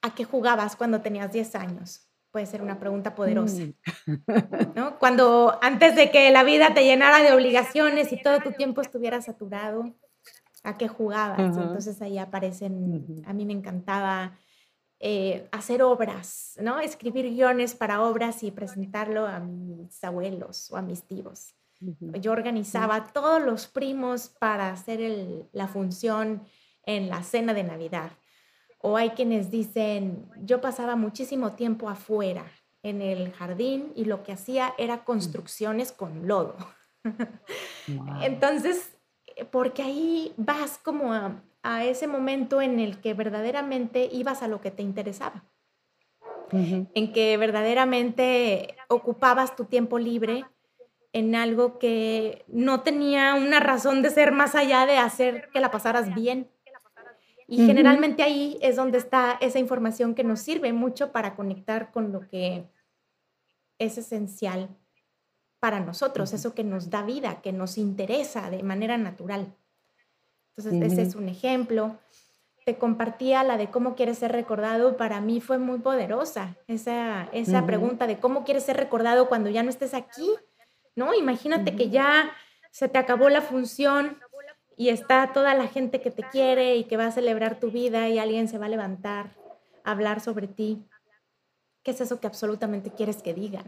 ¿A 0.00 0.14
qué 0.14 0.24
jugabas 0.24 0.76
cuando 0.76 1.00
tenías 1.00 1.32
10 1.32 1.54
años? 1.56 2.07
Puede 2.30 2.46
ser 2.46 2.62
una 2.62 2.78
pregunta 2.78 3.14
poderosa, 3.14 3.62
mm. 4.06 4.74
¿no? 4.74 4.98
Cuando 4.98 5.58
antes 5.62 5.96
de 5.96 6.10
que 6.10 6.30
la 6.30 6.44
vida 6.44 6.74
te 6.74 6.84
llenara 6.84 7.22
de 7.22 7.32
obligaciones 7.32 8.12
y 8.12 8.22
todo 8.22 8.40
tu 8.40 8.52
tiempo 8.52 8.80
estuviera 8.80 9.22
saturado, 9.22 9.94
¿a 10.62 10.76
qué 10.76 10.88
jugabas? 10.88 11.56
Entonces 11.56 12.00
ahí 12.02 12.18
aparecen, 12.18 13.24
a 13.26 13.32
mí 13.32 13.46
me 13.46 13.54
encantaba 13.54 14.36
eh, 15.00 15.48
hacer 15.52 15.82
obras, 15.82 16.56
¿no? 16.60 16.80
Escribir 16.80 17.30
guiones 17.30 17.74
para 17.74 18.02
obras 18.02 18.42
y 18.42 18.50
presentarlo 18.50 19.26
a 19.26 19.38
mis 19.38 20.02
abuelos 20.02 20.70
o 20.72 20.76
a 20.76 20.82
mis 20.82 21.04
tíos. 21.04 21.54
Yo 22.20 22.32
organizaba 22.32 23.12
todos 23.12 23.40
los 23.40 23.68
primos 23.68 24.28
para 24.28 24.70
hacer 24.70 25.46
la 25.52 25.68
función 25.68 26.42
en 26.84 27.08
la 27.08 27.22
cena 27.22 27.54
de 27.54 27.62
Navidad. 27.62 28.10
O 28.80 28.96
hay 28.96 29.10
quienes 29.10 29.50
dicen, 29.50 30.30
yo 30.42 30.60
pasaba 30.60 30.96
muchísimo 30.96 31.52
tiempo 31.52 31.88
afuera 31.88 32.44
en 32.82 33.02
el 33.02 33.32
jardín 33.32 33.92
y 33.96 34.04
lo 34.04 34.22
que 34.22 34.32
hacía 34.32 34.74
era 34.78 35.04
construcciones 35.04 35.92
con 35.92 36.28
lodo. 36.28 36.56
Entonces, 38.22 38.96
porque 39.50 39.82
ahí 39.82 40.32
vas 40.36 40.78
como 40.78 41.12
a, 41.12 41.42
a 41.62 41.84
ese 41.84 42.06
momento 42.06 42.60
en 42.60 42.80
el 42.80 43.00
que 43.00 43.14
verdaderamente 43.14 44.08
ibas 44.12 44.42
a 44.42 44.48
lo 44.48 44.60
que 44.60 44.70
te 44.70 44.82
interesaba, 44.82 45.44
en 46.50 47.12
que 47.12 47.36
verdaderamente 47.36 48.76
ocupabas 48.88 49.54
tu 49.54 49.64
tiempo 49.64 49.98
libre 49.98 50.46
en 51.12 51.34
algo 51.34 51.78
que 51.78 52.44
no 52.48 52.80
tenía 52.80 53.34
una 53.34 53.60
razón 53.60 54.02
de 54.02 54.10
ser 54.10 54.32
más 54.32 54.54
allá 54.54 54.86
de 54.86 54.98
hacer 54.98 55.48
que 55.52 55.60
la 55.60 55.70
pasaras 55.70 56.14
bien. 56.14 56.50
Y 57.50 57.64
generalmente 57.64 58.22
ahí 58.22 58.58
es 58.60 58.76
donde 58.76 58.98
está 58.98 59.38
esa 59.40 59.58
información 59.58 60.14
que 60.14 60.22
nos 60.22 60.40
sirve 60.40 60.74
mucho 60.74 61.12
para 61.12 61.34
conectar 61.34 61.90
con 61.90 62.12
lo 62.12 62.28
que 62.28 62.68
es 63.78 63.96
esencial 63.96 64.68
para 65.58 65.80
nosotros, 65.80 66.34
eso 66.34 66.54
que 66.54 66.62
nos 66.62 66.90
da 66.90 67.02
vida, 67.02 67.40
que 67.40 67.52
nos 67.52 67.78
interesa 67.78 68.50
de 68.50 68.62
manera 68.62 68.98
natural. 68.98 69.54
Entonces, 70.56 70.92
ese 70.92 71.02
es 71.02 71.14
un 71.14 71.30
ejemplo. 71.30 71.98
Te 72.66 72.76
compartía 72.76 73.42
la 73.44 73.56
de 73.56 73.70
cómo 73.70 73.94
quieres 73.94 74.18
ser 74.18 74.32
recordado, 74.32 74.98
para 74.98 75.22
mí 75.22 75.40
fue 75.40 75.56
muy 75.56 75.78
poderosa, 75.78 76.54
esa, 76.66 77.30
esa 77.32 77.64
pregunta 77.64 78.06
de 78.06 78.18
cómo 78.18 78.44
quieres 78.44 78.64
ser 78.64 78.76
recordado 78.76 79.26
cuando 79.28 79.48
ya 79.48 79.62
no 79.62 79.70
estés 79.70 79.94
aquí, 79.94 80.34
¿no? 80.94 81.14
Imagínate 81.14 81.74
que 81.74 81.88
ya 81.88 82.30
se 82.70 82.88
te 82.88 82.98
acabó 82.98 83.30
la 83.30 83.40
función 83.40 84.18
y 84.78 84.90
está 84.90 85.32
toda 85.32 85.54
la 85.54 85.66
gente 85.66 86.00
que 86.00 86.12
te 86.12 86.22
quiere 86.22 86.76
y 86.76 86.84
que 86.84 86.96
va 86.96 87.06
a 87.06 87.10
celebrar 87.10 87.58
tu 87.58 87.72
vida 87.72 88.08
y 88.08 88.20
alguien 88.20 88.46
se 88.46 88.58
va 88.58 88.66
a 88.66 88.68
levantar 88.68 89.34
a 89.82 89.90
hablar 89.90 90.20
sobre 90.20 90.46
ti. 90.46 90.86
¿Qué 91.82 91.90
es 91.90 92.00
eso 92.00 92.20
que 92.20 92.28
absolutamente 92.28 92.92
quieres 92.92 93.20
que 93.20 93.34
digan? 93.34 93.66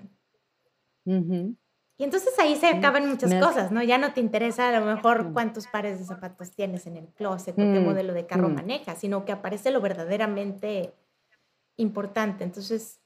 Y 1.05 2.05
entonces 2.05 2.39
ahí 2.39 2.55
se 2.55 2.69
acaban 2.69 3.09
muchas 3.09 3.35
cosas, 3.35 3.73
¿no? 3.73 3.83
Ya 3.83 3.99
no 3.99 4.13
te 4.13 4.21
interesa 4.21 4.69
a 4.69 4.79
lo 4.79 4.87
mejor 4.87 5.33
cuántos 5.33 5.67
pares 5.67 5.99
de 5.99 6.05
zapatos 6.05 6.53
tienes 6.53 6.87
en 6.87 6.97
el 6.97 7.09
closet 7.09 7.55
o 7.55 7.57
qué 7.57 7.81
mm, 7.81 7.85
modelo 7.85 8.15
de 8.15 8.27
carro 8.27 8.49
mm. 8.49 8.55
manejas, 8.55 8.99
sino 8.99 9.25
que 9.25 9.33
aparece 9.33 9.73
lo 9.73 9.81
verdaderamente 9.81 10.95
importante. 11.77 12.45
Entonces, 12.45 13.00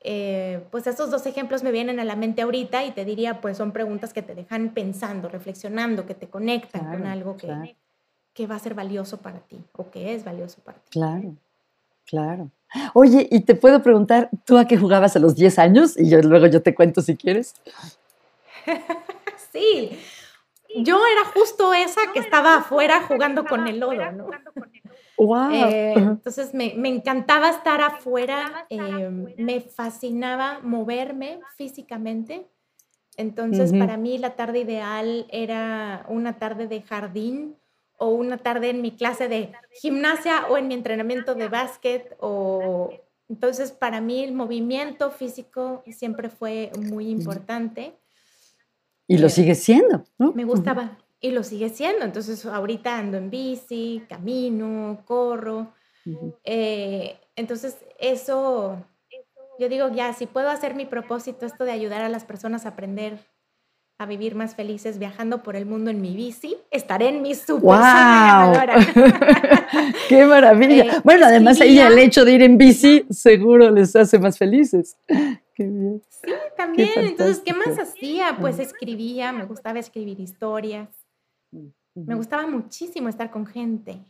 eh, 0.00 0.64
pues 0.70 0.86
esos 0.86 1.10
dos 1.10 1.26
ejemplos 1.26 1.62
me 1.62 1.72
vienen 1.72 1.98
a 1.98 2.04
la 2.04 2.14
mente 2.14 2.42
ahorita 2.42 2.84
y 2.84 2.92
te 2.92 3.04
diría, 3.04 3.40
pues 3.40 3.56
son 3.56 3.72
preguntas 3.72 4.12
que 4.12 4.22
te 4.22 4.34
dejan 4.34 4.70
pensando, 4.70 5.28
reflexionando, 5.28 6.06
que 6.06 6.14
te 6.14 6.28
conectan 6.28 6.90
con 6.90 7.06
algo 7.06 7.36
que, 7.36 7.76
que 8.32 8.46
va 8.46 8.54
a 8.54 8.60
ser 8.60 8.74
valioso 8.74 9.18
para 9.18 9.40
ti 9.40 9.58
o 9.72 9.90
que 9.90 10.14
es 10.14 10.24
valioso 10.24 10.60
para 10.62 10.78
ti. 10.78 10.90
Claro, 10.90 11.34
claro. 12.06 12.50
Oye, 12.94 13.26
y 13.30 13.40
te 13.40 13.54
puedo 13.54 13.82
preguntar, 13.82 14.28
¿tú 14.44 14.58
a 14.58 14.66
qué 14.66 14.76
jugabas 14.76 15.16
a 15.16 15.18
los 15.18 15.34
10 15.34 15.58
años? 15.58 15.98
Y 15.98 16.08
yo 16.08 16.20
luego 16.20 16.46
yo 16.46 16.62
te 16.62 16.74
cuento 16.74 17.00
si 17.00 17.16
quieres. 17.16 17.54
sí, 19.52 19.98
yo 20.76 21.00
era 21.06 21.24
justo 21.32 21.72
esa 21.74 22.00
que 22.12 22.20
estaba 22.20 22.56
afuera 22.56 23.02
jugando 23.08 23.44
con 23.46 23.66
el 23.66 23.80
lodo, 23.80 24.12
¿no? 24.12 24.30
Wow. 25.18 25.50
Eh, 25.52 25.94
entonces 25.96 26.54
me, 26.54 26.72
encantaba 26.88 27.50
estar 27.50 27.80
afuera, 27.80 28.66
em, 28.70 29.34
me 29.36 29.60
fascinaba 29.60 30.60
moverme 30.62 31.40
físicamente. 31.56 32.46
Entonces 33.16 33.72
para 33.72 33.96
mí 33.96 34.16
la 34.16 34.36
tarde 34.36 34.60
ideal 34.60 35.26
era 35.30 36.06
una 36.08 36.38
tarde 36.38 36.68
de 36.68 36.82
jardín 36.82 37.56
o 37.98 38.10
una 38.10 38.38
tarde 38.38 38.70
en 38.70 38.80
mi 38.80 38.92
clase 38.92 39.26
de 39.26 39.52
gimnasia 39.72 40.46
o 40.48 40.56
en 40.56 40.68
mi 40.68 40.74
entrenamiento 40.74 41.34
de 41.34 41.48
básquet 41.48 42.16
o 42.20 42.90
entonces 43.28 43.72
para 43.72 44.00
mí 44.00 44.22
el 44.22 44.34
movimiento 44.34 45.10
físico 45.10 45.82
siempre 45.90 46.30
fue 46.30 46.70
muy 46.78 47.10
importante. 47.10 47.98
Y 49.08 49.18
lo 49.18 49.28
sigue 49.28 49.56
siendo, 49.56 50.04
¿no? 50.16 50.32
Me 50.32 50.44
gustaba 50.44 50.96
y 51.20 51.30
lo 51.30 51.42
sigue 51.42 51.68
siendo. 51.68 52.04
Entonces 52.04 52.44
ahorita 52.46 52.98
ando 52.98 53.16
en 53.16 53.30
bici, 53.30 54.02
camino, 54.08 55.02
corro. 55.04 55.72
Eh, 56.44 57.18
entonces 57.36 57.76
eso, 57.98 58.84
yo 59.58 59.68
digo, 59.68 59.88
ya, 59.88 60.12
si 60.14 60.26
puedo 60.26 60.48
hacer 60.48 60.74
mi 60.74 60.86
propósito, 60.86 61.44
esto 61.44 61.64
de 61.64 61.72
ayudar 61.72 62.02
a 62.02 62.08
las 62.08 62.24
personas 62.24 62.64
a 62.64 62.70
aprender 62.70 63.18
a 64.00 64.06
vivir 64.06 64.36
más 64.36 64.54
felices 64.54 65.00
viajando 65.00 65.42
por 65.42 65.56
el 65.56 65.66
mundo 65.66 65.90
en 65.90 66.00
mi 66.00 66.14
bici, 66.14 66.56
estaré 66.70 67.08
en 67.08 67.20
mi 67.20 67.34
super 67.34 67.64
wow. 67.64 68.52
¡Qué 70.08 70.24
maravilla! 70.24 70.84
Eh, 70.84 71.00
bueno, 71.02 71.26
además 71.26 71.60
ahí 71.60 71.80
el 71.80 71.98
hecho 71.98 72.24
de 72.24 72.32
ir 72.32 72.42
en 72.42 72.56
bici 72.58 73.04
seguro 73.10 73.70
les 73.70 73.96
hace 73.96 74.20
más 74.20 74.38
felices. 74.38 74.96
Qué 75.54 75.64
bien. 75.64 76.00
Sí, 76.08 76.30
también. 76.56 76.90
Entonces, 76.94 77.42
¿qué 77.44 77.52
más 77.52 77.76
hacía? 77.76 78.36
Pues 78.40 78.60
escribía, 78.60 79.32
me 79.32 79.44
gustaba 79.44 79.80
escribir 79.80 80.20
historias. 80.20 80.88
Me 82.06 82.14
gustaba 82.14 82.46
muchísimo 82.46 83.08
estar 83.08 83.30
con 83.30 83.46
gente, 83.46 84.04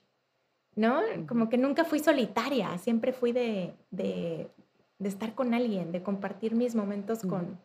¿no? 0.74 1.00
Como 1.26 1.48
que 1.48 1.58
nunca 1.58 1.84
fui 1.84 1.98
solitaria, 1.98 2.76
siempre 2.78 3.12
fui 3.12 3.32
de, 3.32 3.74
de, 3.90 4.50
estar 5.00 5.34
con 5.34 5.54
alguien, 5.54 5.92
de 5.92 6.02
compartir 6.02 6.54
mis 6.54 6.74
momentos 6.74 7.20
con, 7.20 7.60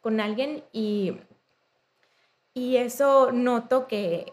con 0.00 0.20
alguien 0.20 0.64
y 0.72 1.16
y 2.54 2.76
eso 2.76 3.30
noto 3.32 3.86
que 3.86 4.26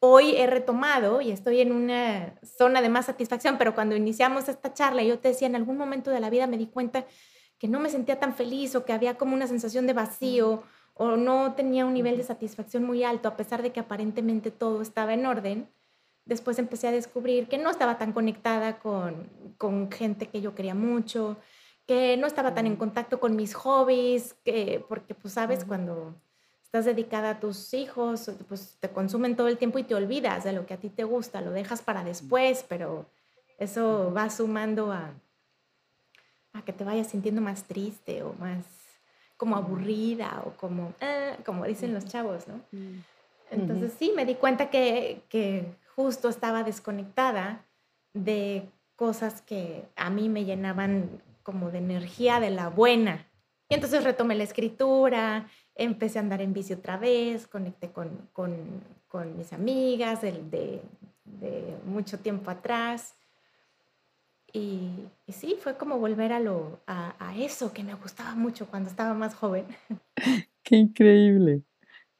hoy 0.00 0.36
he 0.36 0.46
retomado 0.46 1.20
y 1.20 1.30
estoy 1.30 1.60
en 1.60 1.72
una 1.72 2.34
zona 2.42 2.82
de 2.82 2.88
más 2.88 3.06
satisfacción, 3.06 3.56
pero 3.58 3.74
cuando 3.74 3.96
iniciamos 3.96 4.48
esta 4.48 4.74
charla, 4.74 5.02
yo 5.02 5.18
te 5.18 5.28
decía, 5.28 5.46
en 5.46 5.56
algún 5.56 5.76
momento 5.76 6.10
de 6.10 6.20
la 6.20 6.30
vida 6.30 6.46
me 6.46 6.58
di 6.58 6.66
cuenta 6.66 7.06
que 7.58 7.68
no 7.68 7.78
me 7.78 7.90
sentía 7.90 8.18
tan 8.18 8.34
feliz 8.34 8.74
o 8.74 8.84
que 8.84 8.92
había 8.92 9.16
como 9.16 9.34
una 9.34 9.46
sensación 9.46 9.86
de 9.86 9.92
vacío 9.92 10.62
o 10.94 11.16
no 11.16 11.54
tenía 11.54 11.86
un 11.86 11.94
nivel 11.94 12.16
de 12.16 12.22
satisfacción 12.22 12.84
muy 12.84 13.04
alto, 13.04 13.28
a 13.28 13.36
pesar 13.36 13.62
de 13.62 13.72
que 13.72 13.80
aparentemente 13.80 14.50
todo 14.50 14.82
estaba 14.82 15.14
en 15.14 15.26
orden. 15.26 15.68
Después 16.24 16.58
empecé 16.58 16.88
a 16.88 16.92
descubrir 16.92 17.48
que 17.48 17.58
no 17.58 17.70
estaba 17.70 17.98
tan 17.98 18.12
conectada 18.12 18.78
con, 18.78 19.28
con 19.56 19.90
gente 19.90 20.28
que 20.28 20.40
yo 20.40 20.54
quería 20.54 20.74
mucho, 20.74 21.36
que 21.86 22.16
no 22.16 22.26
estaba 22.26 22.54
tan 22.54 22.66
en 22.66 22.76
contacto 22.76 23.18
con 23.18 23.34
mis 23.34 23.54
hobbies, 23.54 24.34
que, 24.44 24.84
porque 24.88 25.14
pues 25.14 25.34
sabes, 25.34 25.64
cuando 25.64 26.14
estás 26.62 26.84
dedicada 26.84 27.30
a 27.30 27.40
tus 27.40 27.74
hijos, 27.74 28.30
pues 28.48 28.76
te 28.78 28.90
consumen 28.90 29.34
todo 29.34 29.48
el 29.48 29.58
tiempo 29.58 29.80
y 29.80 29.82
te 29.82 29.96
olvidas 29.96 30.44
de 30.44 30.52
lo 30.52 30.66
que 30.66 30.74
a 30.74 30.76
ti 30.76 30.88
te 30.88 31.02
gusta, 31.02 31.40
lo 31.40 31.50
dejas 31.50 31.82
para 31.82 32.04
después, 32.04 32.64
pero 32.68 33.06
eso 33.58 34.12
va 34.16 34.30
sumando 34.30 34.92
a, 34.92 35.12
a 36.52 36.62
que 36.62 36.72
te 36.72 36.84
vayas 36.84 37.08
sintiendo 37.08 37.40
más 37.40 37.64
triste 37.64 38.22
o 38.22 38.34
más 38.34 38.79
como 39.40 39.56
aburrida 39.56 40.42
o 40.44 40.50
como, 40.58 40.92
ah, 41.00 41.32
como 41.46 41.64
dicen 41.64 41.94
los 41.94 42.04
chavos, 42.04 42.46
¿no? 42.46 42.60
Entonces 43.50 43.94
sí, 43.98 44.12
me 44.14 44.26
di 44.26 44.34
cuenta 44.34 44.68
que, 44.68 45.22
que 45.30 45.64
justo 45.96 46.28
estaba 46.28 46.62
desconectada 46.62 47.64
de 48.12 48.68
cosas 48.96 49.40
que 49.40 49.88
a 49.96 50.10
mí 50.10 50.28
me 50.28 50.44
llenaban 50.44 51.22
como 51.42 51.70
de 51.70 51.78
energía 51.78 52.38
de 52.38 52.50
la 52.50 52.68
buena. 52.68 53.28
Y 53.70 53.76
entonces 53.76 54.04
retomé 54.04 54.34
la 54.34 54.44
escritura, 54.44 55.48
empecé 55.74 56.18
a 56.18 56.20
andar 56.20 56.42
en 56.42 56.52
bici 56.52 56.74
otra 56.74 56.98
vez, 56.98 57.46
conecté 57.46 57.90
con, 57.92 58.28
con, 58.34 58.84
con 59.08 59.38
mis 59.38 59.54
amigas 59.54 60.20
de, 60.20 60.32
de, 60.32 60.82
de, 61.24 61.78
mucho 61.86 62.18
tiempo 62.18 62.50
atrás. 62.50 63.14
Y, 64.52 64.90
y, 65.26 65.32
sí, 65.32 65.56
fue 65.62 65.76
como 65.76 65.98
volver 65.98 66.32
a, 66.32 66.40
lo, 66.40 66.80
a, 66.86 67.14
a, 67.18 67.36
eso 67.36 67.72
que 67.72 67.84
me 67.84 67.94
gustaba 67.94 68.34
mucho 68.34 68.66
cuando 68.66 68.88
estaba 68.88 69.14
más 69.14 69.34
joven. 69.34 69.64
Qué 70.62 70.76
increíble, 70.76 71.62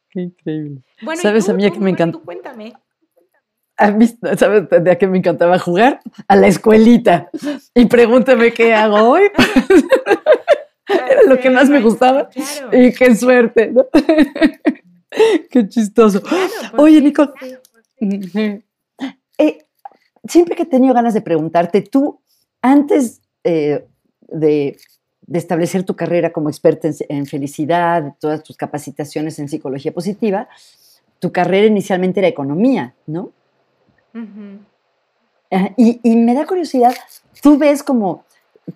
qué 0.09 0.22
increíble. 0.22 0.83
Bueno, 1.03 1.22
¿sabes 1.22 1.45
tú, 1.45 1.53
a 1.53 1.55
mí 1.55 1.70
que 1.70 1.78
me 1.78 1.91
encanta? 1.91 2.18
Cuéntame. 2.18 2.74
¿Sabes 4.37 4.68
de 4.68 4.91
a 4.91 4.99
qué 4.99 5.07
me 5.07 5.18
encantaba 5.18 5.59
jugar? 5.59 6.01
A 6.28 6.37
la 6.37 6.49
escuelita. 6.49 7.31
Y 7.74 7.87
pregúntame 7.87 8.53
qué 8.53 8.74
hago 8.74 8.97
hoy. 9.11 9.22
Era 10.89 11.22
lo 11.26 11.39
que 11.39 11.51
más 11.51 11.68
me 11.70 11.81
gustaba. 11.81 12.28
Y 12.72 12.93
qué 12.93 13.14
suerte, 13.14 13.70
¿no? 13.70 13.87
qué 15.51 15.68
chistoso. 15.68 16.22
Oye, 16.76 17.01
Nicole. 17.01 17.33
Eh, 19.39 19.59
siempre 20.31 20.55
que 20.55 20.62
he 20.62 20.66
tenido 20.66 20.95
ganas 20.95 21.14
de 21.14 21.20
preguntarte, 21.20 21.83
tú, 21.83 22.20
antes 22.62 23.20
eh, 23.45 23.87
de, 24.28 24.76
de, 25.26 25.39
establecer 25.39 25.83
tu 25.85 25.97
carrera 25.97 26.33
como 26.33 26.49
experta 26.49 26.89
en, 26.89 26.95
en, 27.09 27.26
felicidad, 27.26 28.14
todas 28.20 28.43
tus 28.43 28.57
capacitaciones 28.57 29.39
en 29.39 29.49
psicología 29.49 29.93
positiva, 29.93 30.49
tu 31.18 31.33
carrera 31.33 31.66
inicialmente 31.66 32.20
era 32.20 32.28
economía, 32.28 32.95
¿no? 33.07 33.31
y, 35.76 36.01
y, 36.03 36.16
me 36.16 36.35
da 36.35 36.47
curiosidad, 36.47 36.95
tú 37.43 37.59
ves 37.59 37.83
como 37.83 38.24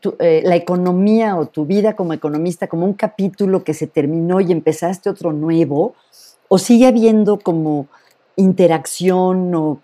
tu, 0.00 0.14
eh, 0.18 0.42
la 0.44 0.56
economía 0.56 1.36
o 1.36 1.46
tu 1.46 1.66
vida 1.66 1.96
como 1.96 2.12
economista 2.12 2.68
como 2.68 2.84
un 2.84 2.94
capítulo 2.94 3.64
que 3.64 3.74
se 3.74 3.86
terminó 3.86 4.40
y 4.40 4.52
empezaste 4.52 5.10
otro 5.10 5.32
nuevo, 5.32 5.94
o 6.48 6.58
sigue 6.58 6.86
habiendo 6.86 7.38
como 7.38 7.86
interacción 8.36 9.54
o 9.54 9.80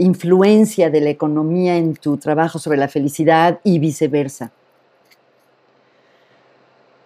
influencia 0.00 0.90
de 0.90 1.00
la 1.00 1.10
economía 1.10 1.76
en 1.76 1.94
tu 1.94 2.16
trabajo 2.16 2.58
sobre 2.58 2.78
la 2.78 2.88
felicidad 2.88 3.60
y 3.64 3.78
viceversa? 3.78 4.52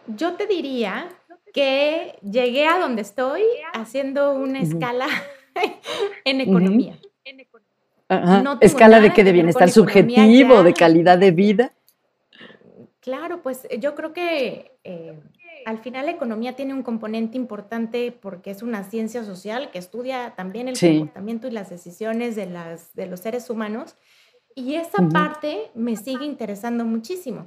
Yo 0.07 0.35
te 0.35 0.47
diría 0.47 1.09
que 1.53 2.19
llegué 2.23 2.67
a 2.67 2.79
donde 2.79 3.03
estoy 3.03 3.43
haciendo 3.73 4.33
una 4.33 4.61
uh 4.61 4.63
-huh. 4.63 4.73
escala 4.73 5.07
en 6.25 6.41
economía. 6.41 6.99
Uh 8.11 8.15
-huh. 8.15 8.43
No 8.43 8.59
¿Escala 8.61 9.01
de 9.01 9.13
qué? 9.13 9.25
¿De 9.25 9.33
bienestar 9.33 9.71
subjetivo? 9.71 10.63
¿De 10.63 10.75
calidad 10.75 11.19
de 11.19 11.31
vida? 11.31 11.73
Claro, 13.01 13.43
pues 13.43 13.67
yo 13.81 13.95
creo 13.95 14.13
que 14.13 14.73
eh, 14.83 15.19
al 15.67 15.79
final 15.79 16.07
la 16.07 16.13
economía 16.13 16.55
tiene 16.57 16.75
un 16.75 16.83
componente 16.83 17.37
importante 17.37 18.13
porque 18.13 18.51
es 18.51 18.63
una 18.63 18.85
ciencia 18.85 19.25
social 19.25 19.71
que 19.71 19.79
estudia 19.79 20.35
también 20.37 20.69
el 20.69 20.77
sí. 20.77 20.99
comportamiento 20.99 21.49
y 21.49 21.51
las 21.53 21.71
decisiones 21.71 22.37
de, 22.37 22.47
las, 22.47 22.95
de 22.95 23.07
los 23.07 23.21
seres 23.21 23.51
humanos. 23.51 23.97
Y 24.55 24.75
esa 24.75 25.03
uh 25.03 25.07
-huh. 25.07 25.13
parte 25.13 25.71
me 25.75 25.97
sigue 25.97 26.25
interesando 26.25 26.85
muchísimo. 26.85 27.41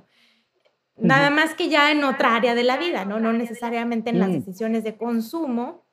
Uh 0.95 1.03
-huh. 1.03 1.07
Nada 1.07 1.29
más 1.29 1.53
que 1.53 1.69
ya 1.69 1.91
en 1.91 2.03
otra 2.03 2.35
área 2.35 2.53
de 2.55 2.63
la 2.63 2.77
vida, 2.77 3.05
¿no? 3.05 3.19
No 3.19 3.31
necesariamente 3.33 4.09
en 4.09 4.19
las 4.19 4.31
decisiones 4.31 4.83
de 4.83 4.97
consumo, 4.97 5.85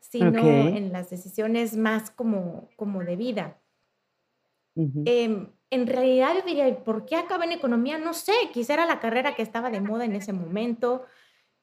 sino 0.00 0.40
okay. 0.40 0.76
en 0.76 0.92
las 0.92 1.10
decisiones 1.10 1.76
más 1.76 2.10
como, 2.10 2.68
como 2.76 3.02
de 3.04 3.16
vida. 3.16 3.58
Eh, 5.04 5.48
en 5.70 5.86
realidad 5.86 6.34
yo 6.34 6.42
diría, 6.46 6.84
¿por 6.84 7.06
qué 7.06 7.16
acabé 7.16 7.46
en 7.46 7.52
economía? 7.52 7.98
No 7.98 8.14
sé, 8.14 8.32
quizá 8.52 8.74
era 8.74 8.86
la 8.86 9.00
carrera 9.00 9.34
que 9.34 9.42
estaba 9.42 9.70
de 9.70 9.80
moda 9.80 10.04
en 10.04 10.14
ese 10.14 10.32
momento, 10.32 11.04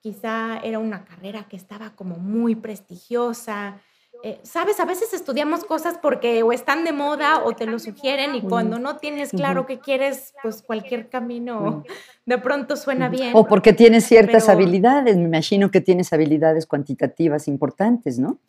quizá 0.04 0.60
era 0.62 0.80
una 0.80 1.06
carrera 1.06 1.46
que 1.48 1.56
estaba 1.56 1.92
como 1.96 2.18
muy 2.18 2.56
prestigiosa. 2.56 3.80
Eh, 4.22 4.38
Sabes, 4.44 4.82
a 4.82 4.86
veces 4.86 5.14
estudiamos 5.14 5.64
cosas 5.64 5.98
porque 6.02 6.44
o 6.44 6.52
están 6.52 6.84
de 6.84 6.92
moda 6.92 7.42
o 7.46 7.54
te 7.54 7.66
lo 7.66 7.80
sugieren 7.80 8.36
y 8.36 8.42
cuando 8.42 8.80
no 8.80 8.98
tienes 8.98 9.30
claro 9.30 9.66
qué 9.66 9.80
quieres, 9.80 10.34
pues 10.44 10.62
cualquier 10.62 11.08
camino 11.08 11.84
de 12.26 12.38
pronto 12.38 12.76
suena 12.76 13.08
bien. 13.08 13.32
O 13.34 13.48
porque 13.48 13.72
tienes 13.72 14.04
ciertas 14.04 14.44
pero... 14.44 14.58
habilidades, 14.58 15.16
me 15.16 15.24
imagino 15.24 15.72
que 15.72 15.80
tienes 15.80 16.12
habilidades 16.12 16.68
cuantitativas 16.68 17.48
importantes, 17.48 18.20
¿no? 18.20 18.40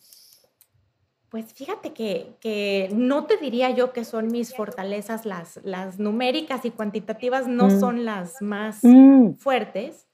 Pues 1.29 1.53
fíjate 1.53 1.93
que, 1.93 2.35
que, 2.41 2.91
no 2.93 3.27
te 3.27 3.37
diría 3.37 3.71
yo 3.71 3.93
que 3.93 4.05
son 4.05 4.27
mis 4.29 4.55
fortalezas, 4.55 5.25
las, 5.25 5.61
las 5.65 5.99
numéricas 6.01 6.65
y 6.65 6.71
cuantitativas 6.71 7.49
no 7.49 7.67
mm. 7.67 7.81
son 7.81 8.05
las 8.05 8.43
más 8.43 8.79
mm. 8.83 9.35
fuertes. 9.35 10.07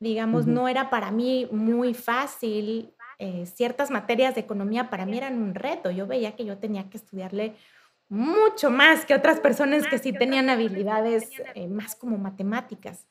Digamos, 0.00 0.44
uh 0.44 0.48
-huh. 0.48 0.52
no 0.52 0.68
era 0.68 0.90
para 0.90 1.10
mí 1.10 1.48
muy 1.50 1.94
fácil. 1.94 2.94
Eh, 3.18 3.46
ciertas 3.46 3.90
materias 3.90 4.34
de 4.34 4.42
economía 4.42 4.90
para 4.90 5.04
mí 5.04 5.18
eran 5.18 5.42
un 5.42 5.54
reto. 5.54 5.90
Yo 5.90 6.06
veía 6.06 6.36
que 6.36 6.44
yo 6.44 6.58
tenía 6.58 6.88
que 6.88 6.98
estudiarle 6.98 7.56
mucho 8.08 8.70
más 8.70 9.04
que 9.04 9.14
otras 9.14 9.40
personas 9.40 9.86
que 9.86 9.98
sí 9.98 10.12
tenían 10.12 10.48
habilidades 10.48 11.30
eh, 11.54 11.68
más 11.68 11.94
como 11.94 12.16
matemáticas. 12.16 13.06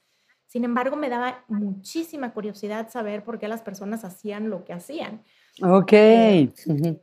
Sin 0.47 0.63
embargo, 0.63 0.95
me 0.95 1.09
daba 1.09 1.43
muchísima 1.49 2.33
curiosidad 2.33 2.89
saber 2.89 3.23
por 3.23 3.37
qué 3.37 3.47
las 3.47 3.61
personas 3.61 4.05
hacían 4.05 4.49
lo 4.49 4.63
que 4.63 4.73
hacían. 4.73 5.23
Ok. 5.61 5.93
Eh, 5.93 6.53
uh 6.67 6.73
-huh 6.73 6.99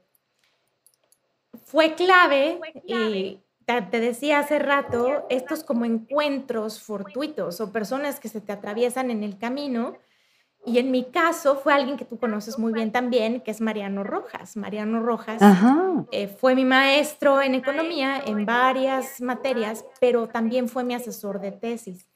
fue 1.65 1.95
clave, 1.95 2.57
fue 2.59 2.83
clave. 2.83 3.19
y 3.19 3.44
te, 3.65 4.01
decía 4.01 4.41
hace 4.41 4.59
rato, 4.59 5.27
estos 5.31 5.65
como 5.65 5.85
encuentros 5.85 6.81
fortuitos 6.81 7.61
o 7.61 7.73
personas 7.73 8.21
que 8.21 8.29
se 8.29 8.41
te 8.41 8.53
atraviesan 8.53 9.11
en 9.11 9.23
el 9.23 9.39
camino. 9.39 9.97
Y 10.67 10.79
en 10.79 10.91
mi 10.91 11.05
caso 11.05 11.57
fue 11.57 11.75
alguien 11.75 11.99
que 11.99 12.07
tú 12.07 12.19
conoces 12.19 12.59
muy 12.59 12.73
bien 12.73 12.91
también, 12.91 13.43
que 13.43 13.51
es 13.51 13.61
Mariano 13.61 14.03
Rojas. 14.03 14.57
Mariano 14.57 15.01
Rojas 15.01 15.43
eh, 16.11 16.27
fue 16.27 16.55
mi 16.55 16.65
maestro 16.65 17.43
en 17.43 17.55
economía 17.55 18.23
en 18.25 18.47
varias 18.47 19.21
materias, 19.21 19.85
pero 20.01 20.27
también 20.29 20.69
fue 20.69 20.83
mi 20.83 20.95
asesor 20.95 21.41
de 21.41 21.53
tesis. 21.53 22.09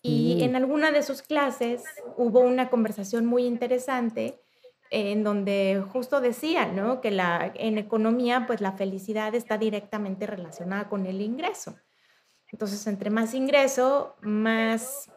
Y 0.00 0.36
mm. 0.38 0.44
en 0.44 0.56
alguna 0.56 0.90
de 0.90 1.02
sus 1.02 1.20
clases 1.20 1.82
hubo 2.16 2.40
una 2.40 2.70
conversación 2.70 3.26
muy 3.26 3.44
interesante 3.44 4.40
en 4.90 5.24
donde 5.24 5.84
justo 5.92 6.20
decía, 6.20 6.66
¿no? 6.66 7.00
Que 7.00 7.10
la, 7.10 7.52
en 7.54 7.78
economía, 7.78 8.44
pues 8.46 8.60
la 8.60 8.72
felicidad 8.72 9.34
está 9.34 9.58
directamente 9.58 10.26
relacionada 10.26 10.88
con 10.88 11.06
el 11.06 11.20
ingreso. 11.20 11.76
Entonces, 12.52 12.86
entre 12.86 13.10
más 13.10 13.34
ingreso, 13.34 14.16
más 14.20 15.10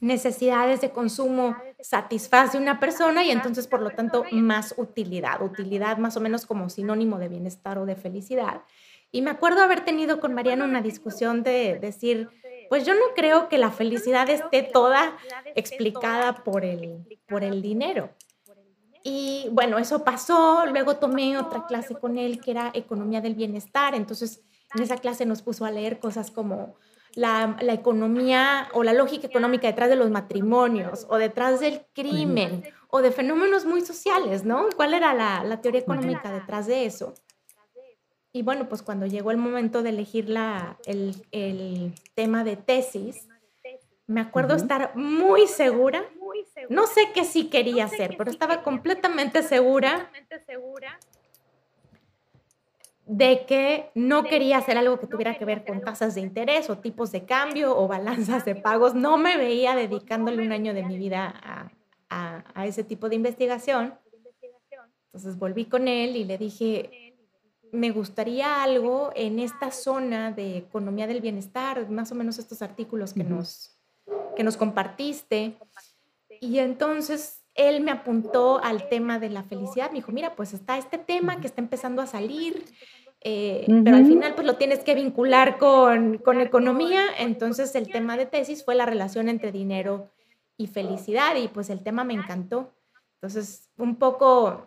necesidades 0.00 0.80
de 0.80 0.90
consumo 0.90 1.56
satisface 1.80 2.58
una 2.58 2.80
persona 2.80 3.24
y 3.24 3.30
entonces, 3.30 3.66
por 3.66 3.80
lo 3.80 3.90
tanto, 3.90 4.24
más 4.32 4.74
utilidad. 4.76 5.40
Utilidad 5.40 5.96
más 5.98 6.16
o 6.16 6.20
menos 6.20 6.44
como 6.44 6.68
sinónimo 6.68 7.18
de 7.18 7.28
bienestar 7.28 7.78
o 7.78 7.86
de 7.86 7.96
felicidad. 7.96 8.62
Y 9.12 9.22
me 9.22 9.30
acuerdo 9.30 9.62
haber 9.62 9.84
tenido 9.84 10.20
con 10.20 10.34
Mariano 10.34 10.64
una 10.64 10.82
discusión 10.82 11.42
de 11.42 11.78
decir, 11.78 12.28
pues 12.68 12.86
yo 12.86 12.94
no 12.94 13.14
creo 13.14 13.48
que 13.48 13.58
la 13.58 13.70
felicidad 13.70 14.28
esté 14.30 14.62
toda 14.62 15.16
explicada 15.54 16.42
por 16.42 16.64
el, 16.64 17.06
por 17.28 17.44
el 17.44 17.60
dinero. 17.60 18.10
Y 19.04 19.48
bueno, 19.50 19.78
eso 19.78 20.04
pasó, 20.04 20.64
luego 20.66 20.96
tomé 20.96 21.36
otra 21.36 21.66
clase 21.66 21.94
con 21.94 22.18
él 22.18 22.40
que 22.40 22.52
era 22.52 22.70
Economía 22.74 23.20
del 23.20 23.34
Bienestar, 23.34 23.94
entonces 23.94 24.42
en 24.74 24.82
esa 24.82 24.96
clase 24.96 25.26
nos 25.26 25.42
puso 25.42 25.64
a 25.64 25.70
leer 25.70 25.98
cosas 25.98 26.30
como 26.30 26.76
la, 27.14 27.56
la 27.60 27.72
economía 27.74 28.68
o 28.72 28.82
la 28.84 28.92
lógica 28.92 29.26
económica 29.26 29.66
detrás 29.66 29.90
de 29.90 29.96
los 29.96 30.10
matrimonios 30.10 31.06
o 31.10 31.18
detrás 31.18 31.60
del 31.60 31.84
crimen 31.92 32.64
o 32.88 33.02
de 33.02 33.10
fenómenos 33.10 33.64
muy 33.64 33.80
sociales, 33.82 34.44
¿no? 34.44 34.66
¿Cuál 34.76 34.94
era 34.94 35.12
la, 35.14 35.44
la 35.44 35.60
teoría 35.60 35.80
económica 35.80 36.30
detrás 36.30 36.66
de 36.66 36.86
eso? 36.86 37.14
Y 38.32 38.42
bueno, 38.42 38.68
pues 38.68 38.82
cuando 38.82 39.06
llegó 39.06 39.30
el 39.30 39.36
momento 39.36 39.82
de 39.82 39.90
elegir 39.90 40.30
la, 40.30 40.78
el, 40.86 41.14
el 41.32 41.94
tema 42.14 42.44
de 42.44 42.56
tesis, 42.56 43.28
me 44.06 44.22
acuerdo 44.22 44.54
uh 44.54 44.56
-huh. 44.56 44.62
estar 44.62 44.96
muy 44.96 45.46
segura, 45.46 46.04
muy 46.18 46.18
segura, 46.18 46.21
no 46.68 46.86
sé 46.86 47.10
qué 47.14 47.24
sí 47.24 47.48
quería 47.48 47.84
hacer, 47.84 48.16
pero 48.16 48.30
estaba 48.30 48.62
completamente 48.62 49.42
segura, 49.42 50.10
segura 50.46 50.98
de 53.06 53.44
que 53.46 53.90
no 53.94 54.24
quería 54.24 54.58
hacer 54.58 54.78
algo 54.78 54.98
que 54.98 55.06
tuviera 55.06 55.36
que 55.36 55.44
ver 55.44 55.64
con 55.64 55.80
tasas 55.82 56.14
de 56.14 56.20
interés 56.20 56.70
o 56.70 56.78
tipos 56.78 57.12
de 57.12 57.24
cambio 57.24 57.76
o 57.76 57.88
balanzas 57.88 58.44
de 58.44 58.54
pagos. 58.54 58.94
No 58.94 59.18
me 59.18 59.36
veía 59.36 59.74
dedicándole 59.74 60.42
un 60.42 60.52
año 60.52 60.72
de 60.72 60.82
mi 60.84 60.96
vida 60.96 61.34
a, 61.42 61.70
a, 62.08 62.44
a 62.54 62.66
ese 62.66 62.84
tipo 62.84 63.08
de 63.08 63.16
investigación. 63.16 63.98
Entonces 65.06 65.38
volví 65.38 65.66
con 65.66 65.88
él 65.88 66.16
y 66.16 66.24
le 66.24 66.38
dije, 66.38 67.12
me 67.70 67.90
gustaría 67.90 68.62
algo 68.62 69.12
en 69.14 69.38
esta 69.40 69.70
zona 69.70 70.30
de 70.30 70.58
economía 70.58 71.06
del 71.06 71.20
bienestar, 71.20 71.90
más 71.90 72.12
o 72.12 72.14
menos 72.14 72.38
estos 72.38 72.62
artículos 72.62 73.12
que 73.12 73.20
uh 73.20 73.24
-huh. 73.24 73.28
nos 73.28 73.78
que 74.36 74.42
nos 74.44 74.56
compartiste. 74.56 75.58
Y 76.42 76.58
entonces 76.58 77.42
él 77.54 77.80
me 77.82 77.90
apuntó 77.90 78.58
al 78.62 78.88
tema 78.88 79.18
de 79.18 79.30
la 79.30 79.44
felicidad. 79.44 79.90
Me 79.90 79.96
dijo, 79.96 80.12
mira, 80.12 80.34
pues 80.34 80.52
está 80.52 80.76
este 80.76 80.98
tema 80.98 81.40
que 81.40 81.46
está 81.46 81.60
empezando 81.60 82.02
a 82.02 82.06
salir 82.06 82.64
eh, 83.24 83.66
pero 83.84 83.96
al 83.96 84.06
final 84.06 84.34
pues 84.34 84.46
lo 84.46 84.56
tienes 84.56 84.80
que 84.80 84.96
vincular 84.96 85.56
con, 85.56 86.18
con 86.18 86.40
economía, 86.40 87.04
entonces 87.18 87.74
el 87.76 87.88
tema 87.88 88.16
de 88.16 88.26
tesis 88.26 88.64
fue 88.64 88.74
la 88.74 88.84
relación 88.84 89.28
entre 89.28 89.52
dinero 89.52 90.10
y 90.56 90.66
felicidad 90.66 91.36
y 91.36 91.46
pues 91.46 91.70
el 91.70 91.84
tema 91.84 92.02
me 92.02 92.14
encantó. 92.14 92.72
Entonces, 93.20 93.70
un 93.78 93.96
poco 93.96 94.66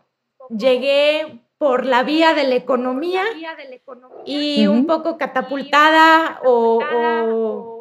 llegué 0.49 1.41
por 1.57 1.85
la 1.85 2.03
vía 2.03 2.33
de 2.33 2.45
la 2.45 2.55
economía 2.55 3.23
y 4.25 4.67
un 4.67 4.85
poco 4.85 5.17
catapultada 5.17 6.39
o, 6.45 7.74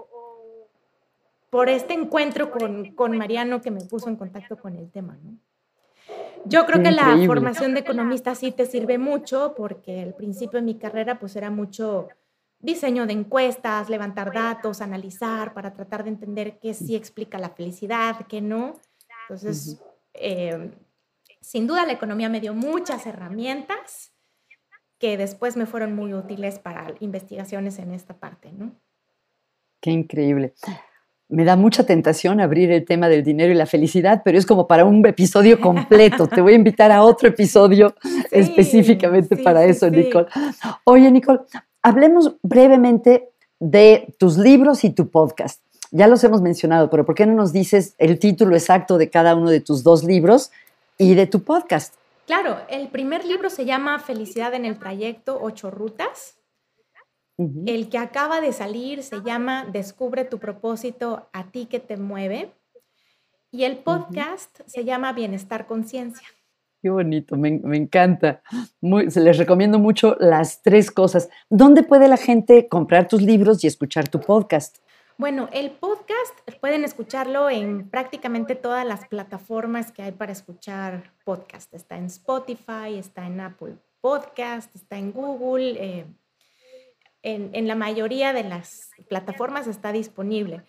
por 1.54 1.68
este 1.68 1.94
encuentro 1.94 2.50
con, 2.50 2.96
con, 2.96 3.16
Mariano 3.16 3.62
que 3.62 3.70
me 3.70 3.80
puso 3.84 4.08
en 4.08 4.16
contacto 4.16 4.56
con 4.56 4.74
el 4.74 4.90
tema. 4.90 5.16
Yo 6.46 6.66
creo 6.66 6.82
que 6.82 6.90
la 6.90 7.16
formación 7.26 7.74
de 7.74 7.80
economista 7.80 8.34
sí 8.34 8.50
te 8.50 8.66
sirve 8.66 8.98
mucho 8.98 9.54
porque 9.56 10.02
al 10.02 10.14
principio 10.14 10.58
de 10.58 10.64
mi 10.64 10.74
carrera 10.74 11.20
pues 11.20 11.36
era 11.36 11.50
mucho 11.50 12.08
diseño 12.58 13.06
de 13.06 13.12
encuestas, 13.12 13.88
levantar 13.88 14.32
datos, 14.32 14.80
analizar 14.80 15.54
para 15.54 15.72
tratar 15.72 16.02
de 16.02 16.10
entender 16.10 16.58
qué 16.58 16.74
sí 16.74 16.96
explica 16.96 17.38
la 17.38 17.50
felicidad, 17.50 18.26
qué 18.26 18.40
no. 18.40 18.74
Entonces, 19.28 19.80
eh, 20.12 20.72
sin 21.40 21.68
duda 21.68 21.86
la 21.86 21.92
economía 21.92 22.28
me 22.28 22.40
dio 22.40 22.52
muchas 22.52 23.06
herramientas 23.06 24.12
que 24.98 25.16
después 25.16 25.56
me 25.56 25.66
fueron 25.66 25.94
muy 25.94 26.14
útiles 26.14 26.58
para 26.58 26.92
investigaciones 26.98 27.78
en 27.78 27.92
esta 27.92 28.18
parte, 28.18 28.50
¿no? 28.50 28.72
Qué 29.80 29.92
increíble. 29.92 30.52
Me 31.28 31.44
da 31.44 31.56
mucha 31.56 31.84
tentación 31.84 32.40
abrir 32.40 32.70
el 32.70 32.84
tema 32.84 33.08
del 33.08 33.24
dinero 33.24 33.52
y 33.52 33.56
la 33.56 33.66
felicidad, 33.66 34.22
pero 34.24 34.38
es 34.38 34.46
como 34.46 34.66
para 34.66 34.84
un 34.84 35.04
episodio 35.06 35.60
completo. 35.60 36.26
Te 36.26 36.40
voy 36.40 36.52
a 36.52 36.56
invitar 36.56 36.92
a 36.92 37.02
otro 37.02 37.28
episodio 37.28 37.94
específicamente 38.30 39.36
para 39.36 39.64
eso, 39.64 39.88
Nicole. 39.90 40.26
Oye, 40.84 41.10
Nicole, 41.10 41.40
hablemos 41.82 42.36
brevemente 42.42 43.30
de 43.58 44.14
tus 44.18 44.36
libros 44.36 44.84
y 44.84 44.90
tu 44.90 45.08
podcast. 45.08 45.60
Ya 45.90 46.08
los 46.08 46.22
hemos 46.24 46.42
mencionado, 46.42 46.90
pero 46.90 47.06
¿por 47.06 47.14
qué 47.14 47.24
no 47.24 47.34
nos 47.34 47.52
dices 47.52 47.94
el 47.98 48.18
título 48.18 48.54
exacto 48.54 48.98
de 48.98 49.10
cada 49.10 49.34
uno 49.34 49.50
de 49.50 49.60
tus 49.60 49.82
dos 49.82 50.04
libros 50.04 50.50
y 50.98 51.14
de 51.14 51.26
tu 51.26 51.42
podcast. 51.42 51.94
Claro, 52.26 52.58
el 52.68 52.88
primer 52.88 53.24
libro 53.24 53.50
se 53.50 53.64
llama 53.64 53.98
Felicidad 53.98 54.54
en 54.54 54.64
el 54.64 54.78
trayecto, 54.78 55.38
ocho 55.40 55.70
rutas. 55.70 56.36
El 57.36 57.88
que 57.88 57.98
acaba 57.98 58.40
de 58.40 58.52
salir 58.52 59.02
se 59.02 59.20
llama 59.22 59.66
Descubre 59.72 60.24
tu 60.24 60.38
propósito, 60.38 61.28
a 61.32 61.50
ti 61.50 61.66
que 61.66 61.80
te 61.80 61.96
mueve. 61.96 62.52
Y 63.50 63.64
el 63.64 63.78
podcast 63.78 64.60
se 64.66 64.84
llama 64.84 65.12
Bienestar 65.12 65.66
Conciencia. 65.66 66.26
Qué 66.80 66.90
bonito, 66.90 67.36
me, 67.36 67.60
encanta. 67.76 68.42
se 69.08 69.20
les 69.20 69.38
recomiendo 69.38 69.78
mucho 69.78 70.16
las 70.20 70.62
tres 70.62 70.90
cosas. 70.90 71.30
¿Dónde 71.48 71.82
puede 71.82 72.08
la 72.08 72.18
gente 72.18 72.68
comprar 72.68 73.08
tus 73.08 73.22
libros 73.22 73.64
y 73.64 73.66
escuchar 73.66 74.08
tu 74.08 74.20
podcast? 74.20 74.78
Bueno, 75.16 75.48
el 75.52 75.70
podcast 75.70 76.34
pueden 76.60 76.84
escucharlo 76.84 77.48
en 77.48 77.88
prácticamente 77.88 78.54
todas 78.54 78.84
las 78.84 79.06
plataformas 79.06 79.92
que 79.92 80.02
hay 80.02 80.12
para 80.12 80.32
escuchar 80.32 81.12
podcast. 81.24 81.72
Está 81.72 81.96
en 81.96 82.06
Spotify, 82.06 82.98
está 82.98 83.26
en 83.26 83.40
Apple 83.40 83.76
Podcast, 84.00 84.74
está 84.76 84.98
en 84.98 85.12
Google. 85.12 85.76
Eh, 85.78 86.06
en, 87.24 87.66
la 87.66 87.74
mayoría 87.74 88.32
de 88.32 88.44
las 88.44 88.90
plataformas 89.08 89.66
está 89.66 89.92
disponible. 89.92 90.62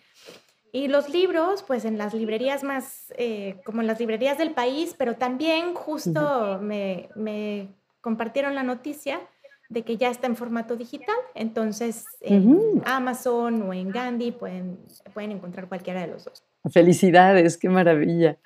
Y 0.72 0.88
los 0.88 1.08
libros, 1.08 1.62
pues 1.62 1.84
en 1.84 1.98
las 1.98 2.12
librerías 2.12 2.64
más, 2.64 3.12
eh, 3.16 3.60
como 3.64 3.82
en 3.82 3.86
las 3.86 4.00
librerías 4.00 4.38
del 4.38 4.52
país, 4.52 4.94
pero 4.98 5.14
también 5.14 5.74
justo 5.74 6.58
me, 6.60 7.08
me 7.14 7.68
compartieron 8.00 8.54
la 8.54 8.62
noticia 8.62 9.20
de 9.68 9.82
que 9.82 9.96
ya 9.96 10.10
está 10.10 10.26
en 10.26 10.36
formato 10.36 10.76
digital. 10.76 11.16
Entonces, 11.34 12.06
en 12.20 12.82
Amazon 12.84 13.62
o 13.62 13.72
en 13.72 13.90
Gandhi 13.90 14.32
pueden, 14.32 14.78
pueden 15.12 15.32
encontrar 15.32 15.68
cualquiera 15.68 16.00
de 16.00 16.08
los 16.08 16.24
dos. 16.24 16.44
Felicidades, 16.70 17.56
qué 17.56 17.68
maravilla. 17.68 18.38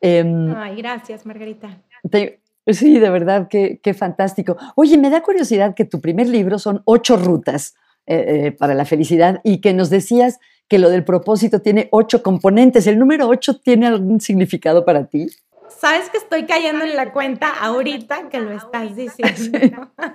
Em, 0.00 0.54
Ay, 0.54 0.76
gracias, 0.76 1.24
Margarita. 1.24 1.80
Sí, 2.66 2.98
de 2.98 3.10
verdad, 3.10 3.48
qué, 3.48 3.80
qué, 3.82 3.94
fantástico. 3.94 4.56
Oye, 4.74 4.96
me 4.98 5.10
da 5.10 5.22
curiosidad 5.22 5.74
que 5.74 5.84
tu 5.84 6.00
primer 6.00 6.28
libro 6.28 6.58
son 6.58 6.82
ocho 6.84 7.16
rutas 7.16 7.74
eh, 8.06 8.46
eh, 8.46 8.52
para 8.52 8.74
la 8.74 8.84
felicidad 8.84 9.40
y 9.44 9.60
que 9.60 9.72
nos 9.72 9.90
decías 9.90 10.38
que 10.68 10.78
lo 10.78 10.90
del 10.90 11.04
propósito 11.04 11.60
tiene 11.60 11.88
ocho 11.90 12.22
componentes. 12.22 12.86
¿El 12.86 12.98
número 12.98 13.28
ocho 13.28 13.58
tiene 13.58 13.86
algún 13.86 14.20
significado 14.20 14.84
para 14.84 15.06
ti? 15.06 15.28
Sabes 15.68 16.08
que 16.10 16.18
estoy 16.18 16.44
cayendo 16.44 16.84
en 16.84 16.96
la 16.96 17.12
cuenta 17.12 17.48
ahorita 17.48 18.28
que 18.28 18.40
lo 18.40 18.52
estás 18.52 18.96
diciendo. 18.96 19.90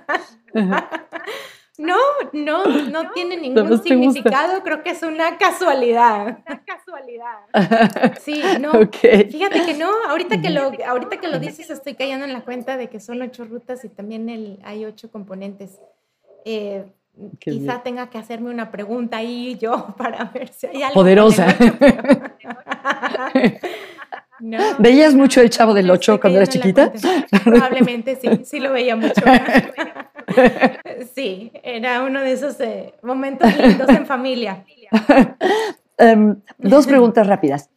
No, 1.80 1.96
no, 2.34 2.66
no 2.66 3.10
tiene 3.12 3.38
ningún 3.38 3.82
significado, 3.82 4.62
creo 4.62 4.82
que 4.82 4.90
es 4.90 5.02
una 5.02 5.38
casualidad. 5.38 6.38
Una 6.46 6.62
casualidad. 6.64 7.38
Sí, 8.20 8.42
no. 8.60 8.72
Fíjate 8.72 9.64
que 9.64 9.74
no, 9.74 9.88
ahorita 10.08 10.42
que 10.42 10.50
lo, 10.50 10.72
ahorita 10.86 11.16
que 11.18 11.28
lo 11.28 11.38
dices 11.38 11.70
estoy 11.70 11.94
cayendo 11.94 12.26
en 12.26 12.34
la 12.34 12.42
cuenta 12.42 12.76
de 12.76 12.88
que 12.88 13.00
son 13.00 13.22
ocho 13.22 13.44
rutas 13.44 13.82
y 13.84 13.88
también 13.88 14.28
el, 14.28 14.58
hay 14.62 14.84
ocho 14.84 15.10
componentes. 15.10 15.80
Eh, 16.44 16.84
quizá 17.38 17.82
tenga 17.82 18.10
que 18.10 18.18
hacerme 18.18 18.50
una 18.50 18.70
pregunta 18.70 19.16
ahí 19.16 19.56
yo 19.58 19.94
para 19.98 20.24
ver 20.24 20.52
si 20.52 20.66
hay 20.66 20.82
algo. 20.82 20.94
Poderosa. 20.94 21.46
¿Veías 24.78 25.14
mucho 25.14 25.40
el 25.40 25.50
Chavo 25.50 25.74
del 25.74 25.90
Ocho 25.90 26.20
cuando 26.20 26.38
eras 26.38 26.48
chiquita? 26.50 26.92
Probablemente 27.44 28.16
sí, 28.16 28.44
sí 28.44 28.60
lo 28.60 28.72
veía 28.72 28.96
mucho. 28.96 29.22
Sí, 31.14 31.50
era 31.62 32.02
uno 32.04 32.20
de 32.20 32.32
esos 32.32 32.60
eh, 32.60 32.94
momentos 33.02 33.54
lindos 33.56 33.88
en 33.88 34.06
familia. 34.06 34.64
Em, 35.98 36.40
dos 36.56 36.86
preguntas 36.86 37.26
rápidas. 37.26 37.68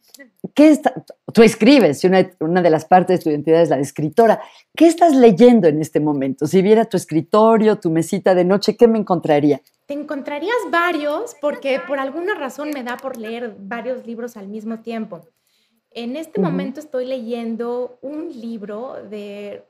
¿Qué 0.54 0.70
está, 0.70 0.94
tú 1.34 1.42
escribes, 1.42 2.04
una, 2.04 2.26
una 2.40 2.62
de 2.62 2.70
las 2.70 2.86
partes 2.86 3.18
de 3.18 3.22
tu 3.22 3.28
identidad 3.28 3.60
es 3.60 3.68
la 3.68 3.76
de 3.76 3.82
escritora. 3.82 4.40
¿Qué 4.74 4.86
estás 4.86 5.14
leyendo 5.14 5.68
en 5.68 5.82
este 5.82 6.00
momento? 6.00 6.46
Si 6.46 6.62
viera 6.62 6.86
tu 6.86 6.96
escritorio, 6.96 7.78
tu 7.78 7.90
mesita 7.90 8.34
de 8.34 8.44
noche, 8.46 8.78
¿qué 8.78 8.88
me 8.88 8.98
encontraría? 8.98 9.60
Te 9.84 9.92
encontrarías 9.92 10.56
varios 10.70 11.36
porque 11.40 11.80
por 11.86 11.98
alguna 11.98 12.34
razón 12.34 12.70
me 12.70 12.82
da 12.82 12.96
por 12.96 13.18
leer 13.18 13.56
varios 13.58 14.06
libros 14.06 14.38
al 14.38 14.48
mismo 14.48 14.80
tiempo. 14.80 15.28
En 15.90 16.16
este 16.16 16.40
momento 16.40 16.80
estoy 16.80 17.06
leyendo 17.06 17.98
un 18.00 18.28
libro 18.40 18.96
de, 19.08 19.64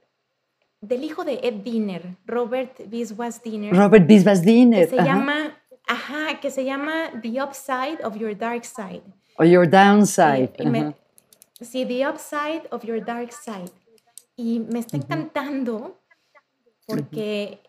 del 0.89 1.05
hijo 1.05 1.25
de 1.25 1.41
Ed 1.43 1.63
Diner, 1.63 2.17
Robert 2.27 2.89
Biswas 2.89 3.43
Diner. 3.43 3.75
Robert 3.75 4.07
Biswas 4.07 4.43
Diner. 4.43 4.89
Que 4.89 4.97
se 4.97 5.03
llama, 5.03 5.57
ajá, 5.87 6.41
que 6.41 6.51
se 6.51 6.65
llama 6.65 7.11
The 7.23 7.43
Upside 7.43 8.05
of 8.05 8.17
Your 8.17 8.37
Dark 8.37 8.65
Side. 8.65 9.03
O 9.39 9.45
Your 9.45 9.69
Downside. 9.69 10.53
sí, 11.61 11.87
The 11.87 12.09
Upside 12.09 12.69
of 12.71 12.85
Your 12.85 13.05
Dark 13.05 13.33
Side. 13.33 13.73
Y 14.37 14.61
me 14.61 14.81
está 14.81 14.97
encantando 14.97 16.01
porque 16.87 17.61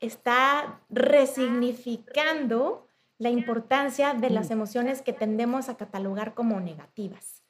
está 0.00 0.80
resignificando 0.90 2.86
la 3.18 3.30
importancia 3.30 4.14
de 4.14 4.30
las 4.30 4.50
emociones 4.50 5.02
que 5.02 5.12
tendemos 5.12 5.68
a 5.68 5.76
catalogar 5.76 6.34
como 6.34 6.60
negativas. 6.60 7.42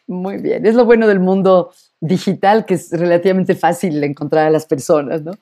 Muy 0.08 0.38
bien, 0.38 0.66
es 0.66 0.74
lo 0.74 0.84
bueno 0.84 1.06
del 1.06 1.20
mundo 1.20 1.70
digital 2.00 2.64
que 2.64 2.74
es 2.74 2.90
relativamente 2.90 3.54
fácil 3.54 4.02
encontrar 4.02 4.46
a 4.46 4.50
las 4.50 4.66
personas, 4.66 5.22
¿no? 5.22 5.32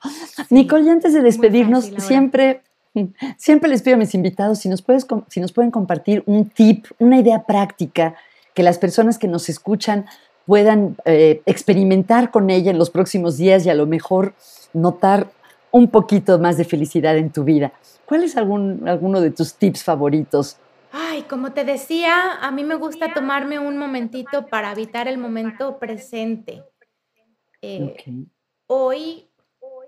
Nicole, 0.49 0.83
y 0.83 0.89
antes 0.89 1.13
de 1.13 1.21
despedirnos, 1.21 1.85
siempre, 1.97 2.61
siempre 3.37 3.69
les 3.69 3.81
pido 3.81 3.95
a 3.95 3.99
mis 3.99 4.15
invitados 4.15 4.59
si 4.59 4.69
nos, 4.69 4.81
puedes, 4.81 5.05
si 5.29 5.39
nos 5.39 5.51
pueden 5.51 5.71
compartir 5.71 6.23
un 6.25 6.49
tip, 6.49 6.85
una 6.99 7.19
idea 7.19 7.43
práctica 7.43 8.15
que 8.53 8.63
las 8.63 8.77
personas 8.77 9.17
que 9.17 9.27
nos 9.27 9.49
escuchan 9.49 10.05
puedan 10.45 10.95
eh, 11.05 11.41
experimentar 11.45 12.31
con 12.31 12.49
ella 12.49 12.71
en 12.71 12.77
los 12.77 12.89
próximos 12.89 13.37
días 13.37 13.65
y 13.65 13.69
a 13.69 13.75
lo 13.75 13.85
mejor 13.85 14.33
notar 14.73 15.27
un 15.71 15.89
poquito 15.89 16.39
más 16.39 16.57
de 16.57 16.63
felicidad 16.63 17.17
en 17.17 17.31
tu 17.31 17.43
vida. 17.43 17.73
¿Cuál 18.05 18.23
es 18.23 18.37
algún, 18.37 18.87
alguno 18.87 19.19
de 19.19 19.31
tus 19.31 19.55
tips 19.55 19.83
favoritos? 19.83 20.57
Ay, 20.91 21.23
como 21.23 21.51
te 21.51 21.65
decía, 21.65 22.35
a 22.41 22.49
mí 22.51 22.63
me 22.63 22.75
gusta 22.75 23.13
tomarme 23.13 23.59
un 23.59 23.77
momentito 23.77 24.47
para 24.47 24.71
evitar 24.71 25.09
el 25.09 25.17
momento 25.17 25.77
presente. 25.77 26.63
Eh, 27.61 27.95
hoy, 28.67 29.27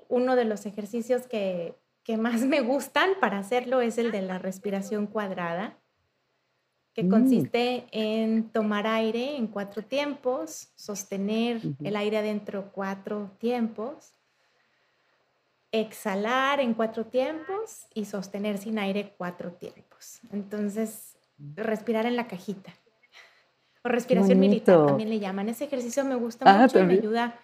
uno 0.09 0.35
de 0.35 0.43
los 0.43 0.65
ejercicios 0.65 1.27
que, 1.27 1.73
que, 2.09 2.17
más 2.17 2.41
me 2.41 2.61
gustan 2.61 3.11
para 3.21 3.37
hacerlo 3.37 3.81
es 3.81 3.99
el 3.99 4.11
de 4.11 4.23
la 4.23 4.39
respiración 4.39 5.05
cuadrada, 5.05 5.77
que 6.93 7.03
mm. 7.03 7.09
consiste 7.09 7.85
en 7.91 8.49
tomar 8.49 8.87
aire 8.87 9.35
en 9.35 9.45
cuatro 9.45 9.83
tiempos, 9.83 10.71
sostener 10.75 11.61
el 11.83 11.95
aire 11.95 12.17
adentro 12.17 12.71
cuatro 12.71 13.31
tiempos 13.37 14.15
exhalar 15.71 16.59
en 16.59 16.73
cuatro 16.73 17.05
tiempos 17.05 17.85
y 17.93 18.05
sostener 18.05 18.57
sin 18.57 18.79
aire 18.79 19.13
cuatro 19.17 19.51
tiempos. 19.51 20.19
Entonces, 20.31 21.17
respirar 21.55 22.05
en 22.05 22.15
la 22.15 22.27
cajita. 22.27 22.73
O 23.83 23.89
respiración 23.89 24.39
militar 24.39 24.87
también 24.87 25.09
le 25.09 25.19
llaman. 25.19 25.47
Ese 25.49 25.65
ejercicio 25.65 26.03
me 26.03 26.15
gusta 26.15 26.45
ah, 26.47 26.63
mucho 26.63 26.79
y 26.79 26.83
me 26.83 26.93
ayuda 26.93 27.39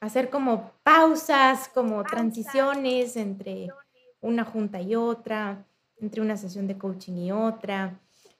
a 0.00 0.06
hacer 0.06 0.28
como 0.28 0.72
pausas, 0.82 1.68
como 1.68 2.02
transiciones 2.04 3.16
entre 3.16 3.68
una 4.20 4.44
junta 4.44 4.80
y 4.80 4.94
otra, 4.94 5.64
entre 6.00 6.20
una 6.20 6.36
sesión 6.36 6.66
de 6.66 6.78
coaching 6.78 7.14
y 7.14 7.32
otra, 7.32 7.98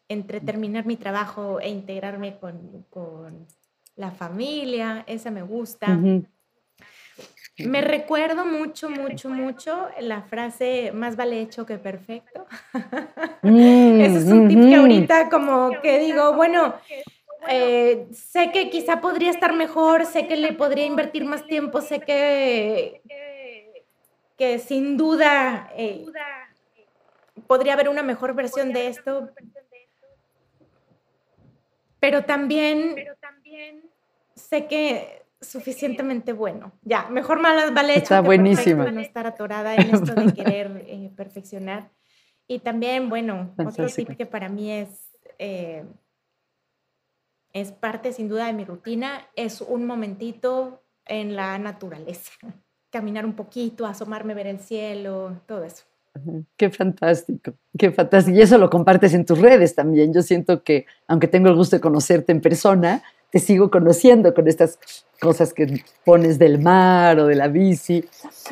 entre 0.08 0.40
terminar 0.40 0.86
mi 0.86 0.96
trabajo 0.96 1.60
e 1.60 1.68
integrarme 1.68 2.38
con, 2.38 3.46
la 3.96 4.12
familia. 4.12 5.04
Esa 5.08 5.30
me 5.30 5.42
gusta. 5.42 5.98
Me 7.58 7.80
recuerdo 7.80 8.44
mucho, 8.44 8.88
mucho, 8.88 9.28
mucho 9.28 9.88
la 10.00 10.22
frase 10.22 10.92
más 10.94 11.16
vale 11.16 11.40
hecho 11.40 11.66
que 11.66 11.78
perfecto. 11.78 12.46
Mm, 13.40 14.00
Ese 14.00 14.18
es 14.18 14.24
un 14.24 14.48
tip 14.48 14.60
que 14.60 14.74
ahorita 14.74 15.30
como 15.30 15.70
que 15.80 16.00
digo, 16.00 16.34
bueno, 16.34 16.74
eh, 17.48 18.08
sé 18.12 18.50
que 18.50 18.68
quizá 18.68 19.00
podría 19.00 19.30
estar 19.30 19.54
mejor, 19.54 20.06
sé 20.06 20.26
que 20.26 20.36
le 20.36 20.52
podría 20.54 20.86
invertir 20.86 21.24
más 21.24 21.46
tiempo, 21.46 21.80
sé 21.80 22.00
que, 22.00 23.00
que 24.38 24.58
sin 24.60 24.96
duda 24.96 25.70
eh, 25.76 26.06
podría 27.46 27.74
haber 27.74 27.88
una 27.88 28.02
mejor 28.02 28.34
versión 28.34 28.72
de 28.72 28.86
esto, 28.86 29.30
pero 32.00 32.24
también 32.24 32.94
sé 34.34 34.66
que 34.66 35.26
suficientemente 35.40 36.32
bueno. 36.32 36.72
Ya, 36.82 37.08
mejor 37.08 37.40
mal 37.40 37.72
vale 37.74 37.94
hecho 37.94 38.02
Está 38.02 38.20
buenísima. 38.20 38.90
no 38.90 39.00
estar 39.00 39.26
atorada 39.26 39.74
en 39.74 39.94
esto 39.94 40.14
de 40.14 40.32
querer 40.32 40.84
eh, 40.86 41.12
perfeccionar. 41.16 41.90
Y 42.46 42.60
también, 42.60 43.08
bueno, 43.08 43.54
otro 43.58 43.86
tip 43.86 44.16
que 44.16 44.26
para 44.26 44.48
mí 44.48 44.72
es, 44.72 45.10
eh, 45.38 45.84
es 47.52 47.72
parte 47.72 48.12
sin 48.12 48.28
duda 48.28 48.46
de 48.46 48.52
mi 48.52 48.64
rutina, 48.64 49.28
es 49.36 49.60
un 49.60 49.86
momentito 49.86 50.82
en 51.04 51.36
la 51.36 51.58
naturaleza. 51.58 52.32
Caminar 52.90 53.26
un 53.26 53.34
poquito, 53.34 53.86
asomarme, 53.86 54.34
ver 54.34 54.46
el 54.46 54.60
cielo, 54.60 55.32
todo 55.46 55.64
eso. 55.64 55.84
Qué 56.56 56.70
fantástico, 56.70 57.52
qué 57.78 57.92
fantástico. 57.92 58.36
Y 58.36 58.40
eso 58.40 58.58
lo 58.58 58.70
compartes 58.70 59.14
en 59.14 59.24
tus 59.24 59.38
redes 59.38 59.74
también. 59.74 60.12
Yo 60.12 60.22
siento 60.22 60.62
que, 60.62 60.86
aunque 61.06 61.28
tengo 61.28 61.48
el 61.48 61.54
gusto 61.54 61.76
de 61.76 61.80
conocerte 61.80 62.32
en 62.32 62.40
persona, 62.40 63.02
te 63.30 63.38
sigo 63.38 63.70
conociendo 63.70 64.32
con 64.32 64.48
estas 64.48 64.78
cosas 65.20 65.52
que 65.52 65.82
pones 66.04 66.38
del 66.38 66.58
mar 66.58 67.18
o 67.18 67.26
de 67.26 67.34
la 67.34 67.48
bici. 67.48 68.04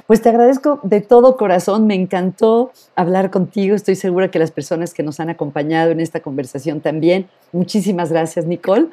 Pues 0.07 0.21
te 0.21 0.29
agradezco 0.29 0.81
de 0.83 1.01
todo 1.01 1.37
corazón, 1.37 1.87
me 1.87 1.95
encantó 1.95 2.73
hablar 2.95 3.31
contigo, 3.31 3.75
estoy 3.75 3.97
segura 3.97 4.31
que 4.31 4.39
las 4.39 4.51
personas 4.51 4.93
que 4.93 5.03
nos 5.03 5.19
han 5.19 5.31
acompañado 5.31 5.93
en 5.93 6.01
esta 6.01 6.21
conversación 6.21 6.81
también. 6.81 7.29
Muchísimas 7.53 8.11
gracias, 8.11 8.45
Nicole, 8.45 8.89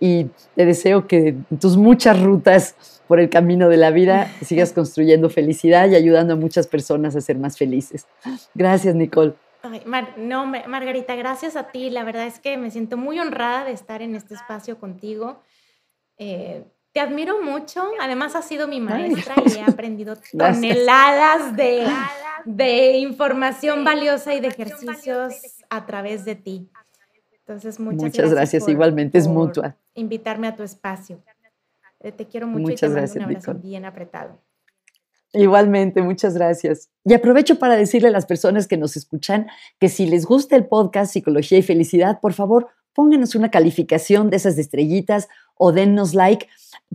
y 0.00 0.26
te 0.56 0.66
deseo 0.66 1.06
que 1.06 1.36
tus 1.60 1.76
muchas 1.76 2.20
rutas 2.20 2.74
por 3.08 3.18
el 3.18 3.30
camino 3.30 3.68
de 3.68 3.78
la 3.78 3.90
vida 3.90 4.30
sigas 4.44 4.72
construyendo 4.72 5.30
felicidad 5.30 5.88
y 5.88 5.96
ayudando 5.96 6.34
a 6.34 6.36
muchas 6.36 6.68
personas 6.68 7.16
a 7.16 7.20
ser 7.20 7.38
más 7.38 7.58
felices. 7.58 8.06
Gracias, 8.54 8.94
Nicole 8.94 9.34
no, 10.16 10.46
Margarita, 10.46 11.14
gracias 11.16 11.56
a 11.56 11.70
ti. 11.70 11.90
La 11.90 12.04
verdad 12.04 12.26
es 12.26 12.38
que 12.38 12.56
me 12.56 12.70
siento 12.70 12.96
muy 12.96 13.18
honrada 13.18 13.64
de 13.64 13.72
estar 13.72 14.02
en 14.02 14.14
este 14.14 14.34
espacio 14.34 14.78
contigo. 14.78 15.42
Eh, 16.16 16.64
te 16.92 17.00
admiro 17.00 17.42
mucho. 17.42 17.84
Además, 18.00 18.34
has 18.36 18.46
sido 18.46 18.68
mi 18.68 18.80
maestra 18.80 19.34
y 19.44 19.58
he 19.58 19.62
aprendido 19.62 20.16
toneladas 20.36 21.56
de, 21.56 21.86
de 22.44 22.98
información 22.98 23.84
valiosa 23.84 24.34
y 24.34 24.40
de 24.40 24.48
ejercicios 24.48 25.34
a 25.68 25.86
través 25.86 26.24
de 26.24 26.34
ti. 26.34 26.68
Entonces, 27.40 27.80
muchas, 27.80 28.02
muchas 28.02 28.30
gracias. 28.30 28.68
Igualmente, 28.68 29.18
es 29.18 29.26
mutua. 29.26 29.74
Invitarme 29.94 30.48
a 30.48 30.56
tu 30.56 30.62
espacio. 30.62 31.22
Eh, 32.00 32.12
te 32.12 32.26
quiero 32.26 32.46
mucho 32.46 32.72
y 32.72 32.76
te 32.76 32.88
mando 32.88 33.12
un 33.12 33.22
abrazo 33.22 33.54
bien 33.54 33.84
apretado. 33.84 34.40
Igualmente, 35.32 36.00
muchas 36.00 36.34
gracias. 36.34 36.90
Y 37.04 37.12
aprovecho 37.12 37.58
para 37.58 37.76
decirle 37.76 38.08
a 38.08 38.12
las 38.12 38.26
personas 38.26 38.66
que 38.66 38.78
nos 38.78 38.96
escuchan 38.96 39.46
que 39.78 39.88
si 39.88 40.06
les 40.06 40.24
gusta 40.24 40.56
el 40.56 40.66
podcast 40.66 41.12
Psicología 41.12 41.58
y 41.58 41.62
Felicidad, 41.62 42.20
por 42.20 42.32
favor, 42.32 42.68
pónganos 42.94 43.34
una 43.34 43.50
calificación 43.50 44.30
de 44.30 44.38
esas 44.38 44.56
estrellitas 44.58 45.28
o 45.54 45.72
dennos 45.72 46.14
like, 46.14 46.48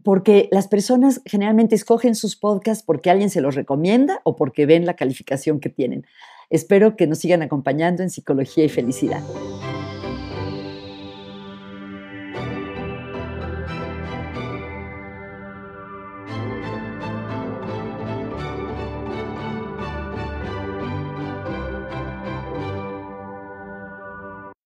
porque 0.04 0.50
las 0.52 0.68
personas 0.68 1.22
generalmente 1.26 1.76
escogen 1.76 2.16
sus 2.16 2.36
podcasts 2.36 2.84
porque 2.84 3.10
alguien 3.10 3.30
se 3.30 3.42
los 3.42 3.56
recomienda 3.56 4.20
o 4.24 4.36
porque 4.36 4.66
ven 4.66 4.86
la 4.86 4.96
calificación 4.96 5.60
que 5.60 5.70
tienen. 5.70 6.06
Espero 6.50 6.96
que 6.96 7.08
nos 7.08 7.20
sigan 7.20 7.42
acompañando 7.42 8.04
en 8.04 8.10
Psicología 8.10 8.66
y 8.66 8.70
Felicidad. 8.70 9.24